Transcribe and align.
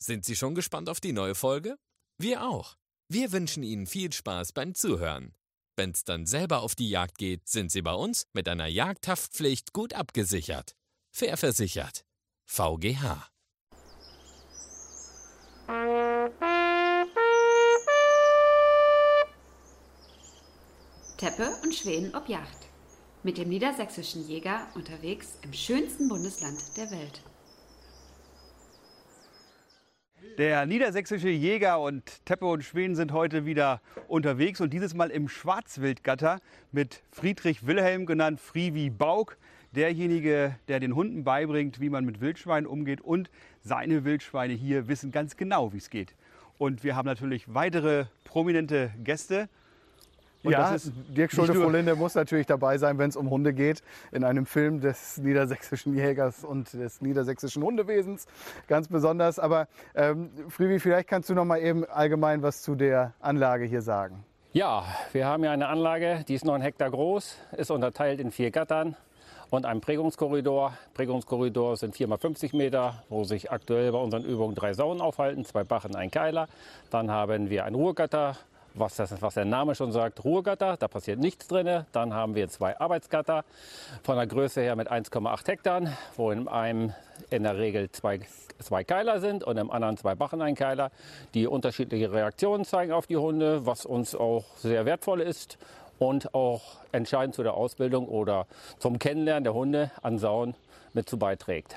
Sind 0.00 0.24
Sie 0.24 0.36
schon 0.36 0.54
gespannt 0.54 0.88
auf 0.88 1.00
die 1.00 1.12
neue 1.12 1.34
Folge? 1.34 1.76
Wir 2.18 2.44
auch. 2.44 2.76
Wir 3.08 3.32
wünschen 3.32 3.62
Ihnen 3.62 3.86
viel 3.86 4.12
Spaß 4.12 4.52
beim 4.52 4.74
Zuhören. 4.74 5.34
Wenn's 5.76 6.04
dann 6.04 6.26
selber 6.26 6.60
auf 6.62 6.74
die 6.74 6.88
Jagd 6.88 7.18
geht, 7.18 7.48
sind 7.48 7.72
Sie 7.72 7.82
bei 7.82 7.92
uns 7.92 8.26
mit 8.32 8.48
einer 8.48 8.66
Jagdhaftpflicht 8.66 9.72
gut 9.72 9.94
abgesichert. 9.94 10.76
Fair 11.10 11.36
versichert. 11.36 12.04
VGH. 12.46 13.28
Teppe 21.16 21.56
und 21.64 21.74
Schweden 21.74 22.14
ob 22.14 22.28
Yacht. 22.28 22.68
Mit 23.24 23.38
dem 23.38 23.48
niedersächsischen 23.48 24.26
Jäger 24.28 24.68
unterwegs 24.76 25.38
im 25.42 25.52
schönsten 25.52 26.08
Bundesland 26.08 26.60
der 26.76 26.90
Welt. 26.92 27.20
Der 30.38 30.66
niedersächsische 30.66 31.28
Jäger 31.28 31.80
und 31.80 32.24
Teppe 32.24 32.46
und 32.46 32.62
Schweden 32.62 32.94
sind 32.94 33.12
heute 33.12 33.44
wieder 33.44 33.80
unterwegs 34.06 34.60
und 34.60 34.72
dieses 34.72 34.94
Mal 34.94 35.10
im 35.10 35.28
Schwarzwildgatter 35.28 36.40
mit 36.72 37.02
Friedrich 37.10 37.66
Wilhelm, 37.66 38.06
genannt 38.06 38.40
Frivi 38.40 38.90
Bauk. 38.90 39.36
Derjenige, 39.72 40.56
der 40.68 40.80
den 40.80 40.94
Hunden 40.94 41.24
beibringt, 41.24 41.80
wie 41.80 41.90
man 41.90 42.04
mit 42.04 42.20
Wildschweinen 42.20 42.66
umgeht 42.66 43.00
und 43.00 43.30
seine 43.62 44.04
Wildschweine 44.04 44.54
hier 44.54 44.88
wissen 44.88 45.10
ganz 45.10 45.36
genau, 45.36 45.72
wie 45.72 45.78
es 45.78 45.90
geht. 45.90 46.14
Und 46.56 46.84
wir 46.84 46.96
haben 46.96 47.06
natürlich 47.06 47.52
weitere 47.52 48.06
prominente 48.24 48.92
Gäste. 49.04 49.48
Und 50.44 50.52
ja, 50.52 50.72
das 50.72 50.86
ist 50.86 50.92
Dirk 51.08 51.32
Schulte-Frohlinde 51.32 51.96
muss 51.96 52.14
natürlich 52.14 52.46
dabei 52.46 52.78
sein, 52.78 52.98
wenn 52.98 53.10
es 53.10 53.16
um 53.16 53.28
Hunde 53.30 53.52
geht. 53.52 53.82
In 54.12 54.24
einem 54.24 54.46
Film 54.46 54.80
des 54.80 55.18
niedersächsischen 55.18 55.94
Jägers 55.94 56.44
und 56.44 56.72
des 56.72 57.00
niedersächsischen 57.00 57.62
Hundewesens. 57.62 58.26
Ganz 58.68 58.88
besonders. 58.88 59.38
Aber 59.38 59.66
ähm, 59.94 60.30
Frivi, 60.48 60.78
vielleicht 60.78 61.08
kannst 61.08 61.28
du 61.28 61.34
noch 61.34 61.44
mal 61.44 61.58
eben 61.60 61.84
allgemein 61.84 62.42
was 62.42 62.62
zu 62.62 62.74
der 62.74 63.14
Anlage 63.20 63.64
hier 63.64 63.82
sagen. 63.82 64.24
Ja, 64.52 64.84
wir 65.12 65.26
haben 65.26 65.42
hier 65.42 65.52
eine 65.52 65.68
Anlage, 65.68 66.24
die 66.26 66.34
ist 66.34 66.44
9 66.44 66.62
Hektar 66.62 66.90
groß, 66.90 67.36
ist 67.58 67.70
unterteilt 67.70 68.18
in 68.18 68.30
vier 68.30 68.50
Gattern 68.50 68.96
und 69.50 69.66
einem 69.66 69.80
Prägungskorridor. 69.80 70.72
Prägungskorridor 70.94 71.76
sind 71.76 71.94
4 71.94 72.08
x 72.08 72.20
50 72.20 72.52
Meter, 72.54 73.02
wo 73.08 73.24
sich 73.24 73.50
aktuell 73.50 73.92
bei 73.92 73.98
unseren 73.98 74.24
Übungen 74.24 74.54
drei 74.54 74.72
Saunen 74.72 75.00
aufhalten, 75.00 75.44
zwei 75.44 75.64
Bachen, 75.64 75.94
ein 75.96 76.10
Keiler. 76.10 76.48
Dann 76.90 77.10
haben 77.10 77.50
wir 77.50 77.64
ein 77.64 77.74
Ruhegatter, 77.74 78.36
was, 78.74 78.96
das, 78.96 79.20
was 79.20 79.34
der 79.34 79.44
Name 79.44 79.74
schon 79.74 79.92
sagt, 79.92 80.24
Ruhegatter, 80.24 80.76
da 80.76 80.88
passiert 80.88 81.18
nichts 81.18 81.46
drin. 81.48 81.84
Dann 81.92 82.14
haben 82.14 82.34
wir 82.34 82.48
zwei 82.48 82.78
Arbeitsgatter 82.78 83.44
von 84.02 84.16
der 84.16 84.26
Größe 84.26 84.60
her 84.60 84.76
mit 84.76 84.90
1,8 84.90 85.48
Hektar, 85.48 85.82
wo 86.16 86.30
in 86.30 86.48
einem 86.48 86.92
in 87.30 87.42
der 87.42 87.58
Regel 87.58 87.90
zwei, 87.90 88.20
zwei 88.58 88.84
Keiler 88.84 89.20
sind 89.20 89.44
und 89.44 89.56
im 89.56 89.70
anderen 89.70 89.96
zwei 89.96 90.14
Bachen 90.14 90.40
ein 90.42 90.54
Keiler, 90.54 90.90
die 91.34 91.46
unterschiedliche 91.46 92.12
Reaktionen 92.12 92.64
zeigen 92.64 92.92
auf 92.92 93.06
die 93.06 93.16
Hunde, 93.16 93.66
was 93.66 93.84
uns 93.86 94.14
auch 94.14 94.44
sehr 94.56 94.84
wertvoll 94.86 95.20
ist 95.20 95.58
und 95.98 96.34
auch 96.34 96.62
entscheidend 96.92 97.34
zu 97.34 97.42
der 97.42 97.54
Ausbildung 97.54 98.08
oder 98.08 98.46
zum 98.78 98.98
Kennenlernen 98.98 99.44
der 99.44 99.54
Hunde 99.54 99.90
an 100.02 100.18
Sauen 100.18 100.54
mit 100.94 101.08
zu 101.08 101.18
beiträgt. 101.18 101.76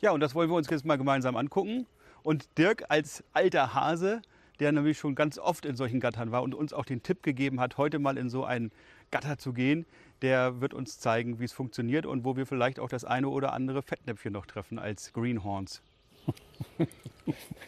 Ja, 0.00 0.12
und 0.12 0.20
das 0.20 0.34
wollen 0.34 0.48
wir 0.48 0.56
uns 0.56 0.70
jetzt 0.70 0.84
mal 0.84 0.96
gemeinsam 0.96 1.36
angucken. 1.36 1.86
Und 2.22 2.46
Dirk 2.58 2.84
als 2.88 3.24
alter 3.32 3.74
Hase, 3.74 4.22
der 4.60 4.72
nämlich 4.72 4.98
schon 4.98 5.14
ganz 5.14 5.38
oft 5.38 5.64
in 5.64 5.76
solchen 5.76 6.00
Gattern 6.00 6.32
war 6.32 6.42
und 6.42 6.54
uns 6.54 6.72
auch 6.72 6.84
den 6.84 7.02
Tipp 7.02 7.22
gegeben 7.22 7.60
hat, 7.60 7.76
heute 7.76 7.98
mal 7.98 8.16
in 8.18 8.28
so 8.28 8.44
einen 8.44 8.72
Gatter 9.10 9.38
zu 9.38 9.52
gehen, 9.52 9.86
der 10.22 10.60
wird 10.60 10.74
uns 10.74 10.98
zeigen, 10.98 11.38
wie 11.38 11.44
es 11.44 11.52
funktioniert 11.52 12.06
und 12.06 12.24
wo 12.24 12.36
wir 12.36 12.46
vielleicht 12.46 12.80
auch 12.80 12.88
das 12.88 13.04
eine 13.04 13.28
oder 13.28 13.52
andere 13.52 13.82
Fettnäpfchen 13.82 14.32
noch 14.32 14.46
treffen 14.46 14.78
als 14.78 15.12
Greenhorns. 15.12 15.82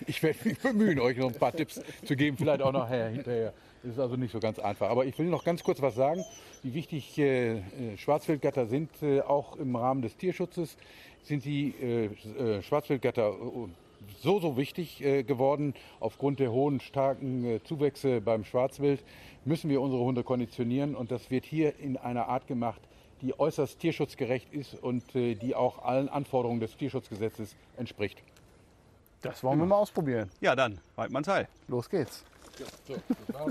Ich 0.07 0.23
werde 0.23 0.39
mich 0.49 0.59
bemühen, 0.59 0.99
euch 0.99 1.17
noch 1.17 1.29
ein 1.29 1.39
paar 1.39 1.53
Tipps 1.53 1.81
zu 2.05 2.17
geben, 2.17 2.37
vielleicht 2.37 2.63
auch 2.63 2.73
nachher 2.73 3.09
hinterher. 3.09 3.53
Das 3.83 3.93
ist 3.93 3.99
also 3.99 4.17
nicht 4.17 4.33
so 4.33 4.41
ganz 4.41 4.59
einfach. 4.59 4.91
Aber 4.91 5.07
ich 5.07 5.19
will 5.19 5.27
noch 5.27 5.45
ganz 5.45 5.63
kurz 5.63 5.81
was 5.81 5.95
sagen, 5.95 6.25
wie 6.63 6.75
wichtig 6.75 7.17
äh, 7.19 7.59
äh, 7.59 7.63
Schwarzwildgatter 7.97 8.67
sind, 8.67 8.91
äh, 9.03 9.21
auch 9.23 9.57
im 9.57 9.75
Rahmen 9.77 10.03
des 10.03 10.17
Tierschutzes 10.17 10.77
sind 11.23 11.45
die 11.45 11.75
äh, 11.81 12.07
äh, 12.07 12.63
Schwarzwildgatter 12.63 13.31
äh, 13.31 13.69
so, 14.23 14.41
so 14.41 14.57
wichtig 14.57 15.03
äh, 15.03 15.23
geworden. 15.23 15.75
Aufgrund 15.99 16.41
der 16.41 16.53
hohen, 16.53 16.81
starken 16.81 17.45
äh, 17.45 17.63
Zuwächse 17.65 18.21
beim 18.21 18.45
Schwarzwild 18.45 19.03
müssen 19.45 19.71
wir 19.71 19.81
unsere 19.81 20.03
Hunde 20.03 20.23
konditionieren 20.23 20.95
und 20.95 21.11
das 21.11 21.31
wird 21.31 21.45
hier 21.45 21.79
in 21.79 21.97
einer 21.97 22.29
Art 22.29 22.47
gemacht, 22.47 22.81
die 23.23 23.39
äußerst 23.39 23.79
tierschutzgerecht 23.79 24.53
ist 24.53 24.75
und 24.75 25.15
äh, 25.15 25.35
die 25.35 25.55
auch 25.55 25.85
allen 25.85 26.09
Anforderungen 26.09 26.61
des 26.61 26.77
Tierschutzgesetzes 26.77 27.55
entspricht. 27.77 28.23
Das 29.23 29.45
wollen 29.45 29.59
wir 29.59 29.67
mal 29.67 29.77
ausprobieren. 29.77 30.31
Ja, 30.41 30.57
dann, 30.57 30.79
Weidmanns 30.97 31.29
Heil. 31.29 31.49
Los 31.69 31.89
geht's. 31.89 32.25
Ja, 32.59 33.47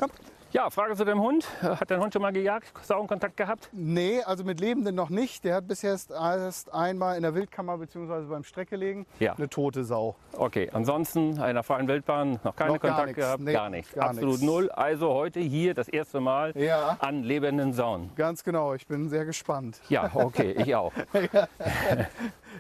Frage 0.72 0.96
zu 0.96 1.06
dem 1.06 1.20
Hund. 1.22 1.48
Hat 1.62 1.90
dein 1.92 2.00
Hund 2.02 2.12
schon 2.14 2.22
mal 2.22 2.32
gejagt, 2.34 2.72
Sauenkontakt 2.84 3.38
gehabt? 3.38 3.70
Nee, 3.72 4.22
also 4.24 4.44
mit 4.44 4.60
Lebenden 4.60 4.96
noch 4.96 5.10
nicht. 5.10 5.44
Der 5.44 5.56
hat 5.56 5.68
bisher 5.68 5.92
erst, 5.92 6.12
erst 6.12 6.74
einmal 6.74 7.16
in 7.18 7.24
der 7.24 7.34
Wildkammer 7.36 7.78
bzw. 7.78 8.26
beim 8.30 8.44
Streckelegen 8.44 9.06
Ja. 9.20 9.34
eine 9.36 9.48
tote 9.50 9.84
Sau. 9.84 10.16
Okay, 10.38 10.70
ansonsten 10.74 11.34
in 11.34 11.40
einer 11.42 11.64
freien 11.64 11.88
Wildbahn 11.88 12.40
noch 12.44 12.56
keine 12.56 12.74
Noch 12.74 12.80
Kontakt 12.82 13.08
nichts. 13.08 13.20
gehabt? 13.22 13.42
Nee, 13.44 13.54
gar 13.54 13.70
nichts. 13.70 13.94
gar 13.94 14.10
Absolut 14.10 14.30
nichts. 14.32 14.46
null. 14.46 14.70
Also 14.72 15.14
heute 15.14 15.40
hier 15.40 15.74
das 15.74 15.88
erste 15.88 16.20
Mal 16.20 16.52
Ja. 16.58 16.98
an 17.00 17.24
lebenden 17.24 17.74
Sauen. 17.74 18.12
Ganz 18.16 18.44
genau, 18.44 18.74
ich 18.74 18.86
bin 18.88 19.08
sehr 19.10 19.26
gespannt. 19.26 19.80
Ja, 19.90 20.10
okay, 20.14 20.52
ich 20.58 20.76
auch. 20.76 20.92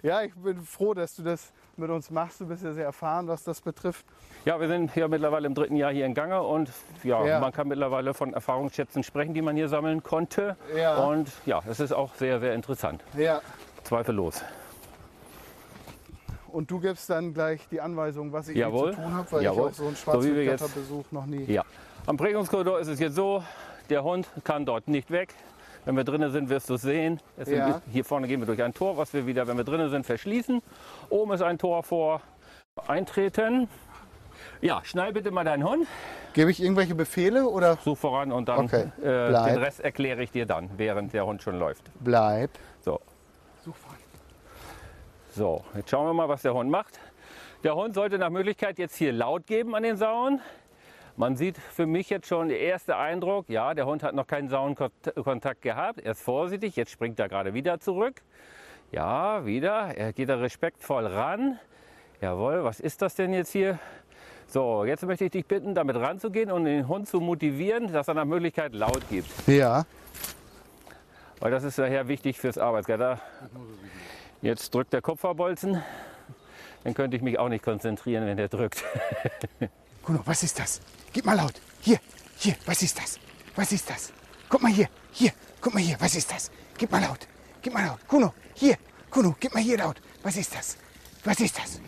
Ja, 0.01 0.21
ich 0.21 0.33
bin 0.35 0.61
froh, 0.61 0.93
dass 0.93 1.15
du 1.15 1.23
das 1.23 1.51
mit 1.79 1.89
uns 1.89 2.11
machst. 2.11 2.41
Du 2.41 2.45
bist 2.47 2.63
ja 2.63 2.73
sehr 2.73 2.85
erfahren, 2.85 3.27
was 3.27 3.43
das 3.43 3.61
betrifft. 3.61 4.05
Ja, 4.45 4.59
wir 4.59 4.67
sind 4.67 4.95
ja 4.95 5.07
mittlerweile 5.07 5.47
im 5.47 5.53
dritten 5.55 5.75
Jahr 5.75 5.91
hier 5.91 6.05
in 6.05 6.13
Gange 6.13 6.41
und 6.41 6.69
ja, 7.03 7.25
Ja. 7.25 7.39
man 7.39 7.51
kann 7.51 7.67
mittlerweile 7.67 8.13
von 8.13 8.33
Erfahrungsschätzen 8.33 9.03
sprechen, 9.03 9.33
die 9.33 9.41
man 9.41 9.55
hier 9.55 9.67
sammeln 9.69 10.03
konnte. 10.03 10.55
Ja. 10.75 10.97
Und 11.03 11.29
ja, 11.45 11.61
es 11.69 11.79
ist 11.79 11.91
auch 11.91 12.13
sehr, 12.15 12.39
sehr 12.39 12.53
interessant. 12.53 13.03
Ja. 13.17 13.41
Zweifellos. 13.83 14.43
Und 16.47 16.71
du 16.71 16.79
gibst 16.79 17.09
dann 17.09 17.33
gleich 17.33 17.67
die 17.69 17.79
Anweisung, 17.79 18.31
was 18.33 18.47
ich 18.47 18.53
hier 18.55 18.65
Jawohl. 18.67 18.91
zu 18.95 19.01
tun 19.01 19.13
habe, 19.13 19.31
weil 19.31 19.43
Jawohl. 19.43 19.69
ich 19.69 19.73
auch 19.73 19.77
so 19.77 19.83
einen 19.83 19.95
So 19.95 19.95
jetzt- 19.95 20.01
Schwarzwildgatterbesuch 20.03 21.05
noch 21.11 21.25
nie. 21.25 21.43
Ja. 21.45 21.63
Am 22.07 22.17
Prägungskorridor 22.17 22.79
ist 22.79 22.87
es 22.87 22.99
jetzt 22.99 23.15
so, 23.15 23.43
der 23.89 24.03
Hund 24.03 24.27
kann 24.43 24.65
dort 24.65 24.87
nicht 24.87 25.11
weg. 25.11 25.35
Wenn 25.85 25.95
wir 25.95 26.03
drinnen 26.03 26.31
sind, 26.31 26.49
wirst 26.49 26.69
du 26.69 26.75
es 26.75 26.81
sehen. 26.81 27.19
Es 27.37 27.49
Ja. 27.49 27.81
Hier 27.91 28.05
vorne 28.05 28.27
gehen 28.27 28.39
wir 28.41 28.45
durch 28.47 28.61
ein 28.61 28.73
Tor, 28.73 28.97
was 28.97 29.13
wir 29.13 29.25
wieder, 29.25 29.47
wenn 29.47 29.57
wir 29.57 29.63
drinnen 29.63 29.89
sind, 29.89 30.05
verschließen. 30.05 30.61
Oben 31.09 31.31
ist 31.33 31.41
ein 31.41 31.57
Tor 31.57 31.83
vor. 31.83 32.21
Eintreten. 32.87 33.67
Ja, 34.61 34.81
schnall 34.83 35.13
bitte 35.13 35.31
mal 35.31 35.43
deinen 35.43 35.63
Hund. 35.67 35.87
Gebe 36.33 36.51
ich 36.51 36.61
irgendwelche 36.61 36.95
Befehle 36.95 37.47
oder 37.47 37.77
Such 37.83 37.97
voran 37.97 38.31
und 38.31 38.47
dann 38.49 38.65
Okay. 38.65 38.91
äh, 39.01 39.03
den 39.31 39.57
Rest 39.57 39.79
erkläre 39.79 40.21
ich 40.21 40.31
dir 40.31 40.45
dann, 40.45 40.69
während 40.77 41.13
der 41.13 41.25
Hund 41.25 41.41
schon 41.41 41.57
läuft. 41.57 41.83
bleib? 41.99 42.51
So. 42.81 42.99
So, 45.35 45.63
jetzt 45.75 45.89
schauen 45.89 46.05
wir 46.07 46.13
mal, 46.13 46.27
was 46.27 46.41
der 46.41 46.53
Hund 46.53 46.69
macht. 46.69 46.99
Der 47.63 47.75
Hund 47.75 47.93
sollte 47.95 48.17
nach 48.17 48.29
Möglichkeit 48.29 48.79
jetzt 48.79 48.95
hier 48.95 49.11
laut 49.13 49.45
geben 49.47 49.75
an 49.75 49.83
den 49.83 49.97
Sauen. 49.97 50.41
Man 51.19 51.35
sieht 51.35 51.57
für 51.57 51.85
mich 51.85 52.09
jetzt 52.09 52.27
schon 52.27 52.47
der 52.47 52.61
erste 52.61 52.95
Eindruck, 52.95 53.49
ja, 53.49 53.73
der 53.73 53.85
Hund 53.85 54.03
hat 54.03 54.15
noch 54.15 54.25
keinen 54.25 54.47
Sauenkontakt 54.47 55.61
gehabt. 55.61 55.99
Er 55.99 56.13
ist 56.13 56.21
vorsichtig, 56.21 56.77
jetzt 56.77 56.91
springt 56.91 57.19
er 57.19 57.27
gerade 57.27 57.53
wieder 57.53 57.81
zurück. 57.81 58.21
Ja, 58.93 59.45
wieder. 59.45 59.97
Er 59.97 60.13
geht 60.13 60.29
da 60.29 60.35
respektvoll 60.35 61.05
ran. 61.05 61.59
Jawohl, 62.21 62.63
was 62.63 62.79
ist 62.79 63.01
das 63.01 63.15
denn 63.15 63.33
jetzt 63.33 63.51
hier? 63.51 63.79
So, 64.47 64.85
jetzt 64.85 65.03
möchte 65.03 65.25
ich 65.25 65.31
dich 65.31 65.45
bitten, 65.45 65.75
damit 65.75 65.97
ranzugehen 65.97 66.51
und 66.51 66.63
den 66.63 66.87
Hund 66.87 67.09
zu 67.09 67.19
motivieren, 67.19 67.91
dass 67.91 68.07
er 68.07 68.13
nach 68.13 68.23
Möglichkeit 68.23 68.73
laut 68.73 69.01
gibt. 69.09 69.29
Ja. 69.45 69.85
Weil 71.41 71.51
das 71.51 71.65
ist 71.65 71.77
daher 71.77 72.07
wichtig 72.07 72.39
fürs 72.39 72.57
Arbeitsgatter. 72.57 73.19
Jetzt 74.41 74.73
drückt 74.73 74.93
der 74.93 75.01
Kupferbolzen. 75.01 75.83
Dann 76.85 76.93
könnte 76.93 77.17
ich 77.17 77.23
mich 77.23 77.37
auch 77.37 77.49
nicht 77.49 77.65
konzentrieren, 77.65 78.25
wenn 78.25 78.37
der 78.37 78.47
drückt. 78.47 78.85
Kuno, 80.03 80.21
was 80.25 80.43
ist 80.43 80.57
das? 80.59 80.81
Gib 81.13 81.25
mal 81.25 81.35
laut. 81.35 81.53
Hier, 81.81 81.99
hier, 82.37 82.55
was 82.65 82.81
ist 82.81 82.97
das? 82.97 83.19
Was 83.55 83.71
ist 83.71 83.89
das? 83.89 84.11
Guck 84.47 84.61
mal 84.61 84.71
hier, 84.71 84.89
hier, 85.11 85.31
guck 85.61 85.73
mal 85.73 85.81
hier, 85.81 85.97
was 85.99 86.15
ist 86.15 86.31
das? 86.31 86.49
Gib 86.77 86.91
mal 86.91 87.01
laut. 87.01 87.27
Gib 87.61 87.73
mal 87.73 87.85
laut. 87.85 87.99
Kuno, 88.07 88.33
hier, 88.55 88.77
Kuno, 89.09 89.35
gib 89.39 89.53
mal 89.53 89.63
hier 89.63 89.77
laut. 89.77 90.01
Was 90.23 90.37
ist 90.37 90.53
das? 90.53 90.77
Was 91.23 91.39
ist 91.39 91.57
das? 91.57 91.79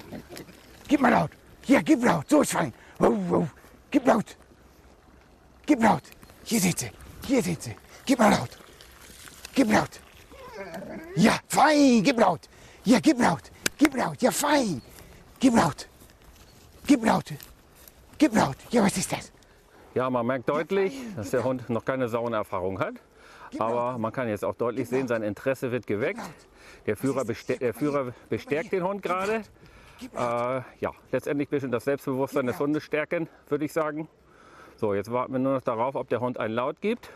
Gib 0.88 1.00
mal 1.00 1.10
laut. 1.12 1.32
Hier, 1.64 1.82
gib 1.84 2.04
laut. 2.04 2.30
So 2.30 2.42
ist 2.42 2.52
fein. 2.52 2.74
Gib 3.90 4.06
laut. 4.06 4.38
Gib 5.66 5.82
laut. 5.82 6.04
Hier 6.44 6.60
sind 6.60 6.80
sie. 6.80 6.92
Hier 7.28 7.42
sind 7.44 7.62
sie. 7.62 7.76
Gib 8.06 8.20
mal 8.20 8.32
laut. 8.32 8.58
Gib 9.54 9.72
laut. 9.72 10.00
Ja, 11.16 11.40
fein. 11.48 12.04
Gib 12.04 12.20
laut. 12.20 12.50
Ja, 12.84 13.00
gib 13.00 13.20
laut. 13.20 13.44
Gib 13.78 13.96
laut. 13.96 14.22
Ja, 14.22 14.32
fein. 14.32 14.82
Gib 15.40 15.56
laut. 15.56 15.88
Gib 16.86 17.06
laut. 17.06 17.32
Gib 18.22 18.36
laut. 18.36 18.56
Ja, 18.70 18.84
was 18.84 18.96
ist 18.98 19.12
das? 19.12 19.32
Ja, 19.96 20.08
man 20.12 20.24
merkt 20.28 20.48
deutlich, 20.48 20.96
dass 21.16 21.32
der 21.32 21.44
Hund 21.44 21.68
noch 21.72 21.84
keine 21.84 22.08
Sauenerfahrung 22.08 22.80
hat. 22.80 22.94
Aber 23.58 23.98
man 23.98 24.12
kann 24.12 24.30
jetzt 24.30 24.46
auch 24.46 24.54
deutlich 24.54 24.88
sehen, 24.88 25.08
sein 25.08 25.24
Interesse 25.24 25.72
wird 25.72 25.88
geweckt. 25.88 26.22
Der 26.86 26.96
Führer, 26.96 27.24
der 27.26 27.74
Führer 27.74 28.14
bestärkt 28.30 28.74
den 28.74 28.84
Hund 28.84 29.02
gerade. 29.02 29.42
Äh, 30.14 30.62
ja, 30.80 30.92
letztendlich 31.12 31.48
ein 31.48 31.50
bisschen 31.50 31.72
das 31.72 31.86
Selbstbewusstsein 31.86 32.46
des 32.46 32.60
Hundes 32.60 32.84
stärken, 32.84 33.28
würde 33.50 33.66
ich 33.66 33.74
sagen. 33.74 34.08
So, 34.76 34.94
jetzt 34.94 35.12
warten 35.12 35.34
wir 35.34 35.40
nur 35.40 35.54
noch 35.56 35.62
darauf, 35.64 35.96
ob 35.96 36.08
der 36.10 36.20
Hund 36.20 36.40
einen 36.40 36.54
Laut 36.54 36.80
gibt. 36.80 37.10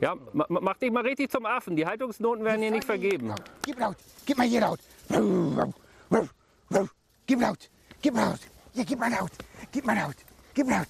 Ja, 0.00 0.14
ma- 0.32 0.46
ma- 0.48 0.60
mach 0.62 0.78
dich 0.78 0.90
mal 0.90 1.02
richtig 1.02 1.30
zum 1.30 1.44
Affen. 1.44 1.76
Die 1.76 1.84
Haltungsnoten 1.86 2.42
werden 2.42 2.62
hier 2.62 2.70
nicht 2.70 2.84
vergeben. 2.84 3.34
Gib 3.66 3.78
laut. 3.78 3.96
Gib 4.24 4.38
mal 4.38 4.46
hier 4.46 4.62
laut. 4.62 4.80
Gib 7.26 7.40
laut. 7.42 7.70
Gib 8.00 8.14
laut. 8.16 8.38
Ja, 8.76 8.84
gib 8.84 8.98
mal 9.00 9.10
laut. 9.10 9.32
Gib 9.72 9.84
mal 9.86 9.96
laut. 9.96 10.16
Gib 10.54 10.68
laut. 10.68 10.86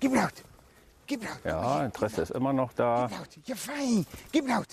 Gib 0.00 0.14
laut. 0.14 0.32
Gib 1.06 1.22
laut. 1.22 1.44
Ja, 1.44 1.84
Interesse 1.84 2.22
ist 2.22 2.30
immer 2.32 2.52
noch 2.54 2.72
da. 2.72 3.06
Gib 3.08 3.18
laut. 3.18 3.28
Ja, 3.44 3.54
fein. 3.56 4.06
Gib 4.32 4.48
laut. 4.48 4.66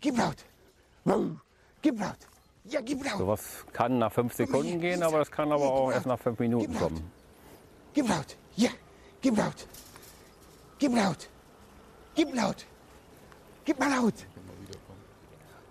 Gib 0.00 0.16
laut. 0.16 0.36
Gib 1.82 2.00
laut. 2.00 2.18
Ja, 2.64 2.80
gib 2.80 3.04
laut. 3.04 3.18
Sowas 3.18 3.64
kann 3.72 3.98
nach 3.98 4.12
fünf 4.12 4.32
Sekunden 4.34 4.80
gehen, 4.80 5.02
aber 5.02 5.18
das 5.18 5.30
kann 5.30 5.50
aber 5.52 5.64
auch 5.64 5.90
erst 5.90 6.06
nach 6.06 6.18
fünf 6.20 6.38
Minuten 6.38 6.72
kommen. 6.76 7.10
Gib 7.94 8.08
laut. 8.08 8.36
Ja, 8.56 8.70
gib 9.20 9.36
laut. 9.36 9.66
Gib 10.78 10.94
laut. 10.94 11.28
Gib 12.14 12.34
laut. 12.34 12.64
Gib 13.64 13.78
mal 13.80 13.90
laut. 13.90 14.14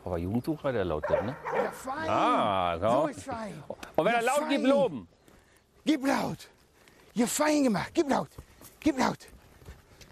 Aber 0.04 0.18
Jugendsucher, 0.18 0.72
der 0.74 0.86
laut 0.86 1.10
wird, 1.10 1.24
ne? 1.24 1.36
Ja, 1.56 1.72
fein. 1.72 2.10
Ah, 2.10 2.78
So 2.80 2.90
so. 3.02 3.08
ist 3.08 3.24
fein. 3.24 3.64
Und 3.96 4.06
wenn 4.06 4.14
er 4.14 4.22
Ja, 4.24 4.26
laut 4.36 4.50
gibt, 4.50 4.62
fein. 4.62 4.70
loben. 4.70 5.08
Gib 5.86 6.06
laut. 6.06 6.50
Ja, 7.14 7.28
fein 7.28 7.64
gemacht. 7.64 7.92
Gib 7.94 8.10
laut. 8.10 8.30
Gib 8.80 8.98
laut. 8.98 9.20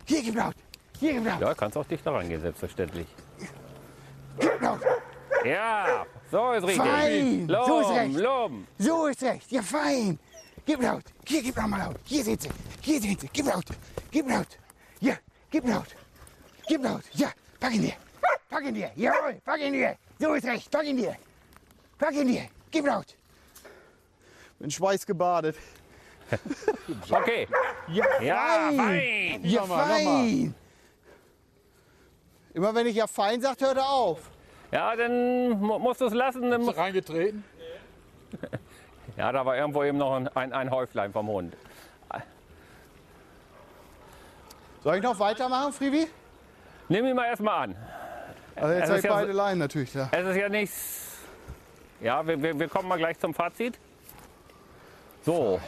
Hier, 0.06 0.22
gib 0.22 0.36
laut. 0.36 0.56
Hier, 1.00 1.14
gib 1.14 1.26
laut. 1.26 1.42
Ja, 1.42 1.54
kannst 1.54 1.78
auch 1.78 1.86
dichter 1.86 2.14
rangehen, 2.14 2.42
selbstverständlich. 2.42 3.08
Gib 4.40 4.62
laut. 4.62 4.82
Ja, 5.44 6.06
so 6.32 6.54
ist 6.54 6.64
richtig. 6.64 6.86
Fein. 6.86 7.48
So 7.48 7.82
ist 7.82 7.90
recht. 7.90 8.16
loben. 8.16 8.68
So 8.78 9.08
ist 9.08 9.24
recht. 9.24 9.52
Ja, 9.52 9.62
fein. 9.62 10.20
Gib 10.66 10.82
laut. 10.82 11.04
Hier, 11.28 11.42
gib 11.42 11.58
noch 11.58 11.68
mal 11.68 11.80
laut. 11.86 11.98
Hier 12.06 12.24
sind 12.24 12.42
sie. 12.42 12.50
Hier 12.82 13.02
sind 13.02 13.20
sie. 13.20 13.30
Gib 13.34 13.48
laut. 13.48 13.66
Gib 14.12 14.30
laut. 14.30 14.48
Ja, 15.02 15.16
gib 15.50 15.68
laut. 15.68 15.88
Gib 16.68 16.84
laut. 16.84 17.04
Ja, 17.14 17.32
pack 17.60 17.74
ihn 17.74 17.82
dir. 17.82 17.96
Pack 18.50 18.64
ihn 18.66 18.76
dir. 18.76 18.92
Jawohl, 18.96 19.42
pack 19.44 19.60
ihn 19.60 19.74
dir. 19.74 19.98
So 20.20 20.34
ist 20.36 20.46
recht. 20.46 20.72
Pack 20.72 20.86
ihn 20.86 20.98
dir. 20.98 21.16
Pack 21.98 22.14
ihn 22.14 22.28
dir. 22.28 22.48
Gib 22.72 22.86
laut. 22.86 23.18
In 24.64 24.72
Schweiß 24.72 25.06
gebadet. 25.06 25.56
Okay. 27.12 27.48
Ja, 27.90 28.06
Ja, 28.22 28.36
fein. 28.70 28.78
fein. 28.78 29.40
Ja, 29.44 29.62
Nochmal, 29.62 29.86
fein. 29.86 30.56
Immer 32.54 32.74
wenn 32.74 32.88
ich 32.88 32.96
ja 32.96 33.06
fein 33.08 33.40
sagt, 33.42 33.62
hört 33.62 33.78
er 33.78 33.88
auf. 33.90 34.20
Ja, 34.72 34.96
dann 34.96 35.50
mu- 35.60 35.78
musst 35.80 36.02
du 36.02 36.06
es 36.06 36.14
lassen. 36.14 36.50
Dann 36.50 36.62
mu- 36.62 36.72
Reingetreten. 36.72 37.44
Ja, 39.18 39.32
da 39.32 39.46
war 39.46 39.56
irgendwo 39.56 39.84
eben 39.84 40.00
noch 40.00 40.16
ein, 40.16 40.28
ein, 40.30 40.54
ein 40.54 40.72
Häuflein 40.72 41.12
vom 41.14 41.28
Hund. 41.28 41.56
Soll 44.84 44.96
ich 44.96 45.04
noch 45.04 45.20
weitermachen, 45.20 45.72
Frivi? 45.72 46.08
Nimm 46.90 47.06
ihn 47.06 47.16
mal 47.16 47.26
erstmal 47.28 47.64
an. 47.66 47.76
Also 48.56 48.74
jetzt 48.74 48.90
habe 48.90 48.98
ich 49.00 49.06
ja 49.06 49.14
beide 49.14 49.32
so- 49.32 49.38
Leinen 49.38 49.60
natürlich 49.60 49.94
da. 49.94 50.10
Es 50.12 50.26
ist 50.26 50.36
ja 50.38 50.50
nichts. 50.50 51.18
Ja, 52.02 52.26
wir, 52.26 52.42
wir, 52.42 52.58
wir 52.60 52.68
kommen 52.70 52.88
mal 52.90 52.98
gleich 52.98 53.20
zum 53.20 53.34
Fazit. 53.36 53.78
So. 55.24 55.60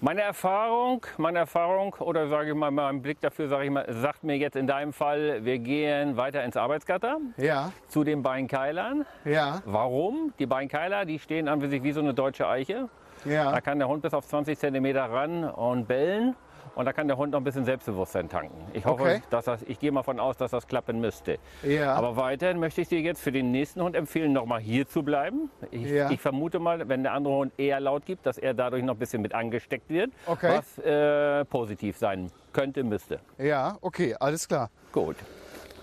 Meine 0.00 0.20
Erfahrung, 0.22 1.04
meine 1.16 1.38
Erfahrung 1.40 1.94
oder 1.98 2.28
sage 2.28 2.50
ich 2.50 2.54
mal, 2.54 2.70
mein 2.70 3.02
Blick 3.02 3.20
dafür, 3.20 3.48
sage 3.48 3.64
ich 3.64 3.70
mal, 3.70 3.86
sagt 3.88 4.22
mir 4.22 4.36
jetzt 4.36 4.54
in 4.54 4.66
deinem 4.68 4.92
Fall, 4.92 5.44
wir 5.44 5.58
gehen 5.58 6.16
weiter 6.16 6.44
ins 6.44 6.56
Arbeitsgatter 6.56 7.18
Ja, 7.38 7.72
zu 7.88 8.04
den 8.04 8.22
Beinkeilern. 8.22 9.04
ja, 9.24 9.62
Warum? 9.64 10.32
Die 10.38 10.46
Beinkeiler, 10.46 11.06
die 11.06 11.18
stehen 11.18 11.48
an 11.48 11.60
sich 11.68 11.82
wie 11.82 11.92
so 11.92 12.00
eine 12.00 12.14
deutsche 12.14 12.46
Eiche. 12.46 12.88
Da 13.24 13.30
ja. 13.30 13.60
kann 13.62 13.78
der 13.78 13.88
Hund 13.88 14.02
bis 14.02 14.12
auf 14.14 14.26
20 14.26 14.58
cm 14.58 14.96
ran 14.96 15.44
und 15.44 15.88
bellen. 15.88 16.36
Und 16.74 16.86
da 16.86 16.92
kann 16.92 17.06
der 17.06 17.16
Hund 17.16 17.30
noch 17.32 17.40
ein 17.40 17.44
bisschen 17.44 17.64
Selbstbewusstsein 17.64 18.28
tanken. 18.28 18.56
Ich 18.72 18.84
hoffe, 18.84 19.02
Okay. 19.02 19.22
dass 19.30 19.44
das, 19.44 19.62
ich 19.62 19.78
gehe 19.78 19.92
mal 19.92 20.02
von 20.02 20.18
aus, 20.18 20.36
dass 20.36 20.50
das 20.50 20.66
klappen 20.66 21.00
müsste. 21.00 21.38
Ja. 21.62 21.94
Aber 21.94 22.16
weiterhin 22.16 22.58
möchte 22.58 22.80
ich 22.80 22.88
dir 22.88 23.00
jetzt 23.00 23.20
für 23.22 23.30
den 23.30 23.52
nächsten 23.52 23.80
Hund 23.80 23.94
empfehlen, 23.94 24.32
noch 24.32 24.44
mal 24.46 24.60
hier 24.60 24.88
zu 24.88 25.02
bleiben. 25.04 25.50
Ich, 25.70 25.82
Ja. 25.90 26.10
ich 26.10 26.20
vermute 26.20 26.58
mal, 26.58 26.88
wenn 26.88 27.02
der 27.04 27.12
andere 27.12 27.34
Hund 27.34 27.52
eher 27.58 27.78
laut 27.78 28.04
gibt, 28.06 28.26
dass 28.26 28.38
er 28.38 28.54
dadurch 28.54 28.82
noch 28.82 28.94
ein 28.94 28.98
bisschen 28.98 29.22
mit 29.22 29.34
angesteckt 29.34 29.88
wird. 29.88 30.10
Okay. 30.26 30.58
Was 30.58 30.78
äh, 30.78 31.44
positiv 31.44 31.96
sein 31.96 32.30
könnte, 32.52 32.82
müsste. 32.82 33.20
Ja, 33.38 33.78
okay, 33.80 34.16
alles 34.18 34.48
klar. 34.48 34.70
Gut. 34.92 35.16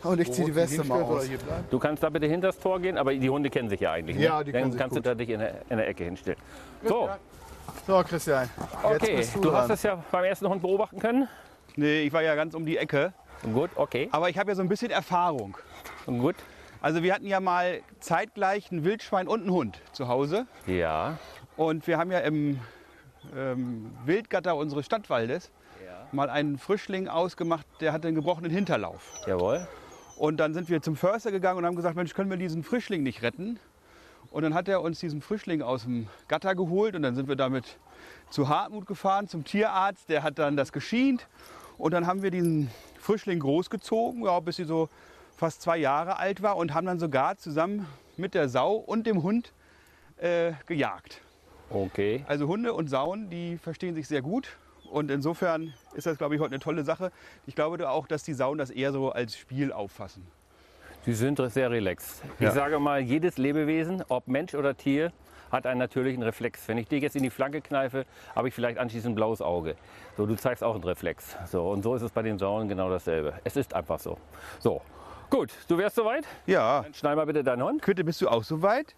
Und 0.04 0.20
ich 0.20 0.32
ziehe 0.32 0.48
die 0.48 0.56
Weste 0.56 0.84
mal 0.84 1.04
Oder 1.04 1.18
aus. 1.20 1.26
hier 1.26 1.38
bleiben? 1.38 1.64
Du 1.70 1.78
kannst 1.78 2.02
da 2.02 2.10
bitte 2.10 2.26
hinter 2.26 2.48
das 2.48 2.60
Tor 2.60 2.80
gehen, 2.80 2.98
aber 2.98 3.14
die 3.14 3.30
Hunde 3.30 3.50
kennen 3.52 3.70
sich 3.70 3.80
ja 3.82 3.92
eigentlich. 3.92 4.18
Ja, 4.18 4.40
ne? 4.40 4.46
die 4.46 4.52
Dann 4.52 4.62
kennen 4.62 4.72
sich 4.72 4.82
kannst 4.82 4.96
gut. 4.96 5.06
du 5.06 5.10
da 5.10 5.16
dich 5.16 5.30
in 5.30 5.40
der, 5.40 5.62
in 5.70 5.78
der 5.78 5.88
Ecke 5.88 6.04
hinstellen. 6.04 6.40
So, 6.84 7.08
So, 7.88 8.04
Christian. 8.04 8.50
Jetzt 8.84 9.02
okay. 9.02 9.16
bist 9.16 9.36
du, 9.36 9.42
Du 9.42 9.54
hast 9.54 9.70
es 9.70 9.84
ja 9.84 10.04
beim 10.12 10.24
ersten 10.24 10.48
Hund 10.48 10.62
beobachten 10.62 11.00
können. 11.00 11.28
Nee, 11.76 12.02
ich 12.02 12.14
war 12.14 12.22
ja 12.22 12.36
ganz 12.36 12.54
um 12.54 12.66
die 12.66 12.78
Ecke. 12.78 13.14
Gut, 13.54 13.72
okay. 13.76 14.10
Aber 14.12 14.30
ich 14.30 14.38
habe 14.38 14.52
ja 14.52 14.56
so 14.56 14.62
ein 14.62 14.70
bisschen 14.70 14.92
Erfahrung. 14.92 15.58
Gut. 16.06 16.36
Also 16.82 17.04
wir 17.04 17.14
hatten 17.14 17.28
ja 17.28 17.40
mal 17.40 17.82
zeitgleich 18.00 18.72
ein 18.72 18.84
Wildschwein 18.84 19.28
und 19.28 19.42
einen 19.42 19.52
Hund 19.52 19.82
zu 19.94 20.08
Hause. 20.08 20.46
Ja. 20.68 21.18
Und 21.58 21.88
wir 21.88 21.98
haben 21.98 22.12
ja 22.12 22.20
im 22.20 22.60
ähm, 23.36 23.92
Wildgatter 24.06 24.56
unseres 24.56 24.86
Stadtwaldes 24.86 25.52
mal 26.14 26.30
einen 26.30 26.58
Frischling 26.58 27.08
ausgemacht, 27.08 27.66
der 27.80 27.94
hatte 27.94 28.08
einen 28.08 28.16
gebrochenen 28.16 28.52
Hinterlauf. 28.52 29.14
Jawohl. 29.28 29.68
Und 30.18 30.38
dann 30.38 30.54
sind 30.54 30.70
wir 30.70 30.82
zum 30.82 30.96
Förster 30.96 31.32
gegangen 31.32 31.60
und 31.60 31.66
haben 31.66 31.76
gesagt, 31.76 31.96
Mensch, 31.96 32.14
können 32.14 32.30
wir 32.30 32.38
diesen 32.38 32.64
Frischling 32.64 33.04
nicht 33.04 33.22
retten? 33.22 33.60
Und 34.30 34.44
dann 34.44 34.54
hat 34.54 34.68
er 34.68 34.82
uns 34.82 35.00
diesen 35.00 35.22
Frischling 35.22 35.62
aus 35.62 35.84
dem 35.84 36.08
Gatter 36.28 36.56
geholt 36.56 36.96
und 36.96 37.02
dann 37.02 37.16
sind 37.16 37.28
wir 37.28 37.36
damit 37.36 37.78
zu 38.30 38.48
Hartmut 38.48 38.86
gefahren, 38.86 39.28
zum 39.28 39.44
Tierarzt. 39.44 40.10
Der 40.10 40.24
hat 40.24 40.40
dann 40.40 40.56
das 40.56 40.72
geschient 40.72 41.28
und 41.78 41.94
dann 41.94 42.08
haben 42.08 42.24
wir 42.24 42.32
diesen 42.32 42.70
Frischling 43.00 43.40
großgezogen, 43.40 44.24
ja, 44.24 44.40
bis 44.40 44.58
sie 44.58 44.64
so 44.64 44.90
fast 45.36 45.62
zwei 45.62 45.78
Jahre 45.78 46.18
alt 46.18 46.42
war 46.42 46.56
und 46.56 46.74
haben 46.74 46.86
dann 46.86 47.00
sogar 47.00 47.38
zusammen 47.38 47.88
mit 48.16 48.36
der 48.36 48.48
Sau 48.48 48.76
und 48.76 49.08
dem 49.08 49.24
Hund 49.24 49.54
äh, 50.18 50.54
gejagt. 50.68 51.22
Okay. 51.70 52.24
Also 52.28 52.48
Hunde 52.48 52.74
und 52.74 52.90
Sauen, 52.90 53.30
die 53.30 53.58
verstehen 53.58 53.96
sich 53.96 54.08
sehr 54.08 54.22
gut. 54.22 54.58
Und 54.92 55.10
insofern 55.10 55.74
ist 55.94 56.06
das, 56.06 56.18
glaube 56.18 56.36
ich, 56.36 56.42
heute 56.42 56.54
eine 56.54 56.60
tolle 56.60 56.84
Sache. 56.84 57.12
Ich 57.48 57.56
glaube 57.56 57.90
auch, 57.90 58.08
dass 58.08 58.24
die 58.24 58.34
Sauen 58.34 58.58
das 58.58 58.70
eher 58.70 58.92
so 58.92 59.12
als 59.12 59.38
Spiel 59.38 59.72
auffassen. 59.72 60.28
Sie 61.06 61.14
sind 61.14 61.40
sehr 61.52 61.72
relaxed. 61.72 62.22
Ja. 62.40 62.50
Ich 62.50 62.54
sage 62.54 62.80
mal, 62.80 63.00
jedes 63.00 63.38
Lebewesen, 63.38 64.04
ob 64.10 64.28
Mensch 64.28 64.54
oder 64.54 64.76
Tier, 64.78 65.12
hat 65.52 65.66
einen 65.66 65.80
natürlichen 65.80 66.22
Reflex. 66.24 66.68
Wenn 66.68 66.78
ich 66.78 66.88
dich 66.88 67.02
jetzt 67.02 67.16
in 67.16 67.24
die 67.24 67.30
Flanke 67.30 67.60
kneife, 67.62 68.06
habe 68.36 68.48
ich 68.48 68.54
vielleicht 68.54 68.78
anschließend 68.78 69.14
ein 69.14 69.16
blaues 69.16 69.42
Auge. 69.42 69.76
So, 70.16 70.26
du 70.26 70.36
zeigst 70.36 70.64
auch 70.64 70.76
einen 70.76 70.84
Reflex. 70.84 71.36
So, 71.48 71.70
und 71.72 71.84
so 71.84 71.96
ist 71.96 72.04
es 72.04 72.12
bei 72.12 72.22
den 72.22 72.38
Sauen 72.38 72.68
genau 72.70 72.90
dasselbe. 72.90 73.34
Es 73.44 73.56
ist 73.58 73.74
einfach 73.74 74.00
so. 74.00 74.18
So, 74.60 74.82
gut, 75.30 75.50
du 75.68 75.78
wärst 75.78 75.96
soweit? 75.96 76.26
Ja. 76.46 76.84
Dann 76.84 76.94
schnall 76.94 77.16
mal 77.16 77.26
bitte 77.26 77.44
deinen 77.44 77.64
Hund. 77.64 77.82
Quitte, 77.82 78.04
bist 78.04 78.22
du 78.22 78.30
auch 78.30 78.44
so 78.44 78.62
weit? 78.62 78.96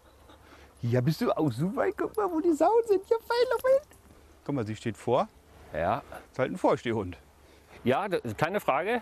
Ja, 0.82 1.00
bist 1.02 1.22
du 1.22 1.32
auch 1.32 1.52
so 1.52 1.74
weit? 1.76 1.94
Guck 1.98 2.16
mal, 2.18 2.30
wo 2.30 2.40
die 2.42 2.54
Sauen 2.54 2.84
sind. 2.86 3.02
Ja, 3.10 3.18
fein, 3.20 3.60
fein. 3.62 3.88
Guck 4.46 4.54
mal, 4.56 4.66
sie 4.66 4.76
steht 4.76 4.98
vor. 4.98 5.30
Ja, 5.74 6.04
Ist 6.32 6.38
halt 6.38 6.52
ein 6.52 6.58
Vorstehhund. 6.58 7.18
ja 7.84 8.08
das 8.10 8.22
keine 8.38 8.60
Frage. 8.60 9.02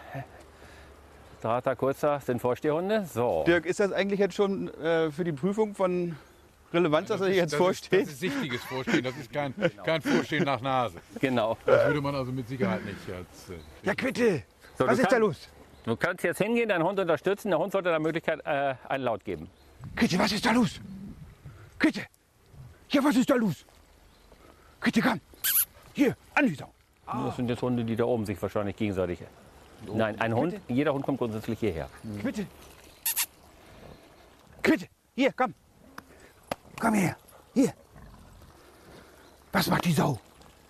Drater, 1.41 1.75
kurzer 1.75 2.19
sind 2.19 2.39
Vorstehhunde. 2.39 3.05
So. 3.11 3.43
Dirk, 3.47 3.65
ist 3.65 3.79
das 3.79 3.91
eigentlich 3.91 4.19
jetzt 4.19 4.35
schon 4.35 4.73
äh, 4.75 5.11
für 5.11 5.23
die 5.23 5.31
Prüfung 5.31 5.73
von 5.75 6.15
Relevanz, 6.73 7.09
dass 7.09 7.21
er 7.21 7.27
hier 7.27 7.35
jetzt 7.37 7.53
das 7.53 7.57
vorsteht? 7.57 8.01
Ist, 8.01 8.07
das 8.07 8.13
ist 8.13 8.19
sichtiges 8.19 8.63
Vorstehen, 8.63 9.03
das 9.03 9.17
ist 9.17 9.33
kein, 9.33 9.53
kein 9.83 10.01
Vorstehen 10.01 10.43
nach 10.45 10.61
Nase. 10.61 10.97
Genau. 11.19 11.57
Das 11.65 11.87
würde 11.87 12.01
man 12.01 12.15
also 12.15 12.31
mit 12.31 12.47
Sicherheit 12.47 12.85
nicht 12.85 12.97
als... 13.09 13.49
Äh, 13.49 13.87
ja, 13.87 13.93
Quitte. 13.95 14.43
So, 14.77 14.87
Was 14.87 14.99
ist 14.99 15.05
da 15.05 15.09
kann- 15.15 15.21
los? 15.21 15.49
Du 15.83 15.95
kannst 15.95 16.23
jetzt 16.23 16.37
hingehen, 16.37 16.69
deinen 16.69 16.83
Hund 16.83 16.99
unterstützen. 16.99 17.49
Der 17.49 17.57
Hund 17.57 17.71
sollte 17.71 17.89
der 17.89 17.99
Möglichkeit 17.99 18.39
äh, 18.45 18.75
einen 18.87 19.03
Laut 19.03 19.25
geben. 19.25 19.49
Quitte, 19.95 20.19
was 20.19 20.31
ist 20.31 20.45
da 20.45 20.51
los? 20.51 20.79
Quitte. 21.79 22.01
Ja, 22.89 23.03
was 23.03 23.15
ist 23.15 23.29
da 23.29 23.35
los? 23.35 23.65
Quitte, 24.79 25.01
komm. 25.01 25.19
Hier, 25.93 26.15
an 26.35 26.45
die 26.45 26.53
Sau. 26.55 26.71
Das 27.07 27.35
sind 27.35 27.49
jetzt 27.49 27.61
Hunde, 27.61 27.83
die 27.83 27.95
da 27.95 28.05
oben 28.05 28.25
sich 28.25 28.39
wahrscheinlich 28.41 28.75
gegenseitig. 28.75 29.19
Nein, 29.87 30.19
ein 30.21 30.33
Hund, 30.33 30.59
jeder 30.67 30.93
Hund 30.93 31.05
kommt 31.05 31.17
grundsätzlich 31.17 31.59
hierher. 31.59 31.89
Quitte. 32.21 32.45
Quitte, 34.61 34.87
hier, 35.15 35.33
komm. 35.33 35.53
Komm 36.79 36.93
her. 36.93 37.15
Hier. 37.53 37.73
Was 39.51 39.67
macht 39.67 39.85
die 39.85 39.93
Sau? 39.93 40.19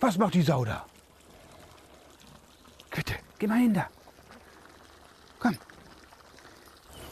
Was 0.00 0.18
macht 0.18 0.34
die 0.34 0.42
Sau 0.42 0.64
da? 0.64 0.84
Quitte, 2.90 3.14
geh 3.38 3.46
mal 3.46 3.58
hin 3.58 3.74
da. 3.74 3.88
Komm. 5.38 5.56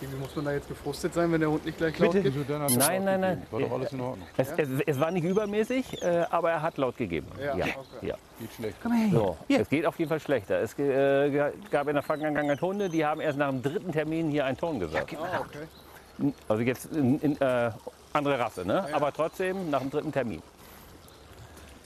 Wie 0.01 0.17
muss 0.17 0.35
man 0.35 0.47
da 0.47 0.53
jetzt 0.53 0.69
gefrustet 0.69 1.13
sein, 1.13 1.31
wenn 1.31 1.41
der 1.41 1.51
Hund 1.51 1.65
nicht 1.65 1.77
gleich 1.77 1.93
Bitte. 1.93 2.23
laut 2.23 2.35
gibt? 2.35 2.49
hat 2.49 2.71
er 2.71 2.77
Nein, 2.79 3.05
nein, 3.05 3.21
nein. 3.21 3.47
War 3.51 3.61
doch 3.61 3.73
alles 3.73 3.93
in 3.93 4.01
Ordnung. 4.01 4.27
Es, 4.37 4.51
es, 4.57 4.69
es 4.87 5.01
war 5.01 5.11
nicht 5.11 5.25
übermäßig, 5.25 6.03
äh, 6.03 6.25
aber 6.31 6.51
er 6.51 6.63
hat 6.63 6.79
laut 6.79 6.97
gegeben. 6.97 7.29
Ja, 7.39 7.57
ja, 7.57 7.65
okay. 7.67 8.07
ja. 8.07 8.15
Geht 8.39 8.53
schlecht. 8.53 8.77
Komm 8.83 8.93
her. 8.93 9.09
So, 9.13 9.37
Hier. 9.47 9.61
es 9.61 9.69
geht 9.69 9.85
auf 9.85 9.99
jeden 9.99 10.09
Fall 10.09 10.21
schlechter. 10.21 10.61
Es 10.61 10.79
äh, 10.79 11.53
gab 11.71 11.89
in 11.89 11.95
der 11.95 12.03
Vergangenheit 12.03 12.63
Hunde, 12.63 12.89
die 12.89 13.05
haben 13.05 13.21
erst 13.21 13.39
nach 13.39 13.51
dem 13.51 13.63
dritten 13.63 13.93
Termin 13.93 14.31
hier 14.31 14.47
einen 14.47 14.57
Ton 14.57 14.81
gesagt. 14.81 15.15
Ah, 15.17 15.41
okay. 15.41 16.33
Also 16.49 16.63
jetzt 16.63 16.87
in, 16.93 17.21
in, 17.21 17.41
äh, 17.41 17.71
Andere 18.13 18.39
Rasse, 18.39 18.65
ne? 18.65 18.87
Aber 18.93 19.13
trotzdem 19.13 19.71
nach 19.71 19.81
dem 19.81 19.91
dritten 19.91 20.13
Termin. 20.13 20.43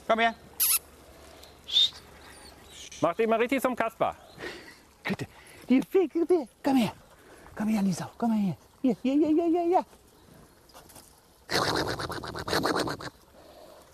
Komm 0.09 0.19
her. 0.21 0.35
Mach 3.01 3.15
dich 3.15 3.27
mal 3.27 3.39
richtig 3.39 3.61
zum 3.61 3.77
Kasper. 3.77 4.17
Bitte. 5.03 5.27
Die 5.69 5.83
Fliege, 5.83 6.21
bitte. 6.21 6.49
Komm 6.63 6.77
her. 6.77 6.93
Her 7.57 7.79
an 7.79 7.85
die 7.85 7.93
Sau. 7.93 8.11
Komm 8.19 8.31
mal 8.31 8.39
her. 8.39 8.57
Hier, 8.83 8.97
hier, 9.03 9.15
hier, 9.15 9.29
hier, 9.29 9.47
hier, 9.47 9.65
hier. 9.65 9.85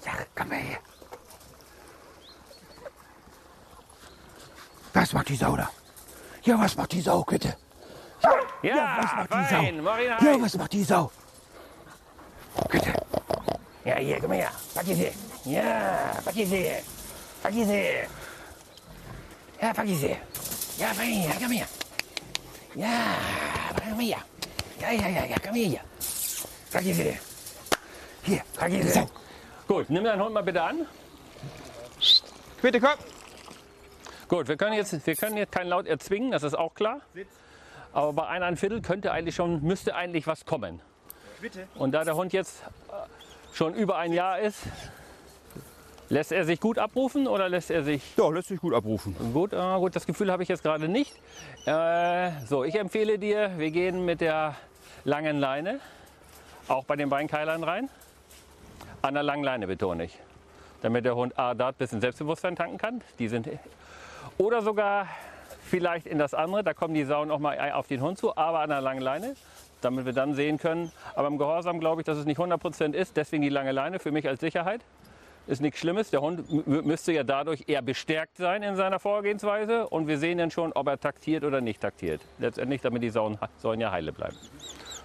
Ja, 0.04 0.12
komm 0.34 0.48
mal 0.48 0.58
her. 0.58 0.78
Was 4.92 5.12
macht 5.12 5.28
die 5.28 5.36
Sau 5.36 5.56
da? 5.56 5.70
Ja, 6.42 6.58
was 6.58 6.76
macht 6.76 6.92
die 6.92 7.00
Sau, 7.00 7.22
bitte? 7.22 7.56
Ja, 8.62 8.98
was 8.98 9.12
macht 9.16 9.32
die. 9.32 9.44
Sau? 9.48 9.62
Ja, 10.20 10.42
was 10.42 10.54
macht 10.56 10.72
die 10.72 10.84
Sau? 10.84 11.10
Bitte. 12.68 12.92
Ja, 13.84 13.96
hier, 13.96 14.20
komm 14.20 14.32
her. 14.32 14.50
Pack 14.74 14.86
sie. 14.86 15.12
Ja, 15.44 16.12
pack 16.24 16.34
sie. 16.34 16.70
Pack 17.42 17.52
sie. 17.52 18.08
Ja, 19.60 19.72
pack. 19.72 19.86
Ja, 19.86 20.94
fein, 20.94 21.22
ja, 21.22 21.32
komm 21.38 21.40
her. 21.40 21.40
Ja, 21.40 21.40
komm 21.40 21.52
her. 21.52 21.66
Ja, 22.74 23.16
ja, 24.80 25.08
ja, 25.08 25.24
ja, 25.26 25.36
komm 25.44 25.54
her. 25.54 25.80
Pack 26.72 26.82
sie. 26.82 27.18
Hier, 28.22 28.42
die 28.68 28.82
sie. 28.82 28.88
Sau. 28.88 29.06
Gut, 29.66 29.90
nimm 29.90 30.04
deinen 30.04 30.22
Hund 30.22 30.34
mal 30.34 30.42
bitte 30.42 30.62
an. 30.62 30.86
Bitte 32.62 32.80
komm. 32.80 32.98
Gut, 34.28 34.46
wir 34.46 34.56
können 34.56 34.74
jetzt, 34.74 35.04
wir 35.04 35.16
können 35.16 35.36
jetzt 35.36 35.52
keinen 35.52 35.68
Laut 35.68 35.86
erzwingen, 35.86 36.30
das 36.30 36.44
ist 36.44 36.54
auch 36.54 36.74
klar. 36.74 37.00
Aber 37.92 38.12
bei 38.12 38.26
eineinhalb 38.28 38.58
Viertel 38.58 38.80
könnte 38.80 39.10
eigentlich 39.10 39.34
schon, 39.34 39.62
müsste 39.62 39.96
eigentlich 39.96 40.28
was 40.28 40.44
kommen. 40.44 40.80
Bitte. 41.40 41.66
Und 41.74 41.92
da 41.92 42.04
der 42.04 42.14
Hund 42.14 42.32
jetzt 42.32 42.62
äh, 42.88 42.92
schon 43.52 43.74
über 43.74 43.96
ein 43.96 44.12
Jahr 44.12 44.38
ist, 44.38 44.62
lässt 46.10 46.32
er 46.32 46.44
sich 46.44 46.60
gut 46.60 46.78
abrufen 46.78 47.26
oder 47.26 47.48
lässt 47.48 47.70
er 47.70 47.82
sich 47.82 48.02
Ja, 48.16 48.28
lässt 48.28 48.48
sich 48.48 48.60
gut 48.60 48.74
abrufen. 48.74 49.14
gut? 49.32 49.54
Ah, 49.54 49.78
gut, 49.78 49.96
das 49.96 50.06
Gefühl 50.06 50.30
habe 50.30 50.42
ich 50.42 50.48
jetzt 50.48 50.62
gerade 50.62 50.88
nicht. 50.88 51.14
Äh, 51.66 52.32
so, 52.46 52.64
ich 52.64 52.74
empfehle 52.74 53.18
dir, 53.18 53.52
wir 53.56 53.70
gehen 53.70 54.04
mit 54.04 54.20
der 54.20 54.56
langen 55.04 55.38
Leine, 55.38 55.80
auch 56.68 56.84
bei 56.84 56.96
den 56.96 57.08
Beinkeilern 57.08 57.64
rein. 57.64 57.88
An 59.02 59.14
der 59.14 59.22
langen 59.22 59.44
Leine 59.44 59.66
betone 59.66 60.04
ich. 60.04 60.18
Damit 60.82 61.04
der 61.04 61.14
Hund 61.16 61.38
A, 61.38 61.54
dort 61.54 61.76
ein 61.76 61.78
bisschen 61.78 62.00
Selbstbewusstsein 62.00 62.56
tanken 62.56 62.76
kann. 62.78 63.00
Die 63.18 63.28
sind, 63.28 63.48
oder 64.36 64.62
sogar 64.62 65.06
vielleicht 65.64 66.06
in 66.06 66.18
das 66.18 66.34
andere, 66.34 66.64
da 66.64 66.74
kommen 66.74 66.94
die 66.94 67.04
Sauen 67.04 67.30
auch 67.30 67.38
mal 67.38 67.72
auf 67.72 67.86
den 67.86 68.00
Hund 68.02 68.18
zu, 68.18 68.36
aber 68.36 68.60
an 68.60 68.70
der 68.70 68.80
langen 68.80 69.00
Leine, 69.00 69.36
damit 69.80 70.04
wir 70.06 70.12
dann 70.12 70.34
sehen 70.34 70.58
können. 70.58 70.90
Aber 71.14 71.28
im 71.28 71.38
Gehorsam 71.38 71.78
glaube 71.80 72.00
ich, 72.02 72.06
dass 72.06 72.18
es 72.18 72.24
nicht 72.26 72.38
100% 72.40 72.94
ist, 72.94 73.16
deswegen 73.16 73.42
die 73.42 73.48
lange 73.48 73.72
Leine 73.72 73.98
für 74.00 74.10
mich 74.10 74.26
als 74.26 74.40
Sicherheit. 74.40 74.80
Ist 75.46 75.60
nichts 75.60 75.80
Schlimmes. 75.80 76.10
Der 76.10 76.20
Hund 76.20 76.66
müsste 76.66 77.12
ja 77.12 77.24
dadurch 77.24 77.64
eher 77.66 77.82
bestärkt 77.82 78.36
sein 78.36 78.62
in 78.62 78.76
seiner 78.76 79.00
Vorgehensweise. 79.00 79.88
Und 79.88 80.06
wir 80.06 80.18
sehen 80.18 80.38
dann 80.38 80.50
schon, 80.50 80.72
ob 80.72 80.86
er 80.86 81.00
taktiert 81.00 81.44
oder 81.44 81.60
nicht 81.60 81.80
taktiert. 81.80 82.20
Letztendlich, 82.38 82.80
damit 82.82 83.02
die 83.02 83.10
Sauen 83.10 83.38
sollen 83.56 83.80
ja 83.80 83.90
heile 83.90 84.12
bleiben. 84.12 84.36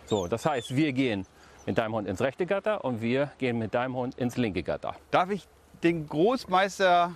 So, 0.05 0.27
das 0.27 0.45
heißt, 0.45 0.75
wir 0.75 0.93
gehen 0.93 1.25
mit 1.65 1.77
deinem 1.79 1.95
Hund 1.95 2.07
ins 2.07 2.21
rechte 2.21 2.45
Gatter 2.45 2.85
und 2.85 3.01
wir 3.01 3.31
gehen 3.39 3.57
mit 3.57 3.73
deinem 3.73 3.95
Hund 3.95 4.15
ins 4.15 4.37
linke 4.37 4.61
Gatter. 4.61 4.95
Darf 5.09 5.31
ich 5.31 5.47
den 5.83 6.07
Großmeister 6.07 7.15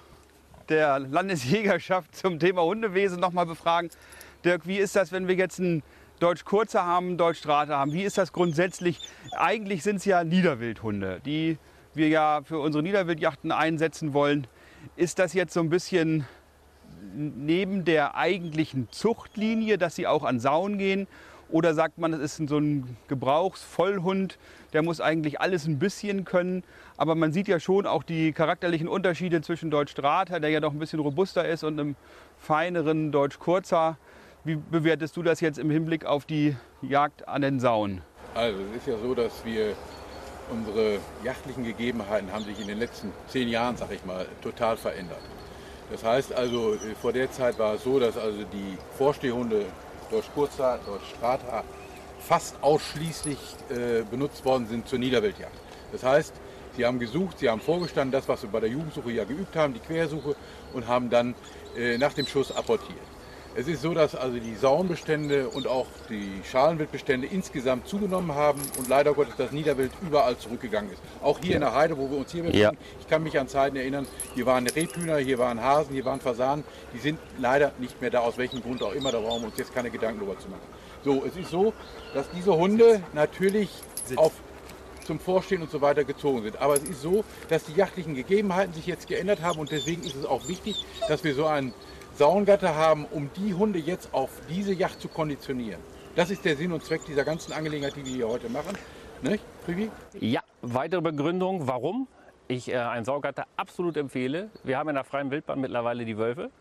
der 0.69 0.99
Landesjägerschaft 0.99 2.15
zum 2.15 2.39
Thema 2.39 2.63
Hundewesen 2.63 3.19
noch 3.19 3.31
befragen? 3.45 3.89
Dirk, 4.43 4.65
wie 4.65 4.77
ist 4.77 4.95
das, 4.95 5.11
wenn 5.11 5.27
wir 5.27 5.35
jetzt 5.35 5.59
einen 5.59 5.83
Deutsch 6.19 6.45
Kurzer 6.45 6.85
haben, 6.85 7.17
Deutsch 7.17 7.39
Strata 7.39 7.77
haben? 7.77 7.93
Wie 7.93 8.03
ist 8.03 8.17
das 8.17 8.33
grundsätzlich? 8.33 8.99
Eigentlich 9.31 9.83
sind 9.83 9.97
es 9.97 10.05
ja 10.05 10.23
Niederwildhunde, 10.23 11.21
die 11.25 11.57
wir 11.93 12.10
ja 12.10 12.41
für 12.43 12.60
unsere 12.60 12.84
Niederwildjachten 12.84 13.51
einsetzen 13.51 14.13
wollen. 14.13 14.48
Ist 14.96 15.19
das 15.19 15.34
jetzt 15.34 15.53
so 15.53 15.60
ein 15.60 15.69
bisschen 15.69 16.25
neben 17.13 17.86
der 17.86 18.15
eigentlichen 18.15 18.88
Zuchtlinie, 18.91 19.77
dass 19.77 19.96
sie 19.96 20.08
auch 20.08 20.24
an 20.24 20.39
Sauen 20.39 20.77
gehen? 20.77 21.08
Oder 21.51 21.74
sagt 21.74 21.98
man, 21.98 22.12
das 22.12 22.22
ist 22.22 22.48
so 22.48 22.60
ein 22.60 22.96
Gebrauchsvollhund, 23.08 24.38
der 24.72 24.84
muss 24.84 25.01
eigentlich 25.01 25.41
alles 25.41 25.65
ein 25.65 25.79
bisschen 25.79 26.24
können? 26.24 26.63
Aber 26.96 27.15
man 27.15 27.34
sieht 27.34 27.48
ja 27.48 27.60
schon 27.60 27.88
auch 27.88 28.03
die 28.03 28.34
charakterlichen 28.34 28.88
Unterschiede 28.88 29.41
zwischen 29.41 29.72
Deutsch 29.72 29.91
Strata, 29.91 30.39
der 30.39 30.51
ja 30.51 30.60
doch 30.60 30.72
ein 30.72 30.79
bisschen 30.79 31.00
robuster 31.00 31.48
ist, 31.48 31.63
und 31.63 31.79
einem 31.79 31.96
feineren 32.38 33.12
Deutsch 33.12 33.39
Kurzer. 33.39 33.98
Wie 34.43 34.55
bewertest 34.58 35.17
du 35.17 35.24
das 35.24 35.41
jetzt 35.41 35.58
im 35.58 35.72
Hinblick 35.72 36.05
auf 36.05 36.25
die 36.25 36.55
Jagd 36.84 37.27
an 37.27 37.41
den 37.41 37.60
Sauen? 37.60 38.01
Also 38.36 38.60
es 38.69 38.77
ist 38.77 38.88
ja 38.88 38.98
so, 38.98 39.15
dass 39.15 39.43
wir 39.43 39.74
unsere 40.51 41.00
jachtlichen 41.24 41.63
Gegebenheiten 41.63 42.32
haben 42.32 42.46
sich 42.46 42.60
in 42.60 42.68
den 42.68 42.79
letzten 42.79 43.12
zehn 43.27 43.48
Jahren, 43.50 43.77
sag 43.77 43.91
ich 43.91 44.03
mal, 44.06 44.25
total 44.41 44.77
verändert. 44.77 45.22
Das 45.91 46.03
heißt 46.03 46.34
also, 46.34 46.75
äh, 46.75 46.96
vor 47.01 47.13
der 47.13 47.32
Zeit 47.32 47.58
war 47.60 47.75
es 47.75 47.84
so, 47.84 48.00
dass 48.00 48.18
also 48.18 48.44
die 48.44 48.77
Vorstehhunde 48.98 49.65
Deutsch 50.12 50.29
Kurzer, 50.34 50.79
Deutsch 50.86 51.10
Strata 51.15 51.63
fast 52.20 52.62
ausschließlich 52.62 53.38
äh, 53.70 54.03
benutzt 54.10 54.44
worden 54.46 54.68
sind 54.68 54.88
zur 54.88 55.00
Niederwildjagd. 55.00 55.56
Das 55.91 56.03
heißt, 56.03 56.34
sie 56.75 56.86
haben 56.86 57.00
gesucht, 57.00 57.39
sie 57.39 57.50
haben 57.50 57.62
vorgestanden, 57.62 58.12
das, 58.12 58.27
was 58.27 58.44
wir 58.44 58.50
bei 58.50 58.60
der 58.60 58.70
Jugendsuche 58.70 59.12
ja 59.12 59.24
geübt 59.24 59.56
haben, 59.56 59.74
die 59.74 59.79
Quersuche, 59.79 60.36
und 60.74 60.88
haben 60.88 61.10
dann 61.10 61.34
äh, 61.75 61.98
nach 61.98 62.13
dem 62.13 62.27
Schuss 62.27 62.56
apportiert. 62.56 63.00
Es 63.56 63.68
ist 63.68 63.82
so, 63.82 63.94
dass 63.94 64.15
also 64.15 64.38
die 64.38 64.56
Sauenbestände 64.56 65.50
und 65.50 65.68
auch 65.68 65.88
die 66.10 66.41
Schalenwildbestände 66.50 67.27
insgesamt 67.27 67.88
zugenommen 67.88 68.34
haben 68.36 68.62
und 68.77 68.88
leider 68.88 69.13
Gottes 69.13 69.34
das 69.38 69.51
Niederwild 69.51 69.91
überall 70.01 70.38
zurückgegangen 70.38 70.91
ist. 70.91 71.01
Auch 71.22 71.39
hier 71.39 71.56
in 71.56 71.62
der 71.62 71.74
Heide, 71.74 71.98
wo 71.98 72.10
wir 72.10 72.18
uns 72.18 72.32
hier 72.32 72.44
befinden. 72.44 72.62
Ja. 72.62 72.72
Ich 73.00 73.08
kann 73.08 73.24
mich 73.24 73.38
an 73.39 73.48
Zeiten 73.48 73.75
erinnern, 73.75 74.08
hier 74.36 74.46
waren 74.46 74.68
Rebhühner, 74.68 75.18
hier 75.18 75.39
waren 75.39 75.62
Hasen, 75.62 75.94
hier 75.94 76.06
waren 76.06 76.22
Fasanen. 76.22 76.63
Die 76.94 77.00
sind 77.00 77.20
leider 77.39 77.72
nicht 77.79 78.00
mehr 78.01 78.12
da, 78.12 78.20
aus 78.20 78.38
welchem 78.38 78.62
Grund 78.62 78.84
auch 78.84 78.94
immer. 78.94 79.12
Da 79.12 79.20
brauchen 79.20 79.41
wir 79.41 79.48
uns 79.48 79.58
jetzt 79.58 79.74
keine 79.74 79.89
Gedanken 79.89 80.20
darüber 80.20 80.39
zu 80.39 80.48
machen. 80.48 80.62
So, 81.03 81.24
es 81.25 81.36
ist 81.36 81.50
so, 81.50 81.74
dass 82.13 82.29
diese 82.32 82.56
Hunde 82.56 83.01
natürlich 83.13 83.70
auf 84.15 84.34
zum 85.06 85.20
Vorstehen 85.20 85.63
und 85.63 85.72
so 85.72 85.82
weiter 85.82 86.03
gezogen 86.03 86.44
sind. 86.44 86.62
Aber 86.62 86.75
es 86.75 86.84
ist 86.84 87.01
so, 87.01 87.24
dass 87.50 87.63
die 87.63 87.74
jachtlichen 87.74 88.13
Gegebenheiten 88.13 88.75
sich 88.75 88.86
jetzt 88.86 89.08
geändert 89.08 89.41
haben 89.41 89.60
und 89.60 89.72
deswegen 89.72 90.03
ist 90.03 90.15
es 90.15 90.24
auch 90.24 90.48
wichtig, 90.48 90.86
dass 91.08 91.24
wir 91.24 91.34
so 91.34 91.48
einen 91.48 91.74
Saungatter 92.19 92.75
haben, 92.75 93.05
um 93.05 93.29
die 93.38 93.53
Hunde 93.53 93.79
jetzt 93.79 94.13
auf 94.13 94.29
diese 94.49 94.73
Yacht 94.73 94.99
zu 94.99 95.07
konditionieren. 95.07 95.79
Das 96.17 96.29
ist 96.29 96.43
der 96.43 96.57
Sinn 96.57 96.73
und 96.73 96.83
Zweck 96.83 97.05
dieser 97.05 97.23
ganzen 97.23 97.53
Angelegenheit, 97.53 97.95
die 97.95 98.03
wir 98.03 98.11
hier 98.11 98.27
heute 98.27 98.49
machen. 98.49 98.77
Nicht, 99.21 99.41
Privi? 99.63 99.89
Ja, 100.19 100.41
weitere 100.61 100.99
Begründung, 100.99 101.65
warum 101.65 102.09
ich 102.49 102.67
äh, 102.67 102.75
einen 102.75 103.05
Saugatter 103.05 103.45
absolut 103.55 103.95
empfehle. 103.95 104.49
Wir 104.65 104.77
haben 104.77 104.89
in 104.89 104.95
der 104.95 105.05
freien 105.05 105.31
Wildbahn 105.31 105.61
mittlerweile 105.61 106.03
die 106.03 106.17
Wölfe. 106.17 106.51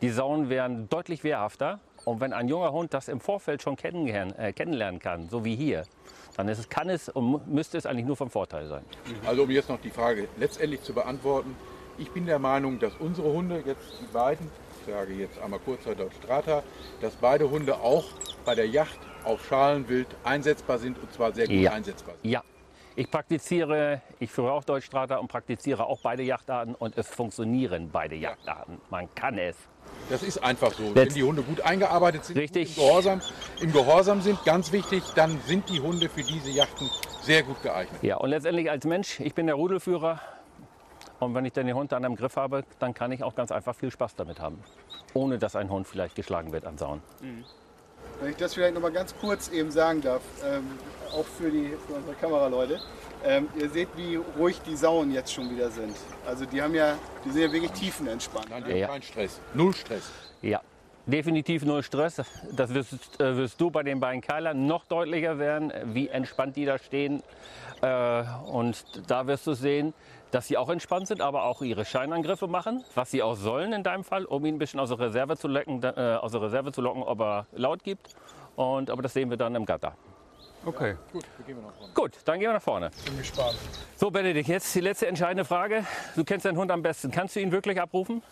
Die 0.00 0.10
Sauen 0.10 0.48
wären 0.48 0.88
deutlich 0.88 1.24
wehrhafter. 1.24 1.80
Und 2.04 2.20
wenn 2.20 2.32
ein 2.32 2.46
junger 2.46 2.70
Hund 2.70 2.94
das 2.94 3.08
im 3.08 3.18
Vorfeld 3.18 3.62
schon 3.62 3.74
kennenlernen, 3.74 4.38
äh, 4.38 4.52
kennenlernen 4.52 5.00
kann, 5.00 5.28
so 5.28 5.44
wie 5.44 5.56
hier, 5.56 5.82
dann 6.36 6.48
es, 6.48 6.68
kann 6.68 6.88
es 6.88 7.08
und 7.08 7.48
müsste 7.52 7.78
es 7.78 7.86
eigentlich 7.86 8.06
nur 8.06 8.16
vom 8.16 8.30
Vorteil 8.30 8.68
sein. 8.68 8.84
Also 9.26 9.42
um 9.42 9.50
jetzt 9.50 9.68
noch 9.68 9.80
die 9.80 9.90
Frage 9.90 10.28
letztendlich 10.36 10.82
zu 10.82 10.94
beantworten. 10.94 11.56
Ich 11.98 12.12
bin 12.12 12.26
der 12.26 12.38
Meinung, 12.38 12.78
dass 12.78 12.92
unsere 13.00 13.32
Hunde, 13.32 13.62
jetzt 13.66 14.00
die 14.00 14.12
beiden, 14.12 14.48
sage 14.86 15.14
jetzt 15.14 15.38
einmal 15.40 15.60
kurzer 15.60 15.94
Deutsch 15.94 16.16
Strata, 16.22 16.62
dass 17.00 17.14
beide 17.14 17.48
Hunde 17.50 17.76
auch 17.76 18.04
bei 18.44 18.54
der 18.54 18.66
Yacht 18.68 18.98
auf 19.24 19.44
Schalenwild 19.46 20.08
einsetzbar 20.24 20.78
sind 20.78 20.98
und 20.98 21.12
zwar 21.12 21.32
sehr 21.32 21.46
gut 21.46 21.56
Ja. 21.56 21.72
einsetzbar 21.72 22.14
sind. 22.22 22.30
Ja, 22.30 22.42
ich 22.96 23.10
praktiziere, 23.10 24.02
ich 24.20 24.30
führe 24.30 24.52
auch 24.52 24.64
Deutschstrata 24.64 25.16
und 25.16 25.28
praktiziere 25.28 25.86
auch 25.86 25.98
beide 26.00 26.22
Jachtarten 26.22 26.74
und 26.74 26.96
es 26.96 27.08
funktionieren 27.08 27.90
beide 27.92 28.14
Jachtarten. 28.14 28.80
Man 28.90 29.12
kann 29.14 29.38
es. 29.38 29.56
Das 30.10 30.22
ist 30.22 30.42
einfach 30.42 30.72
so. 30.72 30.94
Wenn 30.94 31.08
die 31.08 31.22
Hunde 31.22 31.42
gut 31.42 31.60
eingearbeitet 31.62 32.24
sind, 32.24 32.36
Richtig. 32.38 32.76
Im, 32.76 32.84
Gehorsam, 32.84 33.20
im 33.60 33.72
Gehorsam 33.72 34.20
sind, 34.20 34.44
ganz 34.44 34.70
wichtig, 34.72 35.02
dann 35.14 35.40
sind 35.46 35.68
die 35.70 35.80
Hunde 35.80 36.08
für 36.08 36.22
diese 36.22 36.50
Yachten 36.50 36.88
sehr 37.22 37.42
gut 37.42 37.62
geeignet. 37.62 38.02
Ja, 38.02 38.16
und 38.18 38.30
letztendlich 38.30 38.70
als 38.70 38.84
Mensch, 38.84 39.20
ich 39.20 39.34
bin 39.34 39.46
der 39.46 39.56
Rudelführer. 39.56 40.20
Und 41.24 41.34
wenn 41.34 41.44
ich 41.44 41.52
dann 41.52 41.66
den 41.66 41.74
Hund 41.74 41.90
dann 41.92 42.04
im 42.04 42.16
Griff 42.16 42.36
habe, 42.36 42.64
dann 42.78 42.92
kann 42.94 43.10
ich 43.12 43.22
auch 43.22 43.34
ganz 43.34 43.50
einfach 43.50 43.74
viel 43.74 43.90
Spaß 43.90 44.14
damit 44.16 44.40
haben. 44.40 44.62
Ohne 45.14 45.38
dass 45.38 45.56
ein 45.56 45.70
Hund 45.70 45.86
vielleicht 45.88 46.14
geschlagen 46.14 46.52
wird 46.52 46.66
an 46.66 46.76
Sauen. 46.76 47.02
Wenn 48.20 48.30
ich 48.30 48.36
das 48.36 48.54
vielleicht 48.54 48.74
noch 48.74 48.82
mal 48.82 48.92
ganz 48.92 49.14
kurz 49.20 49.48
eben 49.48 49.70
sagen 49.70 50.00
darf, 50.02 50.22
ähm, 50.44 50.64
auch 51.12 51.24
für, 51.24 51.50
die, 51.50 51.72
für 51.86 51.94
unsere 51.94 52.14
Kameraleute. 52.16 52.78
Ähm, 53.24 53.48
ihr 53.58 53.70
seht, 53.70 53.88
wie 53.96 54.16
ruhig 54.38 54.60
die 54.66 54.76
Sauen 54.76 55.10
jetzt 55.12 55.32
schon 55.32 55.48
wieder 55.50 55.70
sind. 55.70 55.96
Also 56.26 56.44
die 56.44 56.60
haben 56.60 56.74
ja, 56.74 56.94
die 57.24 57.30
sind 57.30 57.40
ja 57.42 57.52
wirklich 57.52 57.72
tiefenentspannt. 57.72 58.50
Nein, 58.50 58.64
die 58.64 58.70
haben 58.72 58.78
Ja. 58.78 58.86
keinen 58.88 59.02
Stress. 59.02 59.40
Null 59.54 59.72
Stress. 59.74 60.10
Ja, 60.42 60.60
definitiv 61.06 61.64
null 61.64 61.82
Stress. 61.82 62.20
Das 62.52 62.74
wirst, 62.74 63.18
äh, 63.20 63.36
wirst 63.36 63.58
du 63.60 63.70
bei 63.70 63.82
den 63.82 63.98
beiden 63.98 64.20
Keilern 64.20 64.66
noch 64.66 64.84
deutlicher 64.84 65.38
werden, 65.38 65.72
wie 65.94 66.08
entspannt 66.08 66.56
die 66.56 66.66
da 66.66 66.76
stehen. 66.78 67.22
Äh, 67.80 68.24
und 68.46 68.84
da 69.10 69.26
wirst 69.26 69.46
du 69.46 69.54
sehen, 69.54 69.94
dass 70.30 70.46
sie 70.48 70.56
auch 70.56 70.68
entspannt 70.68 71.08
sind, 71.08 71.20
aber 71.20 71.44
auch 71.44 71.62
ihre 71.62 71.84
Scheinangriffe 71.84 72.48
machen, 72.48 72.84
was 72.94 73.10
sie 73.10 73.22
auch 73.22 73.36
sollen 73.36 73.72
in 73.72 73.82
deinem 73.82 74.04
Fall, 74.04 74.24
um 74.24 74.44
ihn 74.44 74.56
ein 74.56 74.58
bisschen 74.58 74.80
aus 74.80 74.88
der 74.88 74.98
Reserve 74.98 75.36
zu 75.36 75.48
locken, 75.48 75.82
äh, 75.82 76.18
aus 76.20 76.32
der 76.32 76.42
Reserve 76.42 76.72
zu 76.72 76.80
locken, 76.80 77.02
ob 77.02 77.20
er 77.20 77.46
laut 77.52 77.84
gibt. 77.84 78.14
Und, 78.56 78.90
aber 78.90 79.02
das 79.02 79.12
sehen 79.12 79.30
wir 79.30 79.36
dann 79.36 79.54
im 79.54 79.64
Gatter. 79.64 79.94
Okay. 80.66 80.96
Gut, 81.12 81.24
wir 81.36 81.46
gehen 81.46 81.56
wir 81.56 81.62
nach 81.62 81.74
vorne. 81.74 81.92
Gut, 81.94 82.12
dann 82.24 82.38
gehen 82.38 82.48
wir 82.48 82.54
nach 82.54 82.62
vorne. 82.62 82.90
Bin 83.04 83.18
gespannt. 83.18 83.56
So, 83.96 84.10
Benedikt, 84.10 84.48
jetzt 84.48 84.74
die 84.74 84.80
letzte 84.80 85.06
entscheidende 85.06 85.44
Frage. 85.44 85.84
Du 86.16 86.24
kennst 86.24 86.46
deinen 86.46 86.56
Hund 86.56 86.70
am 86.70 86.82
besten. 86.82 87.10
Kannst 87.10 87.36
du 87.36 87.40
ihn 87.40 87.52
wirklich 87.52 87.80
abrufen? 87.80 88.22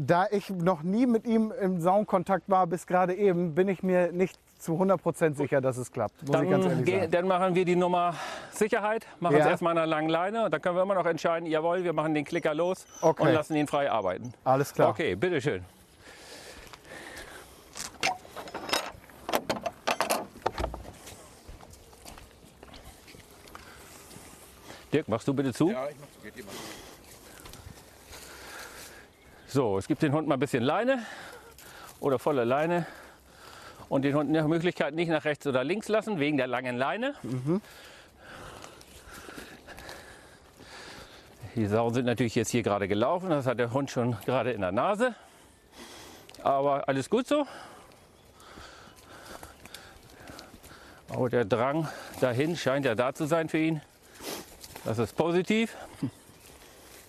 Da 0.00 0.26
ich 0.30 0.50
noch 0.50 0.82
nie 0.82 1.06
mit 1.06 1.26
ihm 1.26 1.52
im 1.60 1.80
Saunkontakt 1.80 2.48
war 2.48 2.66
bis 2.66 2.86
gerade 2.86 3.14
eben, 3.14 3.54
bin 3.54 3.68
ich 3.68 3.82
mir 3.82 4.12
nicht 4.12 4.38
zu 4.58 4.72
100% 4.74 5.34
sicher, 5.36 5.60
dass 5.60 5.76
es 5.76 5.92
klappt. 5.92 6.22
Muss 6.26 6.40
ich 6.42 6.50
ganz 6.50 6.64
Dann, 6.64 6.78
ehrlich 6.78 6.94
sagen. 7.00 7.10
dann 7.12 7.28
machen 7.28 7.54
wir 7.54 7.64
die 7.64 7.76
Nummer 7.76 8.14
Sicherheit, 8.52 9.06
machen 9.20 9.36
es 9.36 9.44
Ja. 9.44 9.50
erstmal 9.50 9.72
an 9.72 9.78
einer 9.78 9.86
langen 9.86 10.08
Leine 10.08 10.44
und 10.46 10.50
dann 10.52 10.62
können 10.62 10.76
wir 10.76 10.82
immer 10.82 10.94
noch 10.94 11.06
entscheiden, 11.06 11.46
jawohl, 11.48 11.84
wir 11.84 11.92
machen 11.92 12.14
den 12.14 12.24
Klicker 12.24 12.54
los 12.54 12.86
Okay. 13.02 13.22
und 13.22 13.32
lassen 13.32 13.54
ihn 13.56 13.66
frei 13.66 13.90
arbeiten. 13.90 14.32
Alles 14.44 14.72
klar. 14.72 14.88
Okay, 14.90 15.14
bitteschön. 15.14 15.64
Dirk, 24.92 25.08
machst 25.08 25.26
du 25.28 25.34
bitte 25.34 25.52
zu? 25.52 25.70
Ja, 25.70 25.88
ich 25.88 25.96
mach 26.00 26.06
so, 26.14 26.20
geht 26.22 26.36
immer. 26.38 26.50
So, 29.48 29.78
es 29.78 29.86
gibt 29.88 30.02
den 30.02 30.12
Hund 30.12 30.28
mal 30.28 30.34
ein 30.34 30.40
bisschen 30.40 30.62
Leine 30.62 31.04
oder 32.00 32.18
volle 32.18 32.44
Leine 32.44 32.86
und 33.88 34.02
den 34.02 34.14
Hund 34.14 34.30
nach 34.30 34.46
Möglichkeit 34.46 34.94
nicht 34.94 35.08
nach 35.08 35.24
rechts 35.24 35.46
oder 35.46 35.64
links 35.64 35.88
lassen, 35.88 36.18
wegen 36.18 36.36
der 36.36 36.46
langen 36.46 36.76
Leine. 36.76 37.14
Die 41.54 41.66
Sauen 41.66 41.94
sind 41.94 42.04
natürlich 42.04 42.34
jetzt 42.34 42.50
hier 42.50 42.62
gerade 42.62 42.88
gelaufen, 42.88 43.30
das 43.30 43.46
hat 43.46 43.58
der 43.58 43.72
Hund 43.72 43.90
schon 43.90 44.16
gerade 44.26 44.52
in 44.52 44.60
der 44.60 44.72
Nase. 44.72 45.14
Aber 46.42 46.88
alles 46.88 47.08
gut 47.08 47.26
so. 47.26 47.46
Aber 51.08 51.30
der 51.30 51.44
Drang 51.44 51.88
dahin 52.20 52.56
scheint 52.56 52.84
ja 52.84 52.94
da 52.94 53.14
zu 53.14 53.26
sein 53.26 53.48
für 53.48 53.58
ihn. 53.58 53.80
Das 54.84 54.98
ist 54.98 55.16
positiv. 55.16 55.74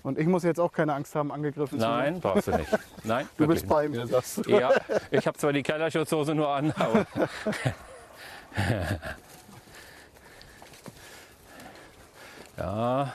Und 0.08 0.18
ich 0.18 0.26
muss 0.26 0.44
jetzt 0.44 0.60
auch 0.60 0.72
keine 0.72 0.94
Angst 0.94 1.14
haben, 1.16 1.34
angegriffen 1.34 1.80
zu 1.80 1.86
werden. 1.86 2.14
Nein, 2.14 2.22
brauchst 2.22 2.48
du 2.48 2.52
nicht. 2.52 2.70
Nein, 3.04 3.28
Du 3.38 3.46
bist 3.46 3.68
bei 3.68 3.90
mir, 3.90 4.08
sagst 4.08 4.38
du. 4.38 4.52
Ja, 4.52 4.72
ich 5.12 5.28
habe 5.28 5.38
zwar 5.38 5.52
die 5.52 5.64
Kellerschutzhose 5.64 6.34
nur 6.34 6.48
an, 6.48 6.72
aber. 6.72 7.06
ja. 12.58 13.14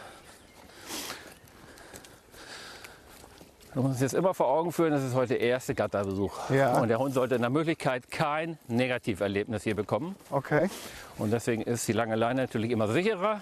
Du 3.72 3.80
musst 3.80 3.92
uns 3.92 4.00
jetzt 4.02 4.12
immer 4.12 4.34
vor 4.34 4.48
Augen 4.48 4.70
führen, 4.70 4.90
das 4.90 5.02
ist 5.02 5.14
heute 5.14 5.28
der 5.28 5.40
erste 5.40 5.74
Gatterbesuch. 5.74 6.50
Ja. 6.50 6.78
Und 6.78 6.88
der 6.88 6.98
Hund 6.98 7.14
sollte 7.14 7.38
nach 7.38 7.48
Möglichkeit 7.48 8.10
kein 8.10 8.58
Negativerlebnis 8.68 9.62
hier 9.62 9.74
bekommen. 9.74 10.14
Okay. 10.30 10.68
Und 11.16 11.32
deswegen 11.32 11.62
ist 11.62 11.88
die 11.88 11.94
lange 11.94 12.16
Leine 12.16 12.42
natürlich 12.42 12.70
immer 12.70 12.88
sicherer. 12.88 13.40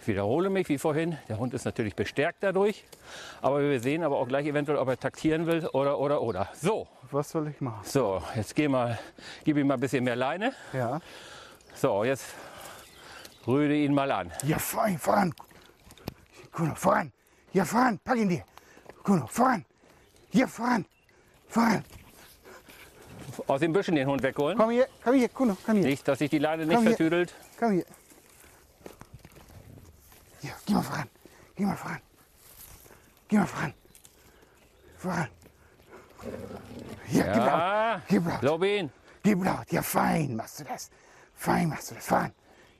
Ich 0.00 0.06
wiederhole 0.06 0.50
mich 0.50 0.68
wie 0.68 0.78
vorhin. 0.78 1.18
Der 1.28 1.38
Hund 1.38 1.54
ist 1.54 1.64
natürlich 1.64 1.94
bestärkt 1.94 2.42
dadurch. 2.42 2.84
Aber 3.42 3.60
wir 3.60 3.80
sehen 3.80 4.02
aber 4.02 4.16
auch 4.16 4.28
gleich 4.28 4.46
eventuell, 4.46 4.78
ob 4.78 4.88
er 4.88 4.98
taktieren 4.98 5.46
will 5.46 5.66
oder, 5.68 5.98
oder, 5.98 6.22
oder. 6.22 6.48
So, 6.54 6.86
Was 7.10 7.30
soll 7.30 7.48
ich 7.48 7.60
machen? 7.60 7.80
so, 7.84 8.22
jetzt 8.34 8.54
geh 8.54 8.68
mal, 8.68 8.98
gib 9.44 9.56
ihm 9.56 9.66
mal 9.66 9.74
ein 9.74 9.80
bisschen 9.80 10.04
mehr 10.04 10.16
Leine. 10.16 10.52
Ja. 10.72 11.00
So, 11.74 12.04
jetzt 12.04 12.26
rühre 13.46 13.74
ihn 13.74 13.94
mal 13.94 14.10
an. 14.10 14.32
Ja, 14.44 14.58
fein, 14.58 14.98
voran. 14.98 15.34
Kuno, 16.52 16.74
voran. 16.74 17.12
Ja, 17.52 17.64
voran. 17.64 17.98
Pack 18.02 18.16
ihn 18.18 18.28
dir. 18.28 18.44
Kuno, 19.02 19.26
voran. 19.26 19.64
Hier, 20.30 20.48
voran. 20.48 20.84
Voran. 21.48 21.84
Aus 23.46 23.60
den 23.60 23.72
Büschen 23.72 23.94
den 23.94 24.06
Hund 24.08 24.22
wegholen. 24.22 24.58
Komm 24.58 24.70
hier, 24.70 24.88
komm 25.04 25.14
hier, 25.14 25.28
Kuno, 25.28 25.56
komm 25.64 25.76
hier. 25.76 25.86
Nicht, 25.86 26.06
dass 26.08 26.18
sich 26.18 26.30
die 26.30 26.38
Leine 26.38 26.66
nicht 26.66 26.74
Komm 26.74 26.86
vertüdelt. 26.86 27.34
Komm 27.58 27.72
hier. 27.72 27.84
Ja, 30.42 30.50
geh 30.66 30.74
mal 30.74 30.82
voran. 30.82 31.08
Geh 31.56 31.64
mal 31.64 31.76
voran. 31.76 32.00
Geh 33.28 33.36
mal 33.38 33.46
voran. 33.46 33.74
Voran. 34.98 35.28
Hier, 37.06 37.24
gib 37.24 37.36
laut. 37.36 37.46
Ja, 37.46 38.02
Gib 38.08 38.26
laut. 38.26 38.40
glaub 38.40 38.62
ihn. 38.64 38.90
Gib 39.22 39.44
laut. 39.44 39.70
Ja, 39.70 39.82
fein 39.82 40.36
machst 40.36 40.60
du 40.60 40.64
das. 40.64 40.90
Fein 41.34 41.68
machst 41.68 41.90
du 41.90 41.94
das. 41.94 42.06
Voran. 42.06 42.32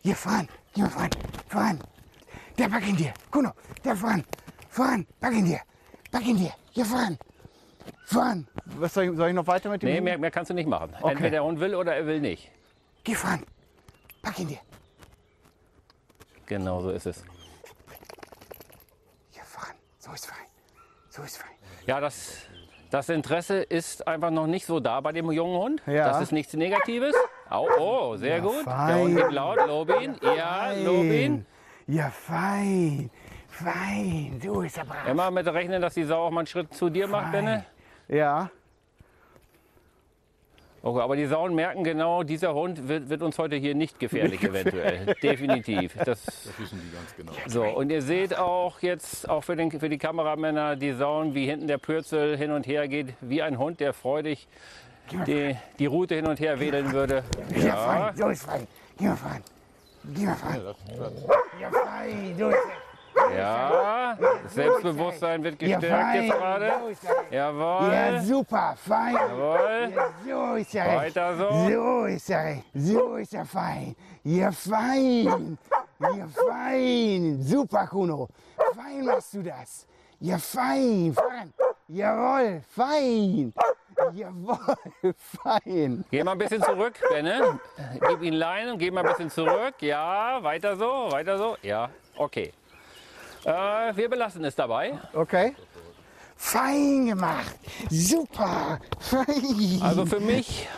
Hier, 0.03 0.17
voran. 0.17 0.49
Geh 0.75 0.83
mal 0.83 0.91
voran. 0.91 1.11
Voran. 1.49 1.79
Der 2.59 2.69
pack 2.69 2.87
ihn 2.87 2.97
dir. 2.97 3.13
Kuno, 3.31 3.53
der 3.85 3.97
voran. 3.97 4.25
Voran. 4.69 5.07
Pack 5.21 5.33
ihn 5.35 5.45
dir. 5.45 5.61
Pack 6.11 6.27
ihn 6.27 6.37
dir. 6.37 6.53
Hier, 6.71 6.85
voran. 6.85 7.19
Voran. 8.07 8.47
Was 8.65 8.95
soll 8.95 9.05
ich, 9.05 9.17
soll 9.17 9.29
ich 9.29 9.35
noch 9.35 9.47
weiter 9.47 9.71
mit 9.71 9.83
dem? 9.83 9.91
Nee, 9.91 10.01
mehr, 10.01 10.19
mehr 10.19 10.31
kannst 10.31 10.51
du 10.51 10.55
nicht 10.55 10.69
machen. 10.69 10.93
Okay. 11.01 11.11
Entweder 11.13 11.31
der 11.31 11.45
Hund 11.45 11.61
will 11.61 11.75
oder 11.75 11.95
er 11.95 12.07
will 12.07 12.21
nicht. 12.21 12.51
Geh 13.05 13.15
voran. 13.15 13.45
Pack 14.23 14.39
ihn 14.41 14.49
dir. 14.49 14.59
Genau 16.47 16.81
so 16.81 16.91
ist 16.91 17.07
es. 17.07 17.23
So 20.09 20.15
ist 20.15 20.27
fein. 20.27 20.47
So 21.11 21.23
ist 21.23 21.37
fein. 21.37 21.51
Ja, 21.87 22.01
das, 22.01 22.39
das 22.91 23.11
Interesse 23.11 23.59
ist 23.59 24.09
einfach 24.09 24.31
noch 24.31 24.47
nicht 24.47 24.65
so 24.65 24.81
da 24.81 25.01
bei 25.03 25.13
dem 25.13 25.31
jungen 25.31 25.59
Hund. 25.59 25.83
Ja. 25.87 26.09
Das 26.09 26.23
ist 26.23 26.33
nichts 26.33 26.55
Negatives. 26.55 27.15
Au, 27.51 27.69
oh, 27.79 28.17
sehr 28.17 28.41
gut. 28.41 28.65
Der 28.65 28.73
fein. 28.73 29.01
Hund 29.01 29.17
gibt 29.17 29.33
laut, 29.33 29.59
lob 29.67 30.01
ihn. 30.01 30.17
Ja, 30.23 30.73
lob 30.73 31.05
ihn. 31.05 31.45
Ja, 31.87 32.09
fein. 32.09 33.11
Fein. 33.49 34.41
So 34.43 34.63
ist 34.63 34.79
er 34.79 34.87
brav. 34.87 35.07
Immer 35.07 35.31
mit 35.31 35.47
rechnen, 35.47 35.83
dass 35.83 35.93
die 35.93 36.05
Sau 36.05 36.27
auch 36.27 36.31
mal 36.31 36.41
einen 36.41 36.47
Schritt 36.47 36.73
zu 36.73 36.89
dir 36.89 37.07
macht, 37.07 37.33
Benne. 37.33 37.67
Ja. 38.09 38.51
Okay, 40.81 41.01
aber 41.01 41.17
die 41.17 41.27
Sauen 41.27 41.55
merken 41.55 41.83
genau, 41.83 42.23
dieser 42.23 42.55
Hund 42.55 42.87
wird, 42.89 43.09
wird 43.09 43.23
uns 43.23 43.37
heute 43.39 43.57
hier 43.57 43.75
nicht 43.75 43.99
gefährlich, 43.99 44.43
eventuell. 44.43 45.15
Definitiv. 45.23 45.95
Das, 45.95 46.25
Das 46.25 46.53
wissen 46.59 46.81
die 46.81 46.97
ganz 46.97 47.17
genau. 47.17 47.33
so, 47.47 47.65
und 47.65 47.91
ihr 47.91 48.01
seht 48.03 48.39
auch 48.39 48.81
jetzt, 48.81 49.29
auch 49.29 49.43
für, 49.43 49.57
den, 49.57 49.73
für 49.73 49.89
die 49.89 49.99
Kameramänner, 49.99 50.77
die 50.77 50.93
Sauen, 50.93 51.35
wie 51.35 51.47
hinten 51.47 51.67
der 51.67 51.79
Pürzel 51.79 52.37
hin 52.37 52.53
und 52.53 52.67
her 52.67 52.87
geht, 52.87 53.15
wie 53.21 53.43
ein 53.43 53.59
Hund, 53.59 53.81
der 53.81 53.93
freudig 53.93 54.47
die, 55.27 55.57
die 55.79 55.87
Route 55.87 56.15
hin 56.15 56.27
und 56.27 56.39
her 56.39 56.61
wedeln 56.61 56.93
würde. 56.93 57.25
Ja, 57.57 57.77
fein. 57.77 58.17
So 58.17 58.29
ist 58.29 58.45
fein. 58.45 58.67
Geh 58.99 59.07
mal 59.07 59.17
voran. 59.17 59.43
Geh 60.15 60.25
mal 60.27 60.37
voran. 60.37 60.75
Ja, 61.61 61.71
fein. 61.71 62.35
So 62.39 62.51
ja. 63.37 64.19
Selbstbewusstsein 64.47 65.43
wird 65.45 65.61
Ja, 65.63 65.79
gestärkt 65.79 66.03
fein. 66.05 66.25
jetzt 66.25 66.37
gerade. 66.39 66.73
So 66.81 66.89
ist 66.89 67.05
er. 67.05 67.15
Ja, 67.31 67.51
Jawohl. 67.51 68.21
super. 68.21 68.75
Fein. 68.77 69.15
Jawohl. 69.15 69.93
Ja, 70.27 70.49
so 70.49 70.55
ist 70.57 70.75
er. 70.75 70.85
recht. 70.85 71.17
Weiter 71.17 71.37
so. 71.37 71.69
So 71.69 72.05
ist 72.07 72.31
er. 72.31 72.45
recht. 72.45 72.65
So 72.75 73.17
ist 73.17 73.35
er 73.35 73.45
fein. 73.45 73.97
Ja, 74.25 74.53
fein. 74.53 75.59
Ja, 76.01 76.27
fein. 76.29 77.43
Super, 77.43 77.87
Kuno. 77.87 78.29
Fein 78.75 79.05
machst 79.05 79.35
du 79.35 79.43
das. 79.43 79.87
Ja, 80.21 80.39
fein. 80.39 81.13
Voran. 81.15 81.53
Jawohl. 81.89 82.63
Fein. 82.69 83.53
Jawohl. 84.15 84.77
Fein. 85.17 86.05
Geh 86.11 86.23
mal 86.23 86.33
ein 86.33 86.39
bisschen 86.39 86.63
zurück, 86.63 86.95
Benne. 87.11 87.59
Gib 88.09 88.23
ihn 88.23 88.35
Leinen 88.35 88.73
und 88.73 88.79
geh 88.79 88.91
mal 88.93 89.01
ein 89.03 89.09
bisschen 89.11 89.29
zurück. 89.31 89.75
Ja, 89.81 90.39
weiter 90.43 90.77
so, 90.77 91.09
weiter 91.11 91.37
so. 91.37 91.57
Ja, 91.63 91.89
okay. 92.17 92.53
Äh, 93.45 93.97
wir 93.97 94.09
belassen 94.09 94.45
es 94.45 94.55
dabei. 94.55 94.99
Okay. 95.15 95.55
Fein 96.37 97.07
gemacht. 97.07 97.57
Super. 97.91 98.79
Fein. 99.01 99.81
Also 99.83 100.07
für 100.07 100.21
mich, 100.21 100.69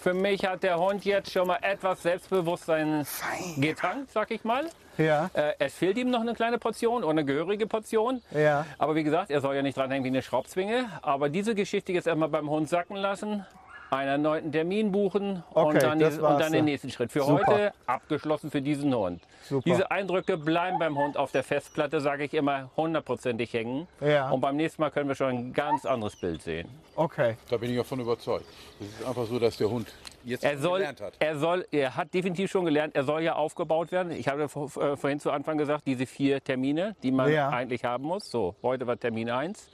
für 0.00 0.14
mich 0.14 0.44
hat 0.44 0.62
der 0.62 0.78
Hund 0.78 1.04
jetzt 1.04 1.32
schon 1.32 1.48
mal 1.48 1.58
etwas 1.62 2.02
Selbstbewusstsein 2.02 3.04
Fein. 3.04 3.60
getankt, 3.60 4.12
sag 4.12 4.30
ich 4.30 4.44
mal. 4.44 4.68
Ja. 4.96 5.30
Äh, 5.32 5.54
es 5.58 5.74
fehlt 5.74 5.96
ihm 5.98 6.10
noch 6.10 6.20
eine 6.20 6.34
kleine 6.34 6.58
Portion 6.58 7.02
oder 7.02 7.10
eine 7.10 7.24
gehörige 7.24 7.66
Portion. 7.66 8.22
Ja. 8.32 8.66
Aber 8.78 8.94
wie 8.94 9.04
gesagt, 9.04 9.30
er 9.30 9.40
soll 9.40 9.54
ja 9.56 9.62
nicht 9.62 9.76
dranhängen 9.76 10.04
wie 10.04 10.08
eine 10.08 10.22
Schraubzwinge. 10.22 10.86
Aber 11.02 11.28
diese 11.28 11.54
Geschichte 11.54 11.92
jetzt 11.92 12.06
erstmal 12.06 12.28
beim 12.28 12.48
Hund 12.48 12.68
sacken 12.68 12.96
lassen, 12.96 13.44
einen 13.90 14.08
erneuten 14.08 14.52
Termin 14.52 14.92
buchen 14.92 15.42
Okay, 15.54 15.66
und, 15.76 15.82
dann, 15.82 15.98
die- 15.98 16.04
und 16.04 16.38
dann 16.40 16.52
den 16.52 16.64
nächsten 16.66 16.90
Schritt. 16.90 17.10
Für 17.12 17.22
Super. 17.22 17.46
heute 17.46 17.72
abgeschlossen 17.86 18.50
für 18.50 18.60
diesen 18.62 18.94
Hund. 18.94 19.22
Super. 19.48 19.62
Diese 19.64 19.90
Eindrücke 19.90 20.36
bleiben 20.36 20.78
beim 20.78 20.96
Hund 20.98 21.16
auf 21.16 21.32
der 21.32 21.42
Festplatte, 21.42 22.00
sage 22.00 22.24
ich 22.24 22.34
immer, 22.34 22.70
hundertprozentig 22.76 23.52
hängen. 23.52 23.86
Ja. 24.00 24.30
Und 24.30 24.40
beim 24.40 24.56
nächsten 24.56 24.82
Mal 24.82 24.90
können 24.90 25.08
wir 25.08 25.14
schon 25.14 25.28
ein 25.28 25.52
ganz 25.52 25.86
anderes 25.86 26.16
Bild 26.16 26.42
sehen. 26.42 26.68
Okay. 26.96 27.36
Da 27.48 27.56
bin 27.56 27.70
ich 27.72 27.80
auch 27.80 27.86
von 27.86 28.00
überzeugt. 28.00 28.44
Es 28.80 28.86
ist 29.00 29.06
einfach 29.06 29.24
so, 29.26 29.38
dass 29.38 29.56
der 29.56 29.70
Hund 29.70 29.88
jetzt 30.24 30.44
Er 30.44 30.52
schon 30.52 30.62
soll, 30.62 30.78
gelernt 30.80 31.00
hat. 31.00 31.14
er 31.18 31.38
soll, 31.38 31.66
er 31.70 31.96
hat 31.96 32.12
definitiv 32.12 32.50
schon 32.50 32.64
gelernt, 32.64 32.94
er 32.94 33.04
soll 33.04 33.22
ja 33.22 33.36
aufgebaut 33.36 33.90
werden. 33.92 34.12
Ich 34.12 34.28
habe 34.28 34.42
äh, 34.42 34.48
vorhin 34.96 35.20
zu 35.20 35.30
Anfang 35.30 35.56
gesagt, 35.56 35.86
diese 35.86 36.06
vier 36.06 36.42
Termine, 36.42 36.94
die 37.02 37.10
man 37.12 37.32
Ja. 37.32 37.48
eigentlich 37.50 37.84
haben 37.84 38.04
muss. 38.04 38.30
So, 38.30 38.54
heute 38.62 38.86
war 38.86 38.98
Termin 38.98 39.30
1. 39.30 39.70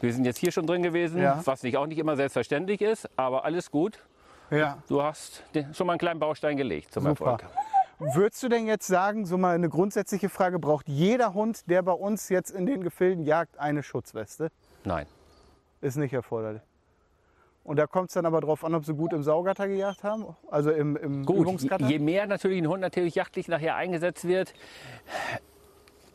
Wir 0.00 0.12
sind 0.12 0.24
jetzt 0.24 0.38
hier 0.38 0.52
schon 0.52 0.66
drin 0.66 0.82
gewesen, 0.82 1.20
Ja. 1.20 1.40
was 1.44 1.62
nicht 1.62 1.76
auch 1.76 1.86
nicht 1.86 1.98
immer 1.98 2.16
selbstverständlich 2.16 2.80
ist, 2.80 3.08
aber 3.16 3.44
alles 3.44 3.70
gut. 3.70 3.98
Ja. 4.50 4.78
Du 4.88 5.02
hast 5.02 5.42
schon 5.72 5.86
mal 5.86 5.94
einen 5.94 5.98
kleinen 5.98 6.20
Baustein 6.20 6.56
gelegt 6.56 6.92
zum 6.92 7.04
Super. 7.04 7.32
Erfolg. 7.32 7.44
Würdest 8.14 8.42
du 8.44 8.48
denn 8.48 8.66
jetzt 8.66 8.86
sagen, 8.86 9.26
so 9.26 9.36
mal 9.36 9.56
eine 9.56 9.68
grundsätzliche 9.68 10.28
Frage, 10.28 10.60
braucht 10.60 10.88
jeder 10.88 11.34
Hund, 11.34 11.68
der 11.68 11.82
bei 11.82 11.92
uns 11.92 12.28
jetzt 12.28 12.50
in 12.52 12.64
den 12.64 12.82
Gefilden 12.82 13.24
jagt, 13.24 13.58
eine 13.58 13.82
Schutzweste? 13.82 14.50
Nein. 14.84 15.06
Ist 15.80 15.96
nicht 15.96 16.12
erforderlich. 16.12 16.62
Und 17.64 17.76
da 17.76 17.86
kommt 17.86 18.08
es 18.10 18.14
dann 18.14 18.24
aber 18.24 18.40
drauf 18.40 18.64
an, 18.64 18.74
ob 18.74 18.84
sie 18.86 18.94
gut 18.94 19.12
im 19.12 19.22
Saugatter 19.22 19.68
gejagt 19.68 20.02
haben, 20.04 20.24
also 20.50 20.70
im, 20.70 20.96
im 20.96 21.26
Gut, 21.26 21.36
je, 21.36 21.42
Übungsgatter. 21.42 21.86
je 21.86 21.98
mehr 21.98 22.26
natürlich 22.26 22.62
ein 22.62 22.68
Hund 22.68 22.80
natürlich 22.80 23.14
jachtlich 23.16 23.46
nachher 23.48 23.74
eingesetzt 23.76 24.26
wird, 24.26 24.54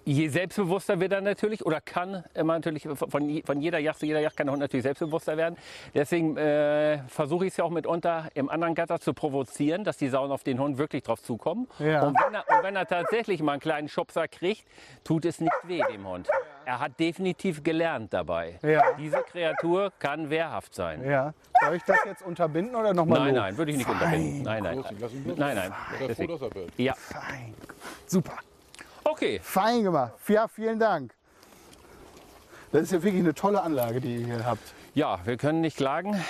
je 0.05 0.27
selbstbewusster 0.29 0.99
wird 0.99 1.13
er 1.13 1.21
natürlich 1.21 1.65
oder 1.65 1.81
kann 1.81 2.23
immer 2.33 2.53
natürlich 2.53 2.83
von, 2.83 3.41
von 3.45 3.61
jeder 3.61 3.79
Yacht 3.79 3.99
zu 3.99 4.05
jeder 4.05 4.19
Yacht 4.19 4.35
kann 4.37 4.47
der 4.47 4.51
Hund 4.51 4.61
natürlich 4.61 4.83
selbstbewusster 4.83 5.37
werden. 5.37 5.57
Deswegen 5.93 6.37
äh, 6.37 6.99
versuche 7.07 7.45
ich 7.45 7.51
es 7.51 7.57
ja 7.57 7.63
auch 7.63 7.69
mitunter 7.69 8.29
im 8.33 8.49
anderen 8.49 8.75
Gatter 8.75 8.99
zu 8.99 9.13
provozieren, 9.13 9.83
dass 9.83 9.97
die 9.97 10.09
Sauen 10.09 10.31
auf 10.31 10.43
den 10.43 10.59
Hund 10.59 10.77
wirklich 10.77 11.03
drauf 11.03 11.21
zukommen. 11.21 11.67
Ja. 11.79 12.03
Und, 12.03 12.17
wenn 12.19 12.33
er, 12.33 12.45
und 12.49 12.63
wenn 12.63 12.75
er 12.75 12.85
tatsächlich 12.87 13.41
mal 13.41 13.53
einen 13.53 13.61
kleinen 13.61 13.87
Schubser 13.87 14.27
kriegt, 14.27 14.65
tut 15.03 15.25
es 15.25 15.39
nicht 15.39 15.53
weh 15.63 15.81
dem 15.91 16.07
Hund. 16.07 16.27
Er 16.65 16.79
hat 16.79 16.99
definitiv 16.99 17.63
gelernt 17.63 18.13
dabei. 18.13 18.59
Ja. 18.61 18.93
Diese 18.97 19.17
Kreatur 19.17 19.91
kann 19.99 20.29
wehrhaft 20.29 20.73
sein. 20.75 21.03
ja. 21.03 21.33
Soll 21.65 21.75
ich 21.75 21.83
das 21.83 21.99
jetzt 22.05 22.21
unterbinden 22.25 22.75
oder 22.75 22.93
nochmal 22.93 23.19
Nein, 23.19 23.35
los? 23.35 23.43
nein, 23.43 23.57
würde 23.57 23.71
ich 23.71 23.77
nicht 23.77 23.89
unterbinden. 23.89 24.43
Nein, 24.43 24.63
nein. 24.63 24.83
Nein, 25.37 25.55
nein. 25.55 25.73
Er 25.99 26.49
bellt. 26.49 26.71
Ja, 26.77 26.93
Fein. 26.93 27.53
Super. 28.05 28.33
Okay. 29.03 29.39
Fein 29.43 29.83
gemacht. 29.83 30.13
Ja, 30.27 30.47
vielen 30.47 30.79
Dank. 30.79 31.13
Das 32.71 32.83
ist 32.83 32.91
ja 32.91 33.03
wirklich 33.03 33.21
eine 33.23 33.33
tolle 33.33 33.61
Anlage, 33.61 34.01
die 34.01 34.15
ihr 34.17 34.25
hier 34.25 34.45
habt. 34.45 34.73
Ja, 34.95 35.19
wir 35.25 35.37
können 35.37 35.61
nicht 35.61 35.77
klagen. 35.77 36.23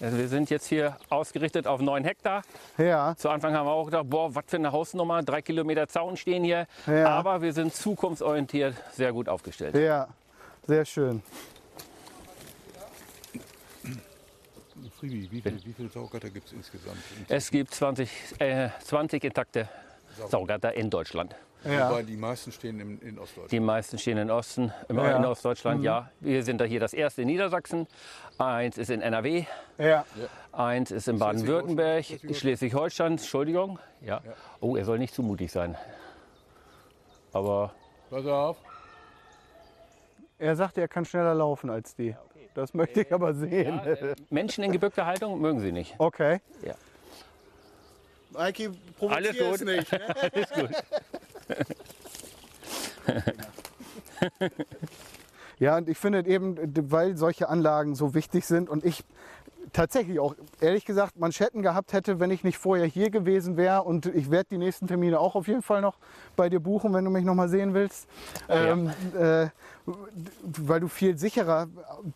Also 0.00 0.18
wir 0.18 0.28
sind 0.28 0.50
jetzt 0.50 0.66
hier 0.66 0.96
ausgerichtet 1.10 1.66
auf 1.66 1.80
9 1.80 2.04
Hektar. 2.04 2.42
Ja, 2.76 3.14
Zu 3.16 3.28
Anfang 3.28 3.54
haben 3.54 3.66
wir 3.66 3.72
auch 3.72 3.84
gedacht, 3.84 4.08
boah, 4.10 4.34
was 4.34 4.44
für 4.48 4.56
eine 4.56 4.72
Hausnummer, 4.72 5.22
drei 5.22 5.42
Kilometer 5.42 5.86
Zaun 5.86 6.16
stehen 6.16 6.42
hier. 6.42 6.66
Ja. 6.86 7.06
Aber 7.10 7.40
wir 7.40 7.52
sind 7.52 7.74
zukunftsorientiert 7.74 8.74
sehr 8.92 9.12
gut 9.12 9.28
aufgestellt. 9.28 9.76
ja. 9.76 10.08
Sehr 10.66 10.84
schön. 10.84 11.22
Fribi, 14.98 15.28
wie 15.32 15.40
viele 15.40 15.64
wie 15.64 15.72
viel 15.72 15.90
Saugatter 15.90 16.30
gibt 16.30 16.46
es 16.46 16.52
insgesamt? 16.52 16.98
Es 17.28 17.50
gibt 17.50 17.74
20, 17.74 18.08
äh, 18.38 18.68
20 18.84 19.24
intakte 19.24 19.68
Saugatter 20.28 20.72
in 20.74 20.88
Deutschland. 20.90 21.34
Ja. 21.64 21.90
Wobei 21.90 22.02
die 22.02 22.16
meisten 22.16 22.50
stehen 22.52 22.80
im, 22.80 23.00
in 23.02 23.18
Ostdeutschland. 23.18 23.52
Die 23.52 23.60
meisten 23.60 23.98
stehen 23.98 24.18
in 24.18 24.30
Osten, 24.30 24.72
immer 24.88 25.04
Ja. 25.08 25.18
Mhm. 25.18 25.24
in 25.24 25.30
Ostdeutschland, 25.30 25.82
ja. 25.84 26.10
Wir 26.20 26.42
sind 26.42 26.60
da 26.60 26.64
hier 26.64 26.80
das 26.80 26.92
erste 26.92 27.22
in 27.22 27.28
Niedersachsen. 27.28 27.86
Eins 28.38 28.78
ist 28.78 28.90
in 28.90 29.00
NRW, 29.00 29.44
Ja. 29.78 30.04
eins 30.52 30.90
ist 30.90 31.06
in 31.08 31.18
Baden-Württemberg, 31.18 32.04
Schleswig-Holstein. 32.32 33.12
Entschuldigung. 33.12 33.78
Ja. 34.00 34.22
Oh, 34.60 34.76
er 34.76 34.84
soll 34.84 34.98
nicht 34.98 35.14
zu 35.14 35.22
mutig 35.22 35.52
sein. 35.52 35.76
Aber 37.32 37.72
Pass 38.10 38.26
auf. 38.26 38.56
Er 40.38 40.56
sagte, 40.56 40.80
er 40.80 40.88
kann 40.88 41.04
schneller 41.04 41.34
laufen 41.34 41.70
als 41.70 41.94
die. 41.94 42.16
Das 42.54 42.74
möchte 42.74 43.02
ich 43.02 43.12
aber 43.12 43.32
sehen. 43.32 43.80
Menschen 44.28 44.64
in 44.64 44.72
gebückter 44.72 45.06
Haltung 45.06 45.40
mögen 45.40 45.60
sie 45.60 45.72
nicht. 45.72 45.94
Okay. 45.98 46.40
Maiki, 48.30 48.70
Alles 49.08 49.36
provozier 49.36 49.52
es 49.52 49.58
gut. 49.60 49.68
nicht. 49.68 49.92
Ne? 49.92 50.00
Alles 50.32 50.50
gut. 50.50 50.70
Ja, 55.58 55.76
und 55.76 55.88
ich 55.88 55.96
finde 55.96 56.26
eben, 56.26 56.56
weil 56.90 57.16
solche 57.16 57.48
Anlagen 57.48 57.94
so 57.94 58.14
wichtig 58.14 58.46
sind 58.46 58.68
und 58.68 58.84
ich 58.84 59.04
tatsächlich 59.72 60.18
auch, 60.20 60.34
ehrlich 60.60 60.84
gesagt, 60.84 61.18
Manschetten 61.18 61.62
gehabt 61.62 61.92
hätte, 61.92 62.20
wenn 62.20 62.30
ich 62.30 62.44
nicht 62.44 62.58
vorher 62.58 62.86
hier 62.86 63.10
gewesen 63.10 63.56
wäre. 63.56 63.82
Und 63.82 64.06
ich 64.06 64.30
werde 64.30 64.48
die 64.50 64.58
nächsten 64.58 64.86
Termine 64.86 65.18
auch 65.20 65.34
auf 65.34 65.48
jeden 65.48 65.62
Fall 65.62 65.80
noch 65.80 65.96
bei 66.36 66.48
dir 66.48 66.60
buchen, 66.60 66.92
wenn 66.94 67.04
du 67.04 67.10
mich 67.10 67.24
noch 67.24 67.34
mal 67.34 67.48
sehen 67.48 67.74
willst. 67.74 68.06
Ähm, 68.48 68.90
äh, 69.18 69.48
weil 69.84 70.78
du 70.80 70.86
viel 70.86 71.18
sicherer 71.18 71.66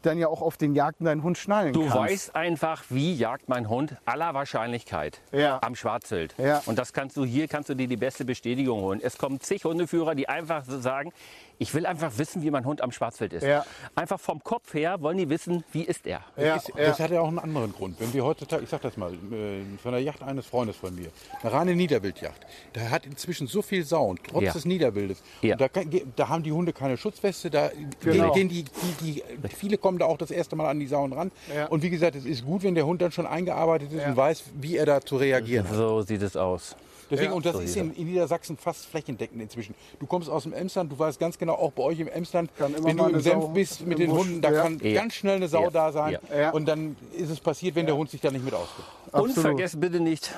dann 0.02 0.18
ja 0.18 0.28
auch 0.28 0.40
auf 0.40 0.56
den 0.56 0.74
Jagden 0.76 1.04
deinen 1.04 1.22
Hund 1.24 1.36
schnallen 1.36 1.72
Du 1.72 1.80
kannst. 1.82 1.96
weißt 1.96 2.36
einfach, 2.36 2.84
wie 2.90 3.12
jagt 3.14 3.48
mein 3.48 3.68
Hund 3.68 3.96
aller 4.04 4.34
Wahrscheinlichkeit 4.34 5.20
Ja. 5.32 5.58
am 5.62 5.74
Schwarzwild. 5.74 6.34
Ja. 6.38 6.62
Und 6.66 6.78
das 6.78 6.92
kannst 6.92 7.16
du 7.16 7.24
hier 7.24 7.48
kannst 7.48 7.68
du 7.68 7.74
dir 7.74 7.88
die 7.88 7.96
beste 7.96 8.24
Bestätigung 8.24 8.80
holen. 8.82 9.00
Es 9.02 9.18
kommen 9.18 9.40
zig 9.40 9.64
Hundeführer, 9.64 10.14
die 10.14 10.28
einfach 10.28 10.64
so 10.64 10.78
sagen, 10.78 11.12
ich 11.58 11.72
will 11.74 11.86
einfach 11.86 12.18
wissen, 12.18 12.42
wie 12.42 12.50
mein 12.50 12.64
Hund 12.64 12.80
am 12.82 12.92
Schwarzwild 12.92 13.32
ist. 13.32 13.42
Ja. 13.44 13.64
Einfach 13.94 14.20
vom 14.20 14.42
Kopf 14.44 14.74
her 14.74 15.00
wollen 15.00 15.16
die 15.18 15.28
wissen, 15.30 15.64
wie 15.72 15.82
ist 15.82 16.06
er. 16.06 16.20
Ja, 16.36 16.56
ist. 16.56 16.70
Das 16.76 16.98
hat 17.00 17.10
ja 17.10 17.20
auch 17.20 17.28
einen 17.28 17.38
anderen 17.38 17.72
Grund. 17.72 17.98
Wenn 18.00 18.12
wir 18.12 18.24
heutzutage, 18.24 18.62
ich 18.64 18.68
sag 18.68 18.82
das 18.82 18.96
mal, 18.96 19.12
äh, 19.12 19.62
von 19.82 19.92
der 19.92 20.02
Yacht 20.02 20.22
eines 20.22 20.46
Freundes 20.46 20.76
von 20.76 20.94
mir, 20.94 21.08
eine 21.42 21.52
reine 21.52 21.74
Niederwildjacht, 21.74 22.40
der 22.74 22.90
hat 22.90 23.06
inzwischen 23.06 23.46
so 23.46 23.62
viel 23.62 23.84
Sauen, 23.84 24.18
trotz 24.28 24.44
Ja. 24.44 24.52
des 24.52 24.64
Niederwildes. 24.64 25.22
Ja. 25.42 25.54
Und 25.54 25.60
da, 25.62 25.68
da 26.16 26.28
haben 26.28 26.42
die 26.42 26.52
Hunde 26.52 26.72
keine 26.72 26.96
Schutzweste, 26.96 27.50
da 27.50 27.70
Genau. 28.00 28.32
gehen, 28.32 28.48
die, 28.48 28.64
die, 28.64 29.22
die, 29.22 29.48
viele 29.56 29.78
kommen 29.78 29.98
da 29.98 30.06
auch 30.06 30.18
das 30.18 30.30
erste 30.30 30.56
Mal 30.56 30.68
an 30.68 30.78
die 30.78 30.86
Sauen 30.86 31.12
ran. 31.12 31.32
Ja. 31.54 31.66
Und 31.66 31.82
wie 31.82 31.90
gesagt, 31.90 32.16
es 32.16 32.24
ist 32.24 32.44
gut, 32.44 32.62
wenn 32.62 32.74
der 32.74 32.86
Hund 32.86 33.00
dann 33.02 33.12
schon 33.12 33.26
eingearbeitet 33.26 33.92
ist 33.92 34.04
und 34.06 34.16
weiß, 34.16 34.44
wie 34.60 34.76
er 34.76 34.86
da 34.86 35.00
zu 35.00 35.16
reagieren 35.16 35.68
hat. 35.68 35.74
So 35.74 36.02
sieht 36.02 36.22
es 36.22 36.36
aus. 36.36 36.76
Deswegen, 37.10 37.32
und 37.32 37.46
das 37.46 37.54
So 37.54 37.60
ist 37.60 37.76
in, 37.76 37.94
in 37.94 38.06
Niedersachsen 38.06 38.56
fast 38.56 38.86
flächendeckend 38.86 39.40
inzwischen. 39.40 39.74
Du 40.00 40.06
kommst 40.06 40.28
aus 40.28 40.42
dem 40.42 40.52
Emsland, 40.52 40.90
du 40.90 40.98
weißt 40.98 41.18
ganz 41.20 41.38
genau, 41.38 41.54
auch 41.54 41.72
bei 41.72 41.82
euch 41.84 42.00
im 42.00 42.08
Emsland, 42.08 42.50
wenn 42.58 42.96
du 42.96 43.04
im 43.06 43.20
Senf 43.20 43.42
Sau 43.44 43.48
bist 43.48 43.86
mit 43.86 43.98
den 43.98 44.10
Busch, 44.10 44.18
Hunden, 44.20 44.40
da 44.40 44.50
ja. 44.50 44.62
kann 44.62 44.78
Ja. 44.82 44.94
ganz 45.00 45.14
schnell 45.14 45.36
eine 45.36 45.48
Sau 45.48 45.62
Ja. 45.64 45.70
da 45.70 45.92
sein. 45.92 46.18
Ja. 46.36 46.50
Und 46.50 46.66
dann 46.66 46.96
ist 47.16 47.30
es 47.30 47.40
passiert, 47.40 47.74
wenn 47.76 47.86
der 47.86 47.96
Hund 47.96 48.10
sich 48.10 48.20
da 48.20 48.30
nicht 48.30 48.44
mit 48.44 48.54
auskennt. 48.54 48.88
Und 49.12 49.32
vergesst 49.32 49.80
bitte 49.80 50.00
nicht, 50.00 50.34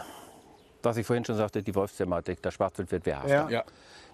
was 0.83 0.96
ich 0.96 1.07
vorhin 1.07 1.24
schon 1.24 1.37
sagte, 1.37 1.62
die 1.62 1.74
Wolfsthematik. 1.74 2.42
Der 2.42 2.50
Schwarzwild 2.50 2.90
wird 2.92 3.07
wehrhaft. 3.07 3.28
Ja. 3.28 3.48
Ja. 3.48 3.64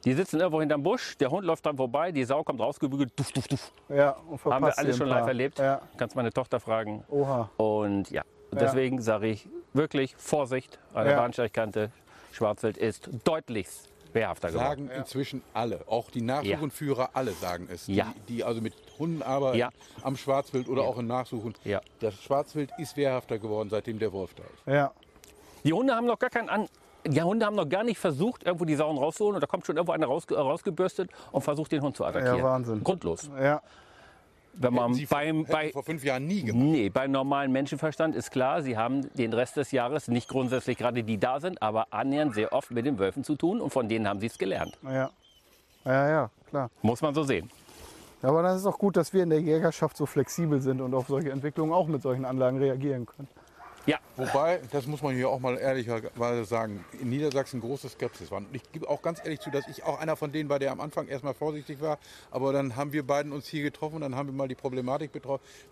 Die 0.04 0.12
sitzen 0.12 0.38
irgendwo 0.38 0.60
hinterm 0.60 0.82
Busch, 0.82 1.16
der 1.16 1.30
Hund 1.30 1.46
läuft 1.46 1.64
dran 1.64 1.76
vorbei, 1.78 2.12
die 2.12 2.24
Sau 2.24 2.42
kommt 2.44 2.60
rausgebügelt, 2.60 3.12
duff, 3.18 3.32
duff, 3.32 3.48
duff. 3.48 3.72
Ja, 3.88 4.10
und 4.28 4.44
Haben 4.44 4.66
wir 4.66 4.78
alles 4.78 4.98
schon 4.98 5.08
live 5.08 5.26
erlebt. 5.26 5.58
Ja. 5.58 5.80
Kannst 5.96 6.14
meine 6.14 6.30
Tochter 6.30 6.60
fragen. 6.60 7.02
Oha. 7.08 7.48
Und 7.56 8.10
ja, 8.10 8.22
und 8.50 8.60
Ja. 8.60 8.66
deswegen 8.66 9.00
sage 9.00 9.28
ich 9.28 9.48
wirklich 9.72 10.14
Vorsicht 10.18 10.78
an 10.92 11.04
der 11.04 11.14
Ja. 11.14 11.20
Bahnsteigkante. 11.20 11.90
Schwarzwild 12.34 12.76
ist 12.76 13.08
deutlichst 13.24 13.88
wehrhafter 14.12 14.48
geworden. 14.48 14.88
Sagen 14.88 14.90
inzwischen 14.90 15.42
alle, 15.54 15.80
auch 15.88 16.10
die 16.10 16.20
Nachsuchenführer, 16.20 17.10
alle 17.14 17.32
sagen 17.32 17.68
es, 17.72 17.86
Ja. 17.86 18.12
die, 18.28 18.34
die 18.36 18.44
also 18.44 18.60
mit 18.60 18.74
Hunden 18.98 19.22
arbeiten 19.22 19.58
Ja. 19.58 19.70
am 20.02 20.16
Schwarzwild 20.16 20.68
oder 20.68 20.82
auch 20.82 20.98
im 20.98 21.06
Nachsuchen. 21.06 21.54
Ja. 21.64 21.80
Das 22.00 22.14
Schwarzwild 22.22 22.70
ist 22.78 22.96
wehrhafter 22.96 23.38
geworden, 23.38 23.70
seitdem 23.70 23.98
der 23.98 24.12
Wolf 24.12 24.34
da 24.34 24.42
ist. 24.42 24.66
Ja. 24.72 24.92
Die 25.64 25.72
Hunde 25.72 25.94
haben 25.94 26.06
noch 26.06 26.18
gar 26.18 26.30
keinen 26.30 26.48
an. 26.48 26.68
Die 27.06 27.20
Hunde 27.22 27.44
haben 27.44 27.56
noch 27.56 27.68
gar 27.68 27.84
nicht 27.84 27.98
versucht, 27.98 28.44
irgendwo 28.44 28.64
die 28.64 28.76
Sauen 28.76 28.96
rauszuholen. 28.96 29.34
Und 29.34 29.40
da 29.42 29.46
kommt 29.46 29.66
schon 29.66 29.76
irgendwo 29.76 29.92
einer 29.92 30.06
rausge 30.06 30.36
rausgebürstet 30.36 31.10
und 31.32 31.42
versucht, 31.42 31.70
den 31.72 31.82
Hund 31.82 31.96
zu 31.96 32.04
attackieren. 32.04 32.38
Ja, 32.38 32.44
Wahnsinn. 32.44 32.82
Grundlos. 32.82 33.28
Ja. 33.38 33.62
Wenn 34.56 34.74
man 34.74 34.94
Sie 34.94 35.06
beim, 35.06 35.44
bei, 35.44 35.70
vor 35.72 35.82
fünf 35.82 36.04
Jahren 36.04 36.26
nie 36.26 36.42
gemacht. 36.42 36.64
Nee, 36.64 36.88
beim 36.88 37.10
normalen 37.10 37.52
Menschenverstand 37.52 38.14
ist 38.14 38.30
klar, 38.30 38.62
sie 38.62 38.76
haben 38.76 39.12
den 39.14 39.32
Rest 39.32 39.56
des 39.56 39.72
Jahres 39.72 40.08
nicht 40.08 40.28
grundsätzlich 40.28 40.78
gerade 40.78 41.02
die 41.02 41.18
da 41.18 41.40
sind, 41.40 41.60
aber 41.60 41.88
annähernd 41.90 42.34
sehr 42.34 42.52
oft 42.52 42.70
mit 42.70 42.86
den 42.86 42.98
Wölfen 42.98 43.24
zu 43.24 43.36
tun 43.36 43.60
und 43.60 43.70
von 43.70 43.88
denen 43.88 44.06
haben 44.08 44.20
sie 44.20 44.26
es 44.26 44.38
gelernt. 44.38 44.78
Ja. 44.82 45.10
Ja, 45.84 46.08
ja, 46.08 46.30
klar. 46.48 46.70
Muss 46.82 47.02
man 47.02 47.14
so 47.14 47.24
sehen. 47.24 47.50
Aber 48.22 48.42
das 48.42 48.60
ist 48.60 48.66
auch 48.66 48.78
gut, 48.78 48.96
dass 48.96 49.12
wir 49.12 49.22
in 49.22 49.30
der 49.30 49.40
Jägerschaft 49.40 49.96
so 49.96 50.06
flexibel 50.06 50.60
sind 50.60 50.80
und 50.80 50.94
auf 50.94 51.08
solche 51.08 51.30
Entwicklungen 51.30 51.72
auch 51.72 51.86
mit 51.86 52.00
solchen 52.00 52.24
Anlagen 52.24 52.56
reagieren 52.58 53.04
können. 53.04 53.28
Ja, 53.86 53.98
Wobei, 54.16 54.60
das 54.70 54.86
muss 54.86 55.02
man 55.02 55.14
hier 55.14 55.28
auch 55.28 55.40
mal 55.40 55.58
ehrlicherweise 55.58 56.44
sagen, 56.44 56.84
in 57.00 57.08
Niedersachsen 57.08 57.60
große 57.60 57.88
Skepsis 57.88 58.30
war. 58.30 58.38
Und 58.38 58.46
ich 58.52 58.62
gebe 58.70 58.88
auch 58.88 59.02
ganz 59.02 59.18
ehrlich 59.24 59.40
zu, 59.40 59.50
dass 59.50 59.66
ich 59.66 59.82
auch 59.82 59.98
einer 59.98 60.14
von 60.14 60.30
denen 60.30 60.48
war, 60.48 60.60
der 60.60 60.70
am 60.70 60.80
Anfang 60.80 61.08
erstmal 61.08 61.34
vorsichtig 61.34 61.80
war. 61.80 61.98
Aber 62.30 62.52
dann 62.52 62.76
haben 62.76 62.92
wir 62.92 63.04
beiden 63.04 63.32
uns 63.32 63.48
hier 63.48 63.64
getroffen, 63.64 64.00
dann 64.02 64.14
haben 64.14 64.28
wir 64.28 64.34
mal 64.34 64.46
die 64.46 64.54
Problematik 64.54 65.10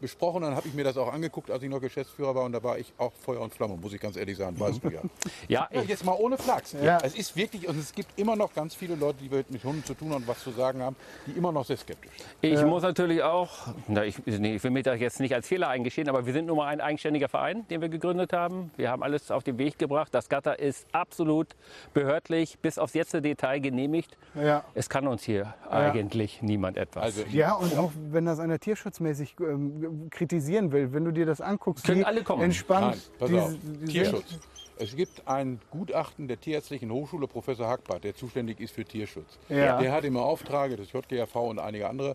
besprochen. 0.01 0.42
Dann 0.42 0.57
habe 0.57 0.66
ich 0.66 0.75
mir 0.75 0.83
das 0.83 0.96
auch 0.96 1.12
angeguckt, 1.12 1.53
als 1.53 1.62
ich 1.62 1.70
noch 1.70 1.81
Geschäftsführer 1.81 2.35
war. 2.35 2.44
Und 2.44 2.53
da 2.53 2.62
war 2.64 2.79
ich 2.79 2.92
auch 2.98 3.12
Feuer 3.12 3.40
und 3.40 3.55
Flamme, 3.55 3.77
muss 3.77 3.92
ich 3.92 4.01
ganz 4.01 4.16
ehrlich 4.16 4.37
sagen, 4.37 4.59
weißt 4.59 4.83
du 4.83 4.88
ja. 4.88 5.03
ja, 5.48 5.68
Ja, 5.72 5.83
ich, 5.83 5.88
jetzt 5.88 6.05
mal 6.05 6.16
ohne 6.18 6.37
Flachs. 6.37 6.75
Ja. 6.83 6.98
Es 7.01 7.14
ist 7.14 7.37
wirklich, 7.37 7.68
und 7.68 7.79
es 7.79 7.92
gibt 7.92 8.18
immer 8.18 8.35
noch 8.35 8.53
ganz 8.55 8.75
viele 8.75 8.96
Leute, 8.96 9.18
die 9.22 9.29
mit 9.29 9.62
Hunden 9.62 9.85
zu 9.85 9.94
tun 9.94 10.11
haben 10.11 10.22
und 10.22 10.29
was 10.29 10.42
zu 10.42 10.51
sagen 10.51 10.83
haben, 10.83 10.96
die 11.27 11.33
immer 11.33 11.53
noch 11.53 11.64
sehr 11.64 11.77
skeptisch 11.77 12.11
sind. 12.40 12.53
ich 12.53 12.64
muss 12.64 12.83
natürlich 12.83 13.22
auch, 13.22 13.68
na, 13.87 14.05
ich, 14.05 14.16
nee, 14.27 14.57
ich 14.57 14.64
will 14.64 14.72
mir 14.72 14.83
das 14.83 14.98
jetzt 14.98 15.20
nicht 15.20 15.35
als 15.35 15.46
Fehler 15.46 15.68
eingestehen, 15.68 16.09
aber 16.09 16.27
wir 16.27 16.33
sind 16.33 16.46
nun 16.46 16.57
mal 16.57 16.66
ein 16.66 16.81
eigenständiger 16.81 17.29
Verein, 17.29 17.66
den 17.68 17.81
wir 17.81 17.88
gegründet 17.88 18.02
haben. 18.05 18.71
Wir 18.77 18.91
haben 18.91 19.03
alles 19.03 19.31
auf 19.31 19.45
den 19.45 19.59
Weg 19.59 19.79
gebracht. 19.79 20.15
Das 20.15 20.29
Gatter 20.29 20.59
ist 20.59 20.87
absolut 20.93 21.49
behördlich 21.95 22.59
bis 22.59 22.79
aufs 22.79 22.95
letzte 22.95 23.23
Detail 23.23 23.61
genehmigt. 23.61 24.17
Ja. 24.35 24.65
Es 24.75 24.88
kann 24.88 25.07
uns 25.07 25.23
hier 25.23 25.55
eigentlich 25.71 26.43
niemand 26.43 26.77
etwas. 26.77 27.03
Also 27.03 27.25
Ja, 27.31 27.55
und 27.55 27.77
auch 27.77 27.93
wenn 28.11 28.25
das 28.27 28.38
einer 28.38 28.59
tierschutzmäßig 28.59 29.37
ähm, 29.41 30.09
kritisieren 30.11 30.73
will, 30.73 30.93
wenn 30.93 31.05
du 31.05 31.12
dir 31.12 31.27
das 31.27 31.41
anguckst, 31.41 31.85
Können 31.85 32.05
alle 32.05 32.23
kommen. 32.23 32.43
entspannt 32.43 32.97
Nein, 32.97 33.19
pass 33.19 33.29
die, 33.29 33.38
auf. 33.38 33.55
die 33.62 33.85
Tierschutz. 33.87 34.38
Es 34.79 34.97
gibt 34.97 35.29
ein 35.29 35.61
Gutachten 35.71 36.27
der 36.27 36.41
Tierärztlichen 36.41 36.91
Hochschule, 36.91 37.29
Professor 37.29 37.69
Hackbart, 37.69 38.03
der 38.05 38.15
zuständig 38.17 38.59
ist 38.59 38.73
für 38.75 38.85
Tierschutz. 38.85 39.38
Ja. 39.49 39.79
Der 39.81 39.93
hat 39.93 40.05
im 40.05 40.17
Auftrag 40.17 40.77
des 40.77 40.91
JGAV 40.93 41.35
und 41.37 41.59
einige 41.61 41.88
andere 41.88 42.11
äh, 42.11 42.15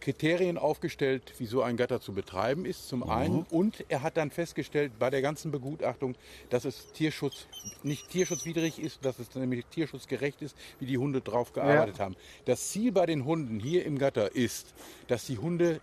Kriterien 0.00 0.58
aufgestellt, 0.58 1.32
wie 1.38 1.46
so 1.46 1.62
ein 1.62 1.76
Gatter 1.76 2.00
zu 2.00 2.12
betreiben 2.12 2.66
ist, 2.66 2.88
zum 2.88 3.02
einen. 3.02 3.46
Und 3.50 3.84
er 3.88 4.02
hat 4.02 4.18
dann 4.18 4.30
festgestellt 4.30 4.92
bei 4.98 5.08
der 5.08 5.22
ganzen 5.22 5.50
Begutachtung, 5.50 6.14
dass 6.50 6.64
es 6.66 6.92
Tierschutz 6.92 7.46
nicht 7.82 8.10
tierschutzwidrig 8.10 8.78
ist, 8.78 9.04
dass 9.04 9.18
es 9.18 9.34
nämlich 9.34 9.64
tierschutzgerecht 9.66 10.42
ist, 10.42 10.56
wie 10.78 10.86
die 10.86 10.98
Hunde 10.98 11.22
drauf 11.22 11.52
gearbeitet 11.52 12.00
haben. 12.00 12.16
Das 12.44 12.70
Ziel 12.70 12.92
bei 12.92 13.06
den 13.06 13.24
Hunden 13.24 13.60
hier 13.60 13.86
im 13.86 13.98
Gatter 13.98 14.34
ist, 14.34 14.74
dass 15.08 15.26
die 15.26 15.38
Hunde 15.38 15.80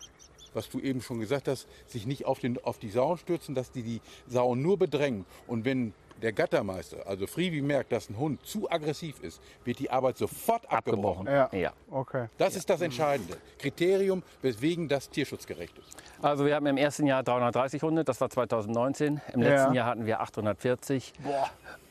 was 0.53 0.67
du 0.67 0.79
eben 0.79 1.03
schon 1.03 1.19
gesagt 1.19 1.47
hast, 1.47 1.67
sich 1.85 2.07
nicht 2.07 2.25
auf, 2.25 2.39
den, 2.39 2.57
auf 2.63 2.79
die 2.79 2.89
Sauen 2.89 3.19
stürzen, 3.19 3.53
dass 3.53 3.71
die 3.71 3.83
die 3.83 4.01
Sauen 4.27 4.63
nur 4.63 4.79
bedrängen. 4.79 5.25
Und 5.45 5.63
wenn 5.63 5.93
der 6.21 6.33
Gattermeister, 6.33 7.05
also 7.07 7.27
Frivi, 7.27 7.61
merkt, 7.61 7.91
dass 7.91 8.09
ein 8.09 8.17
Hund 8.17 8.45
zu 8.45 8.69
aggressiv 8.69 9.19
ist, 9.21 9.41
wird 9.63 9.79
die 9.79 9.89
Arbeit 9.89 10.17
sofort 10.17 10.69
abgebrochen. 10.71 11.27
Ja. 11.27 11.49
Ja. 11.51 11.73
Okay. 11.89 12.27
Das 12.37 12.55
ist 12.55 12.69
das 12.69 12.81
entscheidende 12.81 13.37
Kriterium, 13.57 14.23
weswegen 14.41 14.87
das 14.87 15.09
tierschutzgerecht 15.09 15.77
ist. 15.77 15.97
Also 16.21 16.45
wir 16.45 16.55
haben 16.55 16.65
im 16.65 16.77
ersten 16.77 17.05
Jahr 17.07 17.23
330 17.23 17.81
Hunde, 17.81 18.03
das 18.03 18.19
war 18.21 18.29
2019. 18.29 19.21
Im 19.33 19.41
letzten 19.41 19.73
Ja. 19.73 19.73
Jahr 19.73 19.85
hatten 19.87 20.05
wir 20.05 20.19
840 20.21 21.13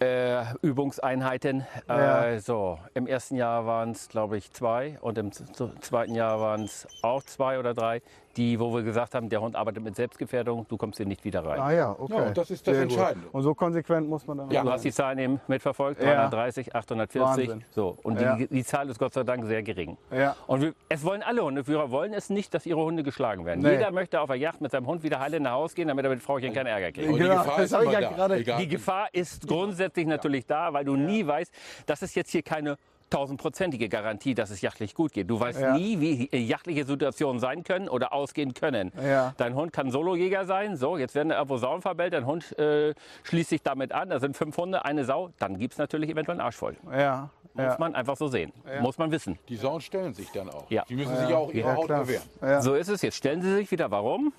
äh, 0.00 0.44
Übungseinheiten. 0.62 1.66
Ja. 1.88 2.26
Äh, 2.26 2.40
so, 2.40 2.78
Im 2.94 3.06
ersten 3.06 3.36
Jahr 3.36 3.66
waren 3.66 3.92
es, 3.92 4.08
glaube 4.08 4.36
ich, 4.36 4.52
zwei 4.52 4.98
und 5.00 5.18
im 5.18 5.32
zweiten 5.32 6.14
Jahr 6.14 6.40
waren 6.40 6.64
es 6.64 6.86
auch 7.02 7.22
zwei 7.22 7.58
oder 7.58 7.74
drei, 7.74 8.02
die, 8.38 8.58
wo 8.60 8.72
wir 8.72 8.82
gesagt 8.84 9.14
haben, 9.14 9.28
der 9.28 9.40
Hund 9.40 9.56
arbeitet 9.56 9.82
mit 9.82 9.96
Selbstgefährdung, 9.96 10.64
du 10.68 10.76
kommst 10.76 10.96
hier 10.98 11.06
nicht 11.06 11.24
wieder 11.24 11.44
rein. 11.44 11.60
Ah 11.60 11.72
ja, 11.72 11.96
okay. 11.98 12.14
Ja, 12.16 12.22
und 12.28 12.38
das 12.38 12.50
ist 12.50 12.66
das 12.66 12.74
Sehr 12.76 12.84
gut. 12.86 12.92
Entscheidende. 12.94 13.28
Und 13.32 13.42
so 13.42 13.54
konsequent 13.54 14.08
muss 14.08 14.26
man 14.26 14.38
dann 14.38 14.50
Ja. 14.50 14.62
Du 14.62 14.70
hast 14.70 14.84
die 14.84 14.92
Zahlen 14.92 15.18
eben 15.18 15.40
mitverfolgt, 15.48 16.00
Ja. 16.00 16.28
330, 16.28 16.74
840. 16.74 17.48
Wahnsinn. 17.48 17.64
So, 17.70 17.98
und 18.04 18.20
Ja. 18.20 18.36
die, 18.36 18.46
die 18.46 18.64
Zahl 18.64 18.88
ist 18.88 18.98
Gott 18.98 19.12
sei 19.12 19.24
Dank 19.24 19.44
sehr 19.44 19.62
gering. 19.62 19.98
Ja. 20.12 20.36
Und 20.46 20.62
wir, 20.62 20.72
es 20.88 21.04
wollen 21.04 21.22
alle 21.22 21.42
Hundeführer 21.44 21.90
wollen 21.90 22.12
es 22.14 22.30
nicht, 22.30 22.54
dass 22.54 22.64
ihre 22.64 22.80
Hunde 22.80 23.02
geschlagen 23.02 23.44
werden. 23.44 23.60
Nee. 23.62 23.72
Jeder 23.72 23.90
möchte 23.90 24.20
auf 24.20 24.28
der 24.28 24.36
Yacht 24.36 24.60
mit 24.60 24.70
seinem 24.70 24.86
Hund 24.86 25.02
wieder 25.02 25.18
heile 25.18 25.40
nach 25.40 25.52
Hause 25.52 25.74
gehen, 25.74 25.88
damit 25.88 26.04
er 26.04 26.10
mit 26.10 26.22
Frauchen 26.22 26.52
keinen 26.52 26.66
Ärger 26.68 26.92
kriegt. 26.92 27.08
Und 27.08 27.14
die 27.16 27.20
Genau, 27.22 27.38
Gefahr 27.42 27.56
das 27.58 27.72
ist 27.72 27.92
ja 27.92 28.00
da. 28.00 28.08
gerade-. 28.10 28.44
Die 28.60 28.68
Gefahr 28.68 29.08
ist 29.12 29.48
grundsätzlich 29.48 30.06
natürlich 30.06 30.46
da, 30.46 30.72
weil 30.72 30.84
du 30.84 30.94
nie 30.94 31.26
weißt, 31.26 31.52
das 31.86 32.02
ist 32.02 32.14
jetzt 32.14 32.30
hier 32.30 32.42
keine 32.42 32.76
tausendprozentige 33.10 33.88
Garantie, 33.88 34.34
dass 34.34 34.50
es 34.50 34.60
jachtlich 34.60 34.94
gut 34.94 35.12
geht. 35.12 35.28
Du 35.30 35.38
weißt 35.40 35.60
Ja. 35.60 35.74
nie, 35.76 36.00
wie 36.00 36.28
äh, 36.32 36.38
jachtliche 36.38 36.84
Situationen 36.84 37.40
sein 37.40 37.64
können 37.64 37.88
oder 37.88 38.12
ausgehen 38.12 38.54
können. 38.54 38.92
Ja. 39.02 39.34
Dein 39.36 39.54
Hund 39.54 39.72
kann 39.72 39.90
Solojäger 39.90 40.44
sein. 40.46 40.76
So, 40.76 40.96
jetzt 40.96 41.14
werden 41.14 41.30
irgendwo 41.30 41.56
Sauen 41.58 41.82
verbellt. 41.82 42.12
Dein 42.12 42.26
Hund 42.26 42.56
äh, 42.58 42.94
schließt 43.24 43.50
sich 43.50 43.62
damit 43.62 43.92
an. 43.92 44.10
Da 44.10 44.20
sind 44.20 44.36
fünf 44.36 44.56
Hunde, 44.56 44.84
eine 44.84 45.04
Sau. 45.04 45.30
Dann 45.38 45.58
gibt 45.58 45.72
es 45.74 45.78
natürlich 45.78 46.10
eventuell 46.10 46.36
einen 46.38 46.46
Arsch 46.46 46.56
voll. 46.56 46.76
Ja. 46.92 47.30
Muss 47.54 47.64
Ja. 47.64 47.76
man 47.78 47.94
einfach 47.94 48.16
so 48.16 48.28
sehen. 48.28 48.52
Muss 48.82 48.98
man 48.98 49.10
wissen. 49.10 49.38
Die 49.48 49.56
Sauen 49.56 49.80
stellen 49.80 50.14
sich 50.14 50.30
dann 50.30 50.48
auch. 50.50 50.70
Ja. 50.70 50.84
Die 50.88 50.94
müssen 50.94 51.16
sich 51.16 51.34
auch 51.34 51.50
ihrer 51.52 51.70
Ja, 51.70 51.76
Haut 51.76 51.88
bewähren. 51.88 52.22
Ja. 52.40 52.60
So 52.62 52.74
ist 52.74 52.88
es. 52.88 53.02
Jetzt 53.02 53.16
stellen 53.16 53.42
Sie 53.42 53.52
sich 53.54 53.70
wieder. 53.70 53.90
Warum? 53.90 54.32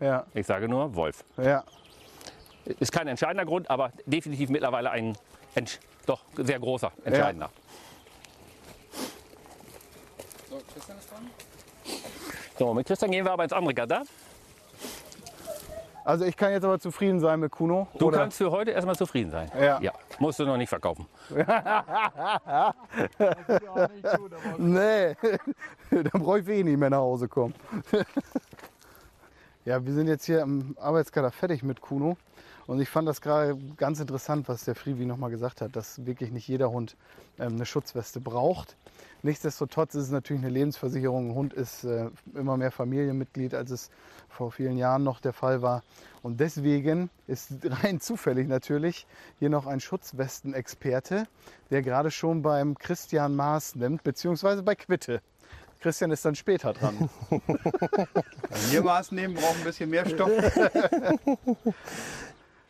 Ja. 0.00 0.24
Ich 0.34 0.46
sage 0.46 0.68
nur 0.68 0.94
Wolf. 0.96 1.24
Ja. 1.36 1.62
Ist 2.80 2.92
kein 2.92 3.06
entscheidender 3.08 3.44
Grund, 3.44 3.70
aber 3.70 3.92
definitiv 4.06 4.50
mittlerweile 4.50 4.90
ein 4.90 5.16
entsch- 5.54 5.78
doch 6.06 6.20
sehr 6.36 6.58
großer 6.58 6.90
entscheidender. 7.04 7.50
So, 7.50 7.67
Christian 10.78 10.98
ist 10.98 11.10
dran. 11.10 11.30
So, 12.56 12.72
mit 12.74 12.86
Christian 12.86 13.10
gehen 13.10 13.24
wir 13.24 13.32
aber 13.32 13.42
ins 13.42 13.52
andere 13.52 13.74
Gatter. 13.74 14.02
Also 16.04 16.24
ich 16.24 16.36
kann 16.36 16.52
jetzt 16.52 16.64
aber 16.64 16.78
zufrieden 16.78 17.20
sein 17.20 17.40
mit 17.40 17.50
Kuno. 17.50 17.88
Du 17.98 18.06
oder? 18.06 18.18
kannst 18.18 18.38
für 18.38 18.50
heute 18.50 18.70
erstmal 18.70 18.96
zufrieden 18.96 19.30
sein. 19.30 19.50
Ja. 19.60 19.80
Musst 20.20 20.38
du 20.38 20.46
noch 20.46 20.56
nicht 20.56 20.68
verkaufen. 20.68 21.06
Nee, 24.58 25.16
dann 25.90 26.22
brauche 26.22 26.40
ich 26.40 26.48
eh 26.48 26.62
nicht 26.62 26.78
mehr 26.78 26.90
nach 26.90 26.98
Hause 26.98 27.28
kommen. 27.28 27.54
ja, 29.64 29.84
wir 29.84 29.92
sind 29.92 30.08
jetzt 30.08 30.24
hier 30.24 30.42
am 30.42 30.76
Arbeitskader 30.80 31.30
fertig 31.30 31.62
mit 31.62 31.80
Kuno. 31.80 32.16
Und 32.68 32.82
ich 32.82 32.90
fand 32.90 33.08
das 33.08 33.22
gerade 33.22 33.56
ganz 33.78 33.98
interessant, 33.98 34.46
was 34.46 34.66
der 34.66 34.74
Frivi 34.74 35.06
nochmal 35.06 35.30
gesagt 35.30 35.62
hat, 35.62 35.74
dass 35.74 36.04
wirklich 36.04 36.30
nicht 36.30 36.46
jeder 36.46 36.70
Hund 36.70 36.96
ähm, 37.38 37.54
eine 37.54 37.64
Schutzweste 37.64 38.20
braucht. 38.20 38.76
Nichtsdestotrotz 39.22 39.94
ist 39.94 40.04
es 40.04 40.10
natürlich 40.10 40.42
eine 40.42 40.50
Lebensversicherung. 40.50 41.30
Ein 41.30 41.34
Hund 41.34 41.54
ist 41.54 41.84
äh, 41.84 42.10
immer 42.34 42.58
mehr 42.58 42.70
Familienmitglied, 42.70 43.54
als 43.54 43.70
es 43.70 43.90
vor 44.28 44.52
vielen 44.52 44.76
Jahren 44.76 45.02
noch 45.02 45.18
der 45.20 45.32
Fall 45.32 45.62
war. 45.62 45.82
Und 46.22 46.40
deswegen 46.40 47.08
ist 47.26 47.52
rein 47.82 48.02
zufällig 48.02 48.48
natürlich 48.48 49.06
hier 49.38 49.48
noch 49.48 49.66
ein 49.66 49.80
Schutzwestenexperte, 49.80 51.24
der 51.70 51.80
gerade 51.80 52.10
schon 52.10 52.42
beim 52.42 52.76
Christian 52.76 53.34
Maß 53.34 53.76
nimmt, 53.76 54.02
beziehungsweise 54.02 54.62
bei 54.62 54.74
Quitte. 54.74 55.22
Christian 55.80 56.10
ist 56.10 56.22
dann 56.22 56.34
später 56.34 56.74
dran. 56.74 57.08
Wenn 57.30 58.72
wir 58.72 58.82
Maß 58.82 59.12
nehmen, 59.12 59.32
brauchen 59.32 59.56
ein 59.56 59.64
bisschen 59.64 59.88
mehr 59.88 60.06
Stoff. 60.06 60.30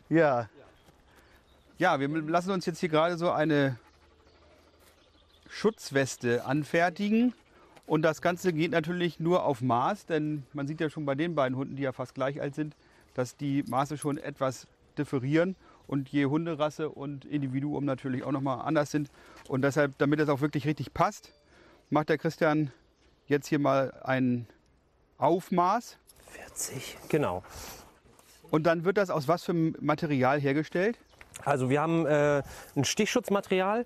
ja. 0.09 0.49
Ja, 1.79 2.01
wir 2.01 2.09
lassen 2.09 2.51
uns 2.51 2.67
jetzt 2.67 2.81
hier 2.81 2.89
gerade 2.89 3.17
so 3.17 3.31
eine 3.31 3.79
Schutzweste 5.49 6.45
anfertigen. 6.45 7.35
Und 7.87 8.03
das 8.03 8.21
Ganze 8.21 8.53
geht 8.53 8.73
natürlich 8.73 9.19
nur 9.19 9.45
auf 9.45 9.63
Maß, 9.63 10.07
denn 10.07 10.45
man 10.53 10.67
sieht 10.67 10.81
ja 10.81 10.91
schon 10.91 11.07
bei 11.07 11.15
den 11.15 11.35
beiden 11.35 11.57
Hunden, 11.57 11.77
die 11.77 11.83
ja 11.83 11.93
fast 11.93 12.15
gleich 12.15 12.41
alt 12.41 12.55
sind, 12.55 12.77
dass 13.15 13.37
die 13.37 13.65
Maße 13.67 13.97
schon 13.97 14.19
etwas 14.19 14.67
differieren 14.99 15.57
und 15.87 16.11
je 16.11 16.27
Hunderasse 16.27 16.91
und 16.91 17.25
Individuum 17.25 17.85
natürlich 17.85 18.25
auch 18.25 18.33
nochmal 18.33 18.61
anders 18.67 18.91
sind. 18.91 19.11
Und 19.49 19.63
deshalb, 19.63 19.97
damit 19.99 20.21
es 20.21 20.29
auch 20.29 20.43
wirklich 20.43 20.67
richtig 20.67 20.93
passt, 20.93 21.33
macht 21.89 22.11
der 22.11 22.19
Christian 22.19 22.73
jetzt 23.27 23.47
hier 23.47 23.59
mal 23.59 23.93
ein 24.05 24.47
Aufmaß. 25.17 25.97
40, 26.31 26.99
genau. 27.09 27.43
Und 28.51 28.65
dann 28.65 28.85
wird 28.85 28.97
das 28.97 29.11
aus 29.11 29.29
was 29.29 29.45
für 29.45 29.53
einem 29.53 29.75
Material 29.81 30.41
hergestellt? 30.41 30.99
Also 31.45 31.71
wir 31.71 31.81
haben 31.81 32.07
äh, 32.07 32.43
ein 32.77 32.85
Stichschutzmaterial, 32.85 33.85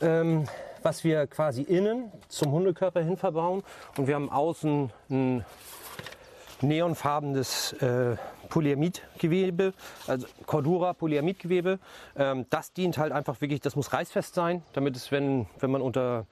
ähm, 0.00 0.44
was 0.82 1.04
wir 1.04 1.26
quasi 1.26 1.62
innen 1.62 2.10
zum 2.28 2.52
Hundekörper 2.52 3.02
hin 3.02 3.16
verbauen. 3.16 3.62
Und 3.96 4.06
wir 4.06 4.14
haben 4.14 4.30
außen 4.30 4.90
ein 5.10 5.44
neonfarbenes 6.62 7.72
äh, 7.74 8.16
Polyamidgewebe, 8.48 9.72
also 10.06 10.26
Cordura 10.46 10.92
Polyamidgewebe. 10.92 11.78
Ähm, 12.16 12.46
das 12.50 12.72
dient 12.72 12.98
halt 12.98 13.12
einfach 13.12 13.40
wirklich, 13.40 13.60
das 13.60 13.76
muss 13.76 13.92
reißfest 13.92 14.34
sein, 14.34 14.62
damit 14.72 14.96
es, 14.96 15.10
wenn, 15.10 15.46
wenn 15.58 15.70
man 15.70 15.80
unter 15.80 16.26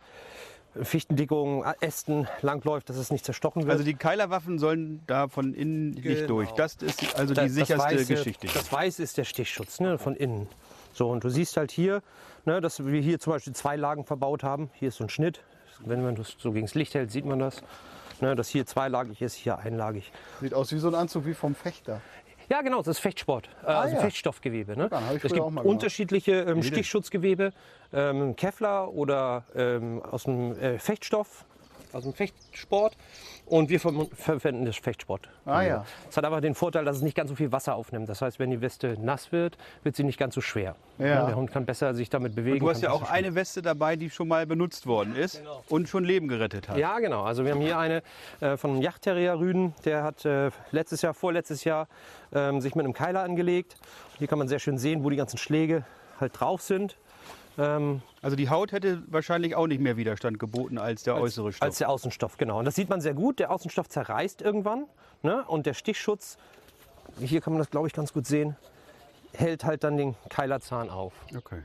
Fichtendickungen, 0.85 1.65
Ästen 1.81 2.27
langläuft, 2.43 2.89
dass 2.89 2.97
es 2.97 3.11
nicht 3.11 3.25
zerstochen 3.25 3.63
wird. 3.63 3.73
Also 3.73 3.85
die 3.85 3.95
Keilerwaffen 3.95 4.59
sollen 4.59 5.03
da 5.07 5.29
von 5.29 5.55
innen 5.55 5.91
nicht 5.91 6.03
Genau. 6.03 6.27
durch. 6.27 6.51
Das 6.53 6.75
ist 6.77 7.17
also 7.17 7.35
die 7.35 7.41
Das- 7.41 7.47
das 7.47 7.55
sicherste 7.55 7.97
Weiße- 7.97 8.07
Geschichte. 8.09 8.47
Das 8.53 8.73
Weiße 8.73 9.03
ist 9.03 9.17
der 9.19 9.25
Stichschutz 9.25 9.81
ne, 9.81 9.99
von 9.99 10.15
innen. 10.15 10.49
So, 10.93 11.09
und 11.11 11.23
du 11.25 11.29
siehst 11.29 11.57
halt 11.57 11.71
hier, 11.71 12.03
ne, 12.45 12.61
dass 12.61 12.85
wir 12.85 13.01
hier 13.01 13.21
zum 13.21 13.33
Beispiel 13.35 13.53
zwei 13.55 13.77
Lagen 13.77 14.05
verbaut 14.05 14.43
haben. 14.43 14.71
Hier 14.75 14.89
ist 14.89 14.97
so 14.97 15.05
ein 15.05 15.11
Schnitt. 15.11 15.43
Wenn 15.85 16.03
man 16.03 16.17
das 16.17 16.35
so 16.39 16.51
gegen 16.53 16.67
das 16.67 16.75
Licht 16.75 16.95
hält, 16.95 17.11
sieht 17.13 17.25
man 17.25 17.39
das. 17.39 17.63
Ne, 18.21 18.35
dass 18.35 18.49
hier 18.49 18.67
zweilagig 18.67 19.23
ist, 19.23 19.35
hier 19.35 19.59
einlagig. 19.59 20.11
Sieht 20.41 20.53
aus 20.53 20.73
wie 20.73 20.79
so 20.79 20.89
ein 20.89 20.95
Anzug 20.97 21.25
wie 21.27 21.35
vom 21.35 21.55
Fechter. 21.55 22.01
Ja, 22.49 22.63
genau, 22.63 22.79
das 22.79 22.89
ist 22.89 22.99
Fechtsport, 23.01 23.49
äh, 23.63 23.67
also 23.67 23.97
ja. 23.97 24.01
Fechtstoffgewebe. 24.01 24.77
Ne? 24.77 24.89
Dann 24.89 25.03
es 25.17 25.23
gibt 25.23 25.39
unterschiedliche 25.41 26.33
ähm, 26.33 26.63
Stichschutzgewebe, 26.63 27.53
ähm, 27.93 28.37
Kevlar 28.37 28.93
oder 28.93 29.45
ähm, 29.55 30.03
aus 30.03 30.25
dem 30.25 30.53
äh, 30.59 30.79
Fechtstoff, 30.79 31.45
aus 31.95 32.05
dem 32.05 32.13
Fechtsport. 32.13 32.97
Und 33.47 33.71
wir 33.71 33.81
ver 33.81 33.93
verwenden 34.13 34.67
das 34.67 34.77
Fechtsport. 34.77 35.29
Ah 35.47 35.63
ja. 35.63 35.85
Es 36.11 36.17
hat 36.17 36.25
aber 36.25 36.41
den 36.41 36.55
Vorteil, 36.55 36.85
dass 36.85 36.97
es 36.97 37.03
nicht 37.03 37.17
ganz 37.17 37.31
so 37.31 37.37
viel 37.37 37.51
Wasser 37.51 37.75
aufnimmt. 37.75 38.09
Das 38.09 38.21
heißt, 38.21 38.39
wenn 38.39 38.51
die 38.51 38.61
Weste 38.61 38.97
nass 39.01 39.33
wird, 39.33 39.57
wird 39.83 39.97
sie 39.97 40.05
nicht 40.05 40.19
ganz 40.19 40.35
so 40.35 40.41
schwer. 40.41 40.77
Ja. 40.99 41.27
Der 41.27 41.37
Hund 41.37 41.51
kann 41.51 41.65
besser 41.65 41.95
sich 41.95 42.11
damit 42.11 42.35
bewegen. 42.35 42.59
Du 42.59 42.69
hast 42.69 42.83
ja 42.83 42.91
auch 42.91 43.11
eine 43.11 43.35
Weste 43.35 43.63
dabei, 43.63 43.97
die 43.97 44.11
schon 44.11 44.29
mal 44.29 44.47
benutzt 44.47 44.87
worden 44.87 45.17
ist 45.17 45.43
und 45.69 45.89
schon 45.89 46.05
Leben 46.05 46.29
gerettet 46.29 46.69
hat. 46.69 46.77
Ja, 46.77 46.99
genau. 46.99 47.23
Also 47.23 47.45
wir 47.45 47.53
haben 47.53 47.61
hier 47.61 47.79
eine 47.79 48.03
äh, 48.41 48.57
von 48.57 48.73
einem 48.73 48.83
Yachtterrier 48.83 49.39
Rüden. 49.39 49.75
Der 49.85 50.03
hat 50.03 50.25
äh, 50.25 50.51
letztes 50.71 51.03
Jahr, 51.03 51.15
vorletztes 51.15 51.65
Jahr 51.65 51.89
ähm, 52.33 52.61
sich 52.61 52.75
mit 52.75 52.85
einem 52.85 52.95
Keiler 52.95 53.23
angelegt. 53.23 53.77
Hier 54.19 54.29
kann 54.29 54.39
man 54.39 54.49
sehr 54.49 54.59
schön 54.59 54.79
sehen, 54.79 55.05
wo 55.05 55.11
die 55.11 55.17
ganzen 55.17 55.39
Schläge 55.39 55.85
halt 56.21 56.39
drauf 56.39 56.61
sind. 56.61 56.97
Ähm, 57.59 58.03
Also 58.23 58.37
die 58.37 58.49
Haut 58.49 58.73
hätte 58.73 59.03
wahrscheinlich 59.09 59.55
auch 59.57 59.67
nicht 59.67 59.81
mehr 59.81 59.97
Widerstand 59.97 60.39
geboten 60.39 60.79
als 60.79 61.03
der 61.03 61.17
äußere 61.17 61.53
Stoff. 61.53 61.63
als 61.63 61.79
der 61.79 61.91
Außenstoff, 61.91 62.37
genau. 62.37 62.59
Und 62.61 62.65
das 62.65 62.77
sieht 62.77 62.89
man 62.89 63.01
sehr 63.01 63.15
gut. 63.15 63.41
Der 63.41 63.51
Außenstoff 63.51 63.89
zerreißt 63.89 64.43
irgendwann. 64.43 64.87
Ne? 65.23 65.45
Und 65.47 65.67
der 65.67 65.75
Stichschutz, 65.75 66.39
hier 67.19 67.41
kann 67.41 67.53
man 67.53 67.59
das, 67.59 67.71
glaube 67.71 67.89
ich, 67.89 67.93
ganz 67.93 68.13
gut 68.13 68.27
sehen, 68.27 68.57
hält 69.33 69.65
halt 69.65 69.83
dann 69.85 69.97
den 69.97 70.15
Keilerzahn 70.29 70.89
auf. 70.91 71.13
okay. 71.37 71.63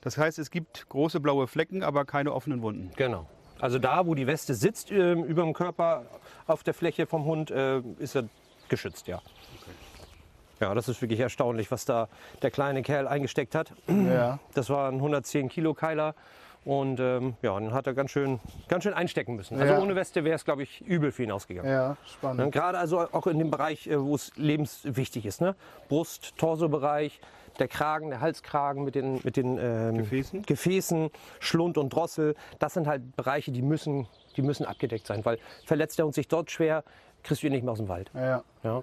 Das 0.00 0.18
heißt, 0.18 0.40
es 0.40 0.50
gibt 0.50 0.88
große 0.88 1.20
blaue 1.20 1.46
Flecken, 1.46 1.84
aber 1.84 2.04
keine 2.04 2.32
offenen 2.32 2.60
Wunden. 2.62 2.90
Genau. 2.96 3.28
Also 3.60 3.78
da, 3.78 4.04
wo 4.06 4.16
die 4.16 4.26
Weste 4.26 4.54
sitzt, 4.54 4.90
ähm, 4.90 5.22
über 5.22 5.42
dem 5.44 5.52
Körper 5.52 6.04
auf 6.48 6.64
der 6.64 6.74
Fläche 6.74 7.06
vom 7.06 7.24
Hund, 7.24 7.52
äh, 7.52 7.78
ist 8.00 8.16
er 8.16 8.24
geschützt, 8.68 9.06
ja. 9.06 9.22
Ja, 10.62 10.74
das 10.76 10.88
ist 10.88 11.02
wirklich 11.02 11.18
erstaunlich, 11.18 11.72
was 11.72 11.84
da 11.86 12.08
der 12.40 12.52
kleine 12.52 12.82
Kerl 12.82 13.08
eingesteckt 13.08 13.56
hat. 13.56 13.72
Ja. 13.88 14.38
Das 14.54 14.70
war 14.70 14.88
ein 14.88 14.94
110 14.94 15.48
Kilo 15.48 15.74
Keiler 15.74 16.14
und 16.64 17.00
ähm, 17.00 17.34
ja, 17.42 17.58
dann 17.58 17.72
hat 17.74 17.88
er 17.88 17.94
ganz 17.94 18.12
schön, 18.12 18.38
ganz 18.68 18.84
schön 18.84 18.94
einstecken 18.94 19.34
müssen. 19.34 19.60
Also 19.60 19.74
Ja. 19.74 19.80
ohne 19.80 19.96
Weste 19.96 20.22
wäre 20.22 20.36
es, 20.36 20.44
glaube 20.44 20.62
ich, 20.62 20.80
übel 20.82 21.10
für 21.10 21.24
ihn 21.24 21.32
ausgegangen. 21.32 21.68
Ja, 21.68 21.88
Ne, 21.88 21.96
spannend. 22.06 22.52
Gerade 22.52 22.78
also 22.78 23.00
auch 23.00 23.26
in 23.26 23.40
dem 23.40 23.50
Bereich, 23.50 23.88
äh, 23.88 24.00
wo 24.00 24.14
es 24.14 24.30
lebenswichtig 24.36 25.26
ist. 25.26 25.40
Ne? 25.40 25.56
Brust, 25.88 26.36
Torsobereich, 26.38 27.20
der 27.58 27.68
Kragen, 27.68 28.10
der 28.10 28.20
Halskragen 28.20 28.84
mit 28.84 28.94
den, 28.94 29.20
mit 29.22 29.36
den 29.36 29.58
ähm, 29.58 29.98
Gefäßen? 29.98 30.42
Gefäßen, 30.42 31.10
Schlund 31.40 31.78
und 31.78 31.90
Drossel. 31.90 32.34
Das 32.58 32.74
sind 32.74 32.86
halt 32.86 33.16
Bereiche, 33.16 33.52
die 33.52 33.62
müssen 33.62 34.06
die 34.36 34.42
müssen 34.42 34.64
abgedeckt 34.64 35.06
sein, 35.06 35.24
weil 35.24 35.38
verletzt 35.66 35.98
der 35.98 36.06
Hund 36.06 36.14
sich 36.14 36.26
dort 36.26 36.50
schwer, 36.50 36.84
kriegst 37.22 37.42
du 37.42 37.48
ihn 37.48 37.52
nicht 37.52 37.64
mehr 37.64 37.72
aus 37.72 37.78
dem 37.78 37.88
Wald. 37.88 38.10
Ja. 38.14 38.42
Ja. 38.62 38.82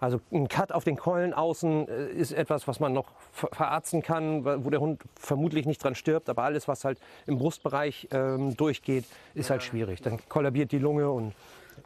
Also 0.00 0.20
ein 0.30 0.48
Cut 0.48 0.70
auf 0.72 0.84
den 0.84 0.96
Keulen 0.96 1.32
außen 1.32 1.88
äh, 1.88 2.08
ist 2.08 2.32
etwas, 2.32 2.68
was 2.68 2.78
man 2.78 2.92
noch 2.92 3.06
ver- 3.32 3.48
verarzten 3.52 4.02
kann, 4.02 4.44
wo 4.44 4.68
der 4.68 4.80
Hund 4.80 5.00
vermutlich 5.16 5.64
nicht 5.64 5.82
dran 5.82 5.94
stirbt, 5.94 6.28
aber 6.28 6.42
alles, 6.42 6.68
was 6.68 6.84
halt 6.84 6.98
im 7.26 7.38
Brustbereich 7.38 8.08
ähm, 8.10 8.56
durchgeht, 8.56 9.06
ist 9.34 9.48
halt 9.48 9.62
schwierig. 9.62 10.02
Dann 10.02 10.18
kollabiert 10.28 10.72
die 10.72 10.78
Lunge 10.78 11.10
und 11.10 11.32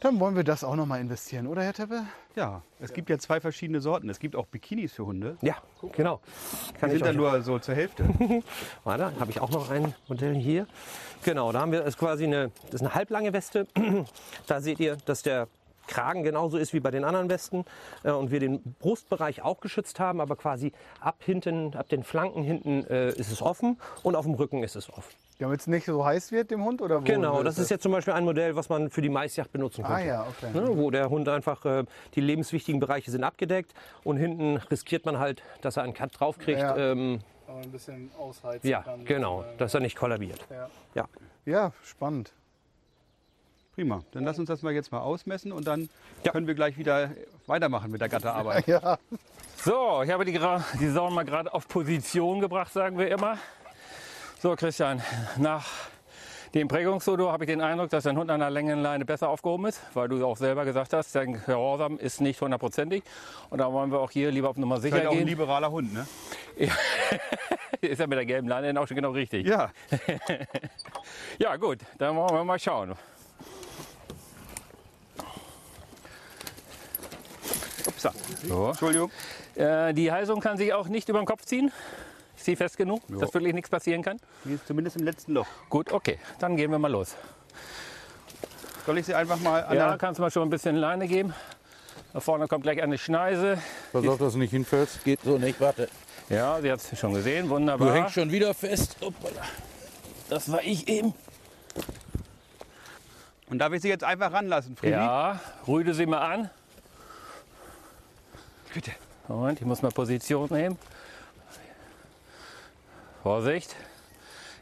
Dann 0.00 0.20
wollen 0.20 0.36
wir 0.36 0.44
das 0.44 0.62
auch 0.62 0.76
noch 0.76 0.86
mal 0.86 1.00
investieren, 1.00 1.46
oder 1.46 1.62
Herr 1.62 1.72
Teppe? 1.72 2.02
Ja, 2.34 2.62
es 2.80 2.92
gibt 2.92 3.08
ja 3.08 3.18
zwei 3.18 3.40
verschiedene 3.40 3.80
Sorten. 3.80 4.10
Es 4.10 4.18
gibt 4.18 4.36
auch 4.36 4.46
Bikinis 4.46 4.92
für 4.92 5.06
Hunde. 5.06 5.36
ja, 5.40 5.56
genau. 5.92 6.20
Die 6.68 6.78
Kann 6.78 6.90
sind 6.90 6.98
ich 6.98 7.02
dann 7.02 7.16
nur 7.16 7.42
so 7.42 7.58
zur 7.58 7.74
Hälfte. 7.74 8.04
Warte, 8.84 9.18
habe 9.18 9.30
ich 9.30 9.40
auch 9.40 9.50
noch 9.50 9.70
ein 9.70 9.94
Modell 10.08 10.34
hier. 10.34 10.66
Genau, 11.24 11.50
da 11.52 11.60
haben 11.60 11.72
wir 11.72 11.84
ist 11.84 11.98
quasi 11.98 12.24
eine, 12.24 12.50
das 12.66 12.74
ist 12.74 12.80
eine 12.82 12.94
halblange 12.94 13.32
Weste. 13.32 13.66
Da 14.46 14.60
seht 14.60 14.78
ihr, 14.80 14.96
dass 15.06 15.22
der 15.22 15.48
Kragen 15.86 16.22
genauso 16.22 16.58
ist 16.58 16.72
wie 16.72 16.80
bei 16.80 16.90
den 16.90 17.04
anderen 17.04 17.30
Westen 17.30 17.64
äh, 18.02 18.10
und 18.10 18.30
wir 18.30 18.40
den 18.40 18.62
Brustbereich 18.80 19.42
auch 19.42 19.60
geschützt 19.60 19.98
haben, 20.00 20.20
aber 20.20 20.36
quasi 20.36 20.72
ab 21.00 21.16
hinten, 21.24 21.74
ab 21.74 21.88
den 21.88 22.04
Flanken 22.04 22.42
hinten 22.42 22.84
äh, 22.84 23.10
ist 23.10 23.32
es 23.32 23.42
offen 23.42 23.78
und 24.02 24.16
auf 24.16 24.24
dem 24.24 24.34
Rücken 24.34 24.62
ist 24.62 24.76
es 24.76 24.92
offen. 24.92 25.14
Damit 25.38 25.60
es 25.60 25.66
nicht 25.66 25.84
so 25.84 26.02
heiß 26.04 26.32
wird 26.32 26.50
dem 26.50 26.64
Hund? 26.64 26.80
Oder 26.80 27.00
wo 27.00 27.04
Genau, 27.04 27.42
das 27.42 27.58
ist 27.58 27.70
jetzt 27.70 27.82
zum 27.82 27.92
Beispiel 27.92 28.14
ein 28.14 28.24
Modell, 28.24 28.56
was 28.56 28.70
man 28.70 28.88
für 28.88 29.02
die 29.02 29.10
Maisjagd 29.10 29.52
benutzen 29.52 29.84
Ah 29.84 29.88
könnte. 29.96 30.06
ja, 30.06 30.26
okay. 30.26 30.50
Ne, 30.58 30.76
wo 30.78 30.90
der 30.90 31.10
Hund 31.10 31.28
einfach, 31.28 31.64
äh, 31.66 31.84
die 32.14 32.22
lebenswichtigen 32.22 32.80
Bereiche 32.80 33.10
sind 33.10 33.22
abgedeckt 33.22 33.74
und 34.02 34.16
hinten 34.16 34.56
riskiert 34.56 35.04
man 35.04 35.18
halt, 35.18 35.42
dass 35.60 35.76
er 35.76 35.82
einen 35.82 35.92
Cut 35.92 36.18
draufkriegt. 36.18 36.58
Ja. 36.60 36.74
Ähm, 36.76 37.20
Aber 37.46 37.58
ein 37.58 37.70
bisschen 37.70 38.10
ausheizen 38.18 38.68
ja, 38.68 38.82
genau, 39.04 39.44
dass 39.58 39.74
er 39.74 39.80
nicht 39.80 39.96
kollabiert. 39.96 40.40
Ja. 40.50 40.68
Ja. 40.94 41.04
ja, 41.44 41.72
spannend. 41.84 42.32
Prima. 43.74 44.02
Dann 44.12 44.24
lass 44.24 44.38
uns 44.38 44.48
das 44.48 44.62
mal 44.62 44.72
jetzt 44.72 44.90
mal 44.90 45.00
ausmessen 45.00 45.52
und 45.52 45.66
dann 45.66 45.90
Ja. 46.24 46.32
können 46.32 46.46
wir 46.46 46.54
gleich 46.54 46.78
wieder 46.78 47.10
weitermachen 47.46 47.90
mit 47.90 48.00
der 48.00 48.08
Gatterarbeit. 48.08 48.66
Ja, 48.66 48.98
So, 49.58 50.00
ich 50.02 50.10
habe 50.10 50.24
die, 50.24 50.32
die 50.80 50.88
Sauen 50.88 51.12
mal 51.12 51.24
gerade 51.26 51.52
auf 51.52 51.68
Position 51.68 52.40
gebracht, 52.40 52.72
sagen 52.72 52.96
wir 52.96 53.08
immer. 53.10 53.36
So, 54.38 54.54
Christian, 54.54 55.02
nach 55.38 55.66
dem 56.52 56.68
Prägungsfoto 56.68 57.32
habe 57.32 57.44
ich 57.44 57.48
den 57.48 57.62
Eindruck, 57.62 57.88
dass 57.88 58.04
dein 58.04 58.18
Hund 58.18 58.30
an 58.30 58.40
der 58.40 58.50
Längenleine 58.50 59.06
besser 59.06 59.30
aufgehoben 59.30 59.64
ist, 59.66 59.80
weil 59.94 60.08
du 60.08 60.24
auch 60.26 60.36
selber 60.36 60.66
gesagt 60.66 60.92
hast, 60.92 61.14
dein 61.14 61.42
Gehorsam 61.44 61.98
ist 61.98 62.20
nicht 62.20 62.40
hundertprozentig. 62.40 63.02
Und 63.48 63.58
da 63.58 63.72
wollen 63.72 63.90
wir 63.90 63.98
auch 63.98 64.10
hier 64.10 64.30
lieber 64.30 64.50
auf 64.50 64.56
Nummer 64.58 64.78
sicher 64.78 64.96
Vielleicht 64.96 65.08
auch 65.08 65.12
ein 65.12 65.18
gehen. 65.20 65.28
liberaler 65.28 65.70
Hund, 65.70 65.92
ne? 65.94 66.06
Ist 67.80 67.98
ja 67.98 68.06
mit 68.06 68.18
der 68.18 68.26
gelben 68.26 68.48
Leine 68.48 68.78
auch 68.80 68.86
schon 68.86 68.96
genau 68.96 69.10
richtig. 69.10 69.46
Ja. 69.46 69.70
Ja, 71.38 71.56
gut, 71.56 71.78
dann 71.98 72.16
wollen 72.16 72.34
wir 72.34 72.44
mal 72.44 72.58
schauen. 72.58 72.94
Upsa. 77.86 78.12
So. 78.46 78.68
Entschuldigung. 78.68 79.10
Äh, 79.54 79.94
die 79.94 80.10
Halsung 80.10 80.40
kann 80.40 80.56
sich 80.56 80.72
auch 80.72 80.88
nicht 80.88 81.08
über 81.08 81.20
den 81.20 81.26
Kopf 81.26 81.44
ziehen. 81.44 81.70
Ist 82.36 82.44
sie 82.44 82.56
fest 82.56 82.76
genug, 82.76 83.02
dass 83.08 83.32
wirklich 83.34 83.54
nichts 83.54 83.70
passieren 83.70 84.02
kann? 84.02 84.18
Die 84.44 84.52
ist 84.54 84.66
zumindest 84.66 84.96
im 84.96 85.04
letzten 85.04 85.32
Loch. 85.32 85.46
Gut, 85.70 85.90
okay, 85.92 86.18
dann 86.38 86.56
gehen 86.56 86.70
wir 86.70 86.78
mal 86.78 86.90
los. 86.90 87.14
Soll 88.84 88.98
ich 88.98 89.06
sie 89.06 89.14
einfach 89.14 89.40
mal 89.40 89.64
an 89.64 89.76
Ja, 89.76 89.88
der... 89.88 89.98
kannst 89.98 90.18
du 90.18 90.22
mal 90.22 90.30
schon 90.30 90.42
ein 90.42 90.50
bisschen 90.50 90.76
Leine 90.76 91.08
geben. 91.08 91.34
Da 92.12 92.20
vorne 92.20 92.46
kommt 92.46 92.62
gleich 92.62 92.80
eine 92.82 92.98
Schneise. 92.98 93.58
Pass 93.92 94.06
auf, 94.06 94.18
dass 94.18 94.34
du 94.34 94.38
nicht 94.38 94.50
hinfällst. 94.50 95.02
Geht 95.04 95.20
so 95.22 95.38
nicht. 95.38 95.60
Warte. 95.60 95.88
Ja, 96.28 96.60
sie 96.60 96.70
hat 96.70 96.80
es 96.80 96.98
schon 96.98 97.14
gesehen, 97.14 97.46
Du 97.46 97.54
wunderbar. 97.54 97.92
hängst 97.94 98.14
schon 98.14 98.30
wieder 98.30 98.52
fest. 98.54 98.96
Hoppala. 99.00 99.42
Das 100.28 100.50
war 100.50 100.62
ich 100.62 100.88
eben. 100.88 101.14
Und 103.48 103.58
darf 103.58 103.72
ich 103.72 103.82
sie 103.82 103.88
jetzt 103.88 104.02
einfach 104.04 104.32
ranlassen, 104.32 104.76
Friedi? 104.76 104.92
Ja, 104.92 105.40
rüde 105.68 105.94
sie 105.94 106.06
mal 106.06 106.18
an. 106.20 106.50
Bitte. 108.74 108.90
Moment, 109.28 109.60
ich 109.60 109.66
muss 109.66 109.82
mal 109.82 109.90
Position 109.92 110.48
nehmen. 110.50 110.78
Vorsicht. 113.26 113.74